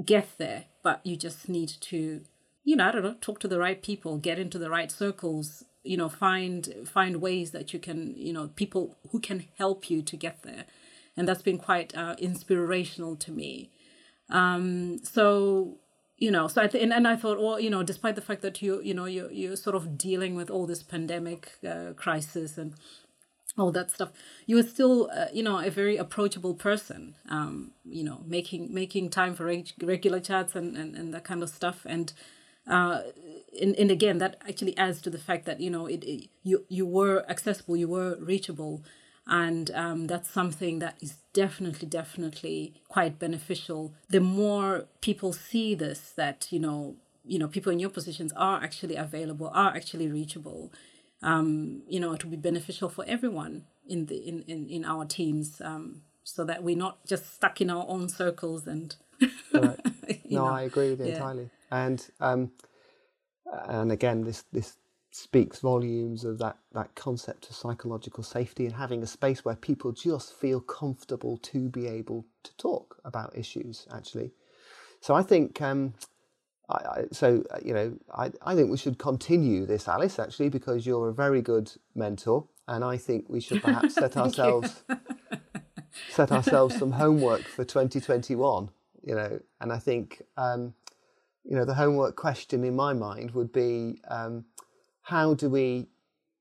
get 0.05 0.29
there, 0.39 0.65
but 0.83 1.05
you 1.05 1.17
just 1.17 1.49
need 1.49 1.69
to, 1.69 2.23
you 2.65 2.77
know, 2.77 2.89
I 2.89 2.93
don't 2.93 3.03
know, 3.03 3.17
talk 3.21 3.39
to 3.41 3.49
the 3.49 3.59
right 3.59 3.83
people, 3.83 4.17
get 4.17 4.39
into 4.39 4.59
the 4.59 4.71
right 4.71 4.91
circles, 4.91 5.65
you 5.83 5.97
know, 5.99 6.09
find 6.09 6.73
find 6.87 7.21
ways 7.21 7.51
that 7.51 7.75
you 7.75 7.79
can, 7.79 8.15
you 8.17 8.33
know, 8.33 8.49
people 8.57 8.97
who 9.11 9.21
can 9.21 9.45
help 9.59 9.91
you 9.91 10.01
to 10.01 10.17
get 10.17 10.43
there 10.43 10.65
and 11.19 11.27
that's 11.27 11.43
been 11.43 11.59
quite 11.59 11.95
uh, 11.97 12.15
inspirational 12.19 13.17
to 13.17 13.33
me. 13.33 13.71
Um, 14.31 15.01
so 15.03 15.79
you 16.17 16.31
know, 16.33 16.49
so 16.49 16.63
I 16.63 16.67
th- 16.67 16.83
and, 16.83 16.93
and 16.93 17.07
I 17.07 17.15
thought, 17.15 17.39
well, 17.39 17.61
you 17.61 17.71
know, 17.71 17.83
despite 17.83 18.17
the 18.17 18.23
fact 18.23 18.43
that 18.43 18.63
you 18.63 18.81
you 18.83 18.95
know 18.95 19.05
you 19.05 19.29
you're 19.31 19.57
sort 19.57 19.77
of 19.77 19.99
dealing 19.99 20.35
with 20.37 20.49
all 20.51 20.67
this 20.67 20.83
pandemic 20.83 21.53
uh, 21.69 21.93
crisis 21.95 22.57
and 22.57 22.75
all 23.57 23.73
that 23.73 23.91
stuff, 23.91 24.11
you 24.47 24.57
were 24.57 24.63
still 24.63 25.11
uh, 25.13 25.27
you 25.33 25.43
know 25.43 25.59
a 25.59 25.71
very 25.71 25.97
approachable 25.97 26.55
person. 26.55 27.17
Um, 27.29 27.73
you 27.85 28.05
know, 28.05 28.23
making 28.27 28.73
making 28.73 29.11
time 29.11 29.35
for 29.35 29.45
reg- 29.45 29.83
regular 29.83 30.21
chats 30.21 30.55
and, 30.55 30.77
and 30.77 30.95
and 30.97 31.13
that 31.13 31.25
kind 31.25 31.43
of 31.43 31.51
stuff 31.51 31.85
and. 31.85 32.13
Uh, 32.67 33.01
and, 33.63 33.75
and 33.77 33.91
again, 33.91 34.19
that 34.19 34.37
actually 34.47 34.77
adds 34.77 35.01
to 35.01 35.09
the 35.09 35.17
fact 35.17 35.47
that 35.47 35.59
you 35.59 35.71
know 35.71 35.87
it, 35.87 36.05
it 36.05 36.29
you 36.43 36.67
you 36.69 36.85
were 36.85 37.25
accessible, 37.27 37.79
you 37.79 37.89
were 37.89 38.19
reachable, 38.21 38.85
and 39.29 39.71
um, 39.73 40.07
that's 40.07 40.31
something 40.31 40.79
that 40.79 40.97
is 41.01 41.17
definitely 41.33 41.87
definitely 41.87 42.75
quite 42.89 43.19
beneficial 43.19 43.93
the 44.09 44.21
more 44.21 44.87
people 45.01 45.33
see 45.33 45.75
this 45.75 46.13
that 46.17 46.49
you 46.51 46.59
know 46.59 46.97
you 47.25 47.39
know 47.39 47.47
people 47.47 47.71
in 47.71 47.79
your 47.79 47.91
positions 47.91 48.33
are 48.37 48.63
actually 48.63 48.97
available 48.97 49.51
are 49.55 49.75
actually 49.77 50.09
reachable 50.09 50.73
um, 51.23 51.83
you 51.89 52.01
know 52.01 52.13
it 52.13 52.25
will 52.25 52.31
be 52.31 52.37
beneficial 52.37 52.89
for 52.89 53.05
everyone 53.07 53.65
in 53.87 54.07
the 54.07 54.17
in 54.17 54.43
in, 54.43 54.69
in 54.69 54.85
our 54.85 55.05
teams 55.05 55.61
um, 55.63 56.03
so 56.25 56.45
that 56.45 56.63
we're 56.63 56.77
not 56.77 57.07
just 57.07 57.35
stuck 57.35 57.61
in 57.61 57.71
our 57.71 57.85
own 57.89 58.09
circles 58.09 58.67
and 58.67 58.97
right. 59.53 59.79
no 60.31 60.45
know. 60.45 60.47
i 60.47 60.63
agree 60.63 60.91
with 60.91 61.01
you 61.01 61.07
yeah. 61.07 61.13
entirely 61.15 61.51
and 61.71 62.09
um 62.21 62.51
and 63.69 63.93
again 63.93 64.23
this 64.25 64.45
this 64.53 64.77
speaks 65.11 65.61
volumes 65.61 66.25
of 66.25 66.39
that, 66.39 66.59
that 66.73 66.95
concept 66.95 67.49
of 67.51 67.57
psychological 67.57 68.23
safety 68.23 68.67
and 68.67 68.75
having 68.75 69.03
a 69.03 69.07
space 69.07 69.45
where 69.45 69.57
people 69.57 69.93
just 69.93 70.35
feel 70.35 70.61
comfortable 70.61 71.39
to 71.39 71.69
be 71.69 71.87
able 71.87 72.27
to 72.45 72.57
talk 72.57 73.01
about 73.05 73.37
issues, 73.37 73.87
actually. 73.93 74.33
So 75.01 75.15
I 75.15 75.23
think, 75.23 75.63
um, 75.63 75.95
I, 76.69 76.75
I, 76.75 77.05
so, 77.13 77.43
uh, 77.51 77.59
you 77.65 77.75
know, 77.75 77.97
I, 78.15 78.33
I 78.43 78.55
think 78.55 78.71
we 78.71 78.77
should 78.79 78.99
continue 78.99 79.67
this, 79.67 79.89
Alice, 79.89 80.19
actually, 80.19 80.51
because 80.51 80.87
you're 80.87 81.09
a 81.09 81.15
very 81.15 81.43
good 81.43 81.73
mentor. 81.95 82.47
And 82.69 82.85
I 82.85 82.99
think 82.99 83.27
we 83.29 83.41
should 83.41 83.63
perhaps 83.63 83.95
set 83.97 84.17
ourselves 84.17 84.83
set 86.11 86.33
ourselves 86.33 86.79
some 86.79 86.93
homework 86.93 87.43
for 87.43 87.65
2021, 87.65 88.71
you 89.05 89.15
know, 89.15 89.41
and 89.61 89.73
I 89.73 89.79
think, 89.79 90.23
um, 90.37 90.75
you 91.45 91.57
know, 91.57 91.65
the 91.65 91.75
homework 91.75 92.17
question 92.17 92.65
in 92.65 92.77
my 92.77 92.93
mind 92.93 93.33
would 93.33 93.53
be, 93.53 94.01
um, 94.09 94.45
how 95.09 95.33
do 95.33 95.49
we, 95.49 95.87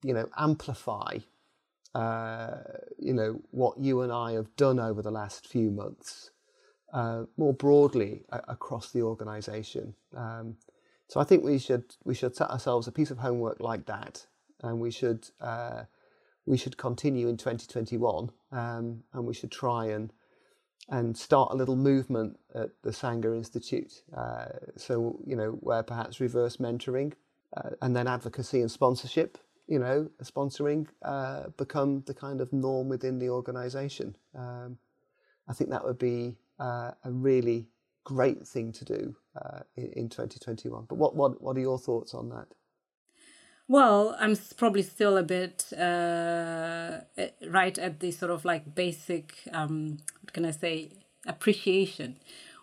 you 0.04 0.14
know, 0.14 0.28
amplify, 0.38 1.20
uh, 1.96 2.58
you 3.00 3.14
know, 3.14 3.40
what 3.52 3.78
you 3.80 4.02
and 4.02 4.12
I 4.12 4.34
have 4.34 4.54
done 4.58 4.78
over 4.78 5.02
the 5.02 5.10
last 5.10 5.48
few 5.48 5.72
months 5.72 6.32
uh, 6.92 7.24
more 7.38 7.54
broadly 7.54 8.26
a- 8.30 8.44
across 8.50 8.92
the 8.92 9.04
organisation. 9.04 9.94
Um, 10.14 10.58
so 11.08 11.22
I 11.22 11.24
think 11.24 11.46
we 11.46 11.60
should 11.60 11.96
we 12.04 12.14
should 12.14 12.36
set 12.36 12.50
ourselves 12.50 12.88
a 12.88 12.92
piece 12.92 13.10
of 13.10 13.20
homework 13.20 13.62
like 13.62 13.86
that, 13.86 14.26
and 14.62 14.82
we 14.82 14.92
should 14.92 15.30
uh, 15.40 15.84
we 16.46 16.58
should 16.58 16.76
continue 16.76 17.30
in 17.30 17.38
2021, 17.38 18.32
um, 18.52 19.04
and 19.14 19.26
we 19.26 19.34
should 19.34 19.52
try 19.52 19.86
and 19.86 20.12
and 20.90 21.18
start 21.18 21.54
a 21.54 21.56
little 21.56 21.78
movement 21.78 22.38
at 22.54 22.72
the 22.84 22.92
Sanger 22.92 23.34
Institute. 23.34 24.04
Uh, 24.14 24.48
so 24.76 25.22
you 25.26 25.38
know 25.38 25.52
where 25.62 25.84
perhaps 25.84 26.20
reverse 26.20 26.58
mentoring 26.58 27.14
uh, 27.56 27.70
and 27.82 27.96
then 27.96 28.08
advocacy 28.08 28.62
and 28.62 28.72
sponsorship, 28.72 29.38
you 29.68 29.80
know, 29.80 30.10
sponsoring 30.24 30.88
uh, 31.04 31.50
become 31.58 32.04
the 32.06 32.14
kind 32.14 32.42
of 32.42 32.52
norm 32.54 32.90
within 32.90 33.20
the 33.20 33.30
organisation. 33.30 34.16
Um, 34.36 34.78
I 35.48 35.54
think 35.54 35.70
that 35.70 35.84
would 35.84 36.00
be 36.00 36.38
uh, 36.60 36.92
a 37.04 37.12
really 37.12 37.70
great 38.04 38.48
thing 38.48 38.72
to 38.72 38.86
do 38.86 39.16
uh, 39.42 39.60
in, 39.76 39.92
in 39.94 40.10
2021. 40.10 40.86
But 40.88 40.96
what, 40.96 41.16
what, 41.16 41.42
what 41.42 41.58
are 41.58 41.62
your 41.62 41.78
thoughts 41.78 42.14
on 42.14 42.30
that? 42.30 42.48
Well, 43.70 44.16
I'm 44.18 44.38
probably 44.56 44.84
still 44.84 45.18
a 45.18 45.24
bit 45.24 45.74
uh, 45.74 47.02
eh, 47.18 47.30
right 47.50 47.78
at 47.78 48.00
the 48.00 48.12
sort 48.12 48.32
of 48.32 48.46
like 48.46 48.74
basic, 48.74 49.36
um, 49.52 49.98
what 50.22 50.32
can 50.32 50.46
I 50.46 50.52
say, 50.52 50.92
appreciation, 51.26 52.16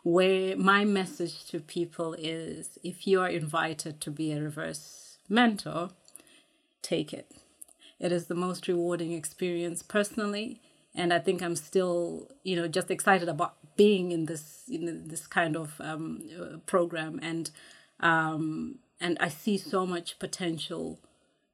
where 0.05 0.57
my 0.57 0.85
message 0.85 1.45
to 1.47 1.59
people 1.59 2.15
is 2.15 2.79
if 2.85 3.07
you 3.07 3.21
are 3.21 3.29
invited 3.29 4.01
to 4.03 4.11
be 4.11 4.33
a 4.33 4.41
reverse 4.41 5.19
mentor, 5.29 5.91
take 6.83 7.13
it. 7.13 7.33
It 7.99 8.13
is 8.13 8.27
the 8.27 8.35
most 8.35 8.69
rewarding 8.69 9.13
experience 9.13 9.83
personally 9.83 10.61
and 10.95 11.13
I 11.13 11.19
think 11.19 11.43
I'm 11.43 11.57
still, 11.57 12.31
you 12.45 12.57
know, 12.57 12.69
just 12.69 12.91
excited 12.91 13.29
about 13.29 13.57
being 13.77 14.13
in 14.13 14.27
this 14.27 14.63
in 14.69 15.09
this 15.09 15.27
kind 15.27 15.57
of 15.57 15.81
um, 15.81 16.23
uh, 16.41 16.59
program, 16.67 17.19
and 17.21 17.51
um, 18.01 18.79
and 19.01 19.19
I 19.21 19.29
see 19.29 19.59
so 19.59 19.85
much 19.85 20.19
potential 20.19 21.01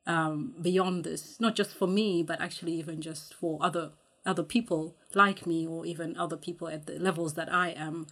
um, 0.07 0.55
beyond 0.61 1.05
this, 1.05 1.41
not 1.41 1.57
just 1.57 1.71
for 1.75 1.89
me, 1.89 2.23
but 2.23 2.41
actually 2.41 2.73
even 2.73 3.01
just 3.01 3.33
for 3.33 3.59
other 3.63 3.93
other 4.27 4.43
people 4.43 4.95
like 5.15 5.47
me, 5.47 5.67
or 5.67 5.87
even 5.87 6.17
other 6.19 6.37
people 6.37 6.69
at 6.69 6.87
the 6.87 6.99
levels 6.99 7.35
that 7.35 7.53
I 7.53 7.71
am. 7.71 8.07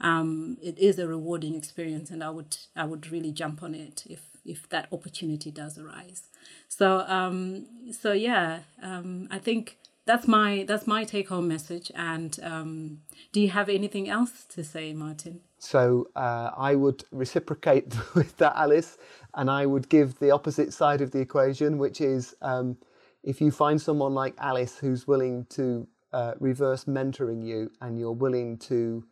Um, 0.00 0.58
it 0.62 0.78
is 0.78 0.98
a 0.98 1.08
rewarding 1.08 1.54
experience, 1.54 2.10
and 2.10 2.22
I 2.22 2.30
would 2.30 2.56
I 2.76 2.84
would 2.84 3.10
really 3.10 3.32
jump 3.32 3.62
on 3.62 3.74
it 3.74 4.04
if 4.08 4.22
if 4.44 4.68
that 4.70 4.88
opportunity 4.92 5.50
does 5.50 5.78
arise. 5.78 6.22
So 6.68 7.00
um, 7.00 7.66
so 7.92 8.12
yeah, 8.12 8.60
um, 8.82 9.28
I 9.30 9.38
think 9.38 9.78
that's 10.08 10.26
my 10.26 10.64
that's 10.66 10.86
my 10.86 11.04
take 11.04 11.28
home 11.28 11.48
message. 11.48 11.92
And 11.94 12.38
um, 12.42 13.00
do 13.32 13.40
you 13.40 13.50
have 13.50 13.68
anything 13.68 14.08
else 14.08 14.44
to 14.50 14.64
say, 14.64 14.92
Martin? 14.94 15.40
So 15.58 16.08
uh, 16.16 16.50
I 16.56 16.74
would 16.76 17.04
reciprocate 17.12 17.94
with 18.14 18.36
that, 18.38 18.54
Alice, 18.56 18.96
and 19.34 19.50
I 19.50 19.66
would 19.66 19.88
give 19.88 20.18
the 20.18 20.30
opposite 20.30 20.72
side 20.72 21.00
of 21.00 21.10
the 21.10 21.20
equation, 21.20 21.78
which 21.78 22.00
is 22.00 22.34
um, 22.42 22.78
if 23.22 23.40
you 23.40 23.50
find 23.50 23.80
someone 23.80 24.14
like 24.14 24.34
Alice 24.38 24.78
who's 24.78 25.06
willing 25.06 25.46
to 25.50 25.86
uh, 26.12 26.34
reverse 26.40 26.84
mentoring 26.86 27.44
you 27.44 27.70
and 27.82 27.98
you're 27.98 28.12
willing 28.12 28.56
to 28.56 29.04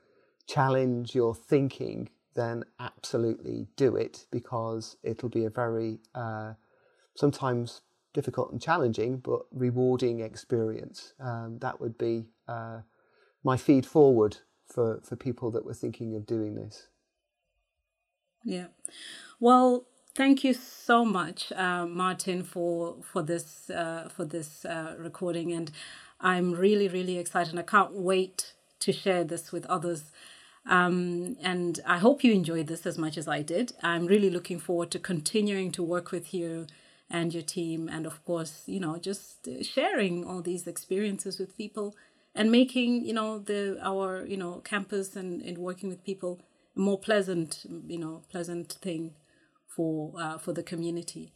challenge 0.46 1.14
your 1.14 1.34
thinking, 1.34 2.08
then 2.34 2.64
absolutely 2.78 3.66
do 3.76 3.96
it 3.96 4.26
because 4.30 4.96
it'll 5.02 5.28
be 5.28 5.44
a 5.44 5.50
very 5.50 5.98
uh, 6.14 6.52
sometimes 7.14 7.82
difficult 8.12 8.52
and 8.52 8.60
challenging, 8.60 9.18
but 9.18 9.42
rewarding 9.52 10.20
experience. 10.20 11.12
Um, 11.20 11.58
that 11.60 11.80
would 11.80 11.98
be 11.98 12.26
uh, 12.48 12.80
my 13.44 13.56
feed 13.56 13.86
forward 13.86 14.38
for, 14.66 15.00
for 15.04 15.16
people 15.16 15.50
that 15.52 15.64
were 15.64 15.74
thinking 15.74 16.14
of 16.14 16.26
doing 16.26 16.54
this. 16.54 16.88
Yeah. 18.44 18.66
Well, 19.40 19.86
thank 20.14 20.44
you 20.44 20.54
so 20.54 21.04
much, 21.04 21.52
uh, 21.52 21.84
Martin, 21.86 22.42
for 22.42 22.96
for 23.02 23.22
this 23.22 23.68
uh, 23.70 24.08
for 24.08 24.24
this 24.24 24.64
uh, 24.64 24.94
recording, 24.98 25.52
and 25.52 25.70
I'm 26.20 26.52
really 26.52 26.88
really 26.88 27.18
excited. 27.18 27.58
I 27.58 27.62
can't 27.62 27.92
wait 27.92 28.54
to 28.80 28.92
share 28.92 29.24
this 29.24 29.52
with 29.52 29.66
others. 29.66 30.12
Um, 30.68 31.36
and 31.42 31.80
I 31.86 31.98
hope 31.98 32.24
you 32.24 32.32
enjoyed 32.32 32.66
this 32.66 32.86
as 32.86 32.98
much 32.98 33.16
as 33.16 33.28
I 33.28 33.42
did. 33.42 33.72
I'm 33.82 34.06
really 34.06 34.30
looking 34.30 34.58
forward 34.58 34.90
to 34.92 34.98
continuing 34.98 35.70
to 35.72 35.82
work 35.82 36.10
with 36.10 36.34
you 36.34 36.66
and 37.10 37.32
your 37.32 37.42
team 37.42 37.88
and 37.88 38.06
of 38.06 38.24
course 38.24 38.62
you 38.66 38.80
know 38.80 38.98
just 38.98 39.48
sharing 39.62 40.24
all 40.24 40.42
these 40.42 40.66
experiences 40.66 41.38
with 41.38 41.56
people 41.56 41.94
and 42.34 42.50
making 42.50 43.04
you 43.04 43.12
know 43.12 43.38
the 43.38 43.78
our 43.82 44.26
you 44.26 44.36
know 44.36 44.60
campus 44.64 45.14
and, 45.14 45.40
and 45.42 45.58
working 45.58 45.88
with 45.88 46.02
people 46.04 46.40
a 46.76 46.80
more 46.80 46.98
pleasant 46.98 47.64
you 47.86 47.98
know 47.98 48.22
pleasant 48.30 48.72
thing 48.72 49.14
for 49.68 50.12
uh, 50.20 50.38
for 50.38 50.52
the 50.52 50.62
community 50.62 51.32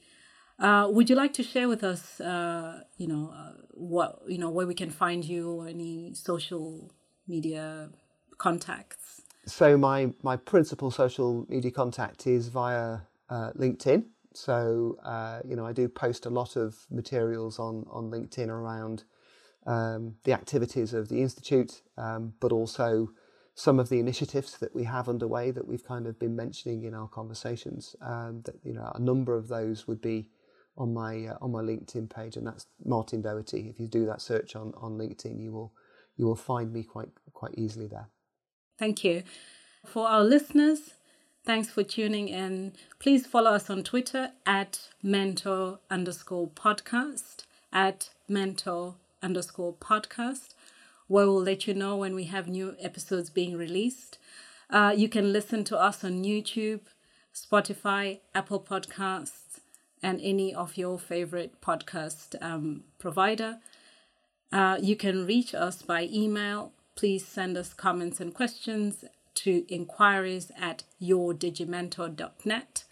uh, 0.58 0.86
would 0.90 1.08
you 1.08 1.16
like 1.16 1.32
to 1.32 1.42
share 1.42 1.68
with 1.68 1.84
us 1.84 2.20
uh, 2.20 2.80
you 2.96 3.06
know 3.06 3.32
uh, 3.34 3.52
what 3.70 4.20
you 4.26 4.38
know 4.38 4.50
where 4.50 4.66
we 4.66 4.74
can 4.74 4.90
find 4.90 5.24
you 5.24 5.50
or 5.50 5.68
any 5.68 6.12
social 6.14 6.90
media 7.28 7.90
contacts 8.38 9.19
so 9.46 9.76
my 9.76 10.12
my 10.22 10.36
principal 10.36 10.90
social 10.90 11.46
media 11.48 11.70
contact 11.70 12.26
is 12.26 12.48
via 12.48 12.98
uh, 13.30 13.52
linkedin 13.52 14.04
so, 14.34 14.96
uh, 15.02 15.40
you 15.44 15.56
know, 15.56 15.66
I 15.66 15.72
do 15.72 15.88
post 15.88 16.26
a 16.26 16.30
lot 16.30 16.56
of 16.56 16.86
materials 16.90 17.58
on, 17.58 17.84
on 17.90 18.10
LinkedIn 18.10 18.48
around 18.48 19.04
um, 19.66 20.16
the 20.24 20.32
activities 20.32 20.94
of 20.94 21.08
the 21.08 21.20
Institute, 21.20 21.82
um, 21.98 22.34
but 22.40 22.52
also 22.52 23.10
some 23.54 23.80
of 23.80 23.88
the 23.88 23.98
initiatives 23.98 24.56
that 24.58 24.74
we 24.74 24.84
have 24.84 25.08
underway 25.08 25.50
that 25.50 25.66
we've 25.66 25.84
kind 25.84 26.06
of 26.06 26.18
been 26.18 26.36
mentioning 26.36 26.84
in 26.84 26.94
our 26.94 27.08
conversations. 27.08 27.96
Um, 28.00 28.42
that, 28.44 28.54
you 28.62 28.72
know, 28.72 28.90
a 28.94 29.00
number 29.00 29.36
of 29.36 29.48
those 29.48 29.88
would 29.88 30.00
be 30.00 30.30
on 30.76 30.94
my 30.94 31.26
uh, 31.26 31.36
on 31.42 31.50
my 31.50 31.60
LinkedIn 31.60 32.08
page, 32.08 32.36
and 32.36 32.46
that's 32.46 32.66
Martin 32.84 33.20
Doherty. 33.20 33.68
If 33.68 33.80
you 33.80 33.88
do 33.88 34.06
that 34.06 34.22
search 34.22 34.54
on, 34.54 34.72
on 34.76 34.96
LinkedIn, 34.96 35.42
you 35.42 35.52
will 35.52 35.72
you 36.16 36.24
will 36.26 36.36
find 36.36 36.72
me 36.72 36.84
quite 36.84 37.08
quite 37.32 37.54
easily 37.58 37.88
there. 37.88 38.08
Thank 38.80 39.04
you. 39.04 39.22
For 39.86 40.08
our 40.08 40.24
listeners, 40.24 40.94
Thanks 41.42 41.70
for 41.70 41.82
tuning 41.82 42.28
in. 42.28 42.74
Please 42.98 43.26
follow 43.26 43.52
us 43.52 43.70
on 43.70 43.82
Twitter 43.82 44.32
at 44.44 44.90
mentor 45.02 45.78
underscore 45.90 46.48
podcast, 46.48 47.44
at 47.72 48.10
mentor 48.28 48.96
underscore 49.22 49.72
podcast, 49.72 50.50
where 51.08 51.24
we'll 51.26 51.42
let 51.42 51.66
you 51.66 51.72
know 51.72 51.96
when 51.96 52.14
we 52.14 52.24
have 52.24 52.46
new 52.46 52.76
episodes 52.78 53.30
being 53.30 53.56
released. 53.56 54.18
Uh, 54.68 54.92
you 54.94 55.08
can 55.08 55.32
listen 55.32 55.64
to 55.64 55.78
us 55.78 56.04
on 56.04 56.24
YouTube, 56.24 56.80
Spotify, 57.34 58.20
Apple 58.34 58.60
Podcasts, 58.60 59.60
and 60.02 60.20
any 60.20 60.54
of 60.54 60.76
your 60.76 60.98
favorite 60.98 61.60
podcast 61.62 62.40
um, 62.42 62.84
provider. 62.98 63.58
Uh, 64.52 64.76
you 64.80 64.94
can 64.94 65.26
reach 65.26 65.54
us 65.54 65.80
by 65.80 66.06
email. 66.12 66.72
Please 66.96 67.26
send 67.26 67.56
us 67.56 67.72
comments 67.72 68.20
and 68.20 68.34
questions 68.34 69.04
to 69.36 69.64
inquiries 69.68 70.50
at 70.58 70.84
yourdigimentor.net. 71.00 72.84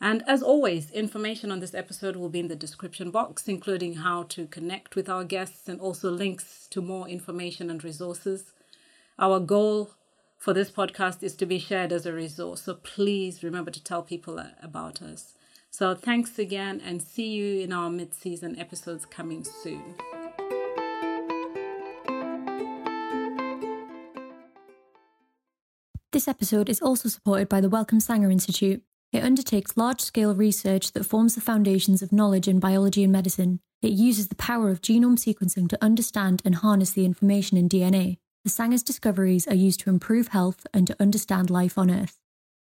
And 0.00 0.24
as 0.26 0.42
always, 0.42 0.90
information 0.90 1.52
on 1.52 1.60
this 1.60 1.74
episode 1.74 2.16
will 2.16 2.28
be 2.28 2.40
in 2.40 2.48
the 2.48 2.56
description 2.56 3.10
box, 3.10 3.46
including 3.46 3.94
how 3.94 4.24
to 4.24 4.46
connect 4.46 4.96
with 4.96 5.08
our 5.08 5.22
guests 5.22 5.68
and 5.68 5.80
also 5.80 6.10
links 6.10 6.66
to 6.70 6.82
more 6.82 7.08
information 7.08 7.70
and 7.70 7.84
resources. 7.84 8.52
Our 9.18 9.38
goal 9.38 9.92
for 10.38 10.52
this 10.52 10.72
podcast 10.72 11.22
is 11.22 11.36
to 11.36 11.46
be 11.46 11.60
shared 11.60 11.92
as 11.92 12.04
a 12.04 12.12
resource, 12.12 12.62
so 12.62 12.74
please 12.74 13.44
remember 13.44 13.70
to 13.70 13.84
tell 13.84 14.02
people 14.02 14.44
about 14.60 15.00
us. 15.00 15.34
So 15.70 15.94
thanks 15.94 16.36
again 16.36 16.82
and 16.84 17.00
see 17.00 17.28
you 17.28 17.60
in 17.60 17.72
our 17.72 17.88
mid 17.88 18.12
season 18.12 18.58
episodes 18.58 19.06
coming 19.06 19.44
soon. 19.44 19.94
This 26.12 26.28
episode 26.28 26.68
is 26.68 26.82
also 26.82 27.08
supported 27.08 27.48
by 27.48 27.62
the 27.62 27.70
Wellcome 27.70 27.98
Sanger 27.98 28.30
Institute. 28.30 28.82
It 29.12 29.24
undertakes 29.24 29.78
large 29.78 30.02
scale 30.02 30.34
research 30.34 30.92
that 30.92 31.06
forms 31.06 31.34
the 31.34 31.40
foundations 31.40 32.02
of 32.02 32.12
knowledge 32.12 32.46
in 32.46 32.60
biology 32.60 33.02
and 33.02 33.10
medicine. 33.10 33.60
It 33.80 33.92
uses 33.92 34.28
the 34.28 34.34
power 34.34 34.68
of 34.68 34.82
genome 34.82 35.16
sequencing 35.16 35.70
to 35.70 35.82
understand 35.82 36.42
and 36.44 36.56
harness 36.56 36.90
the 36.90 37.06
information 37.06 37.56
in 37.56 37.66
DNA. 37.66 38.18
The 38.44 38.50
Sanger's 38.50 38.82
discoveries 38.82 39.48
are 39.48 39.54
used 39.54 39.80
to 39.80 39.90
improve 39.90 40.28
health 40.28 40.66
and 40.74 40.86
to 40.86 40.96
understand 41.00 41.48
life 41.48 41.78
on 41.78 41.90
Earth. 41.90 42.18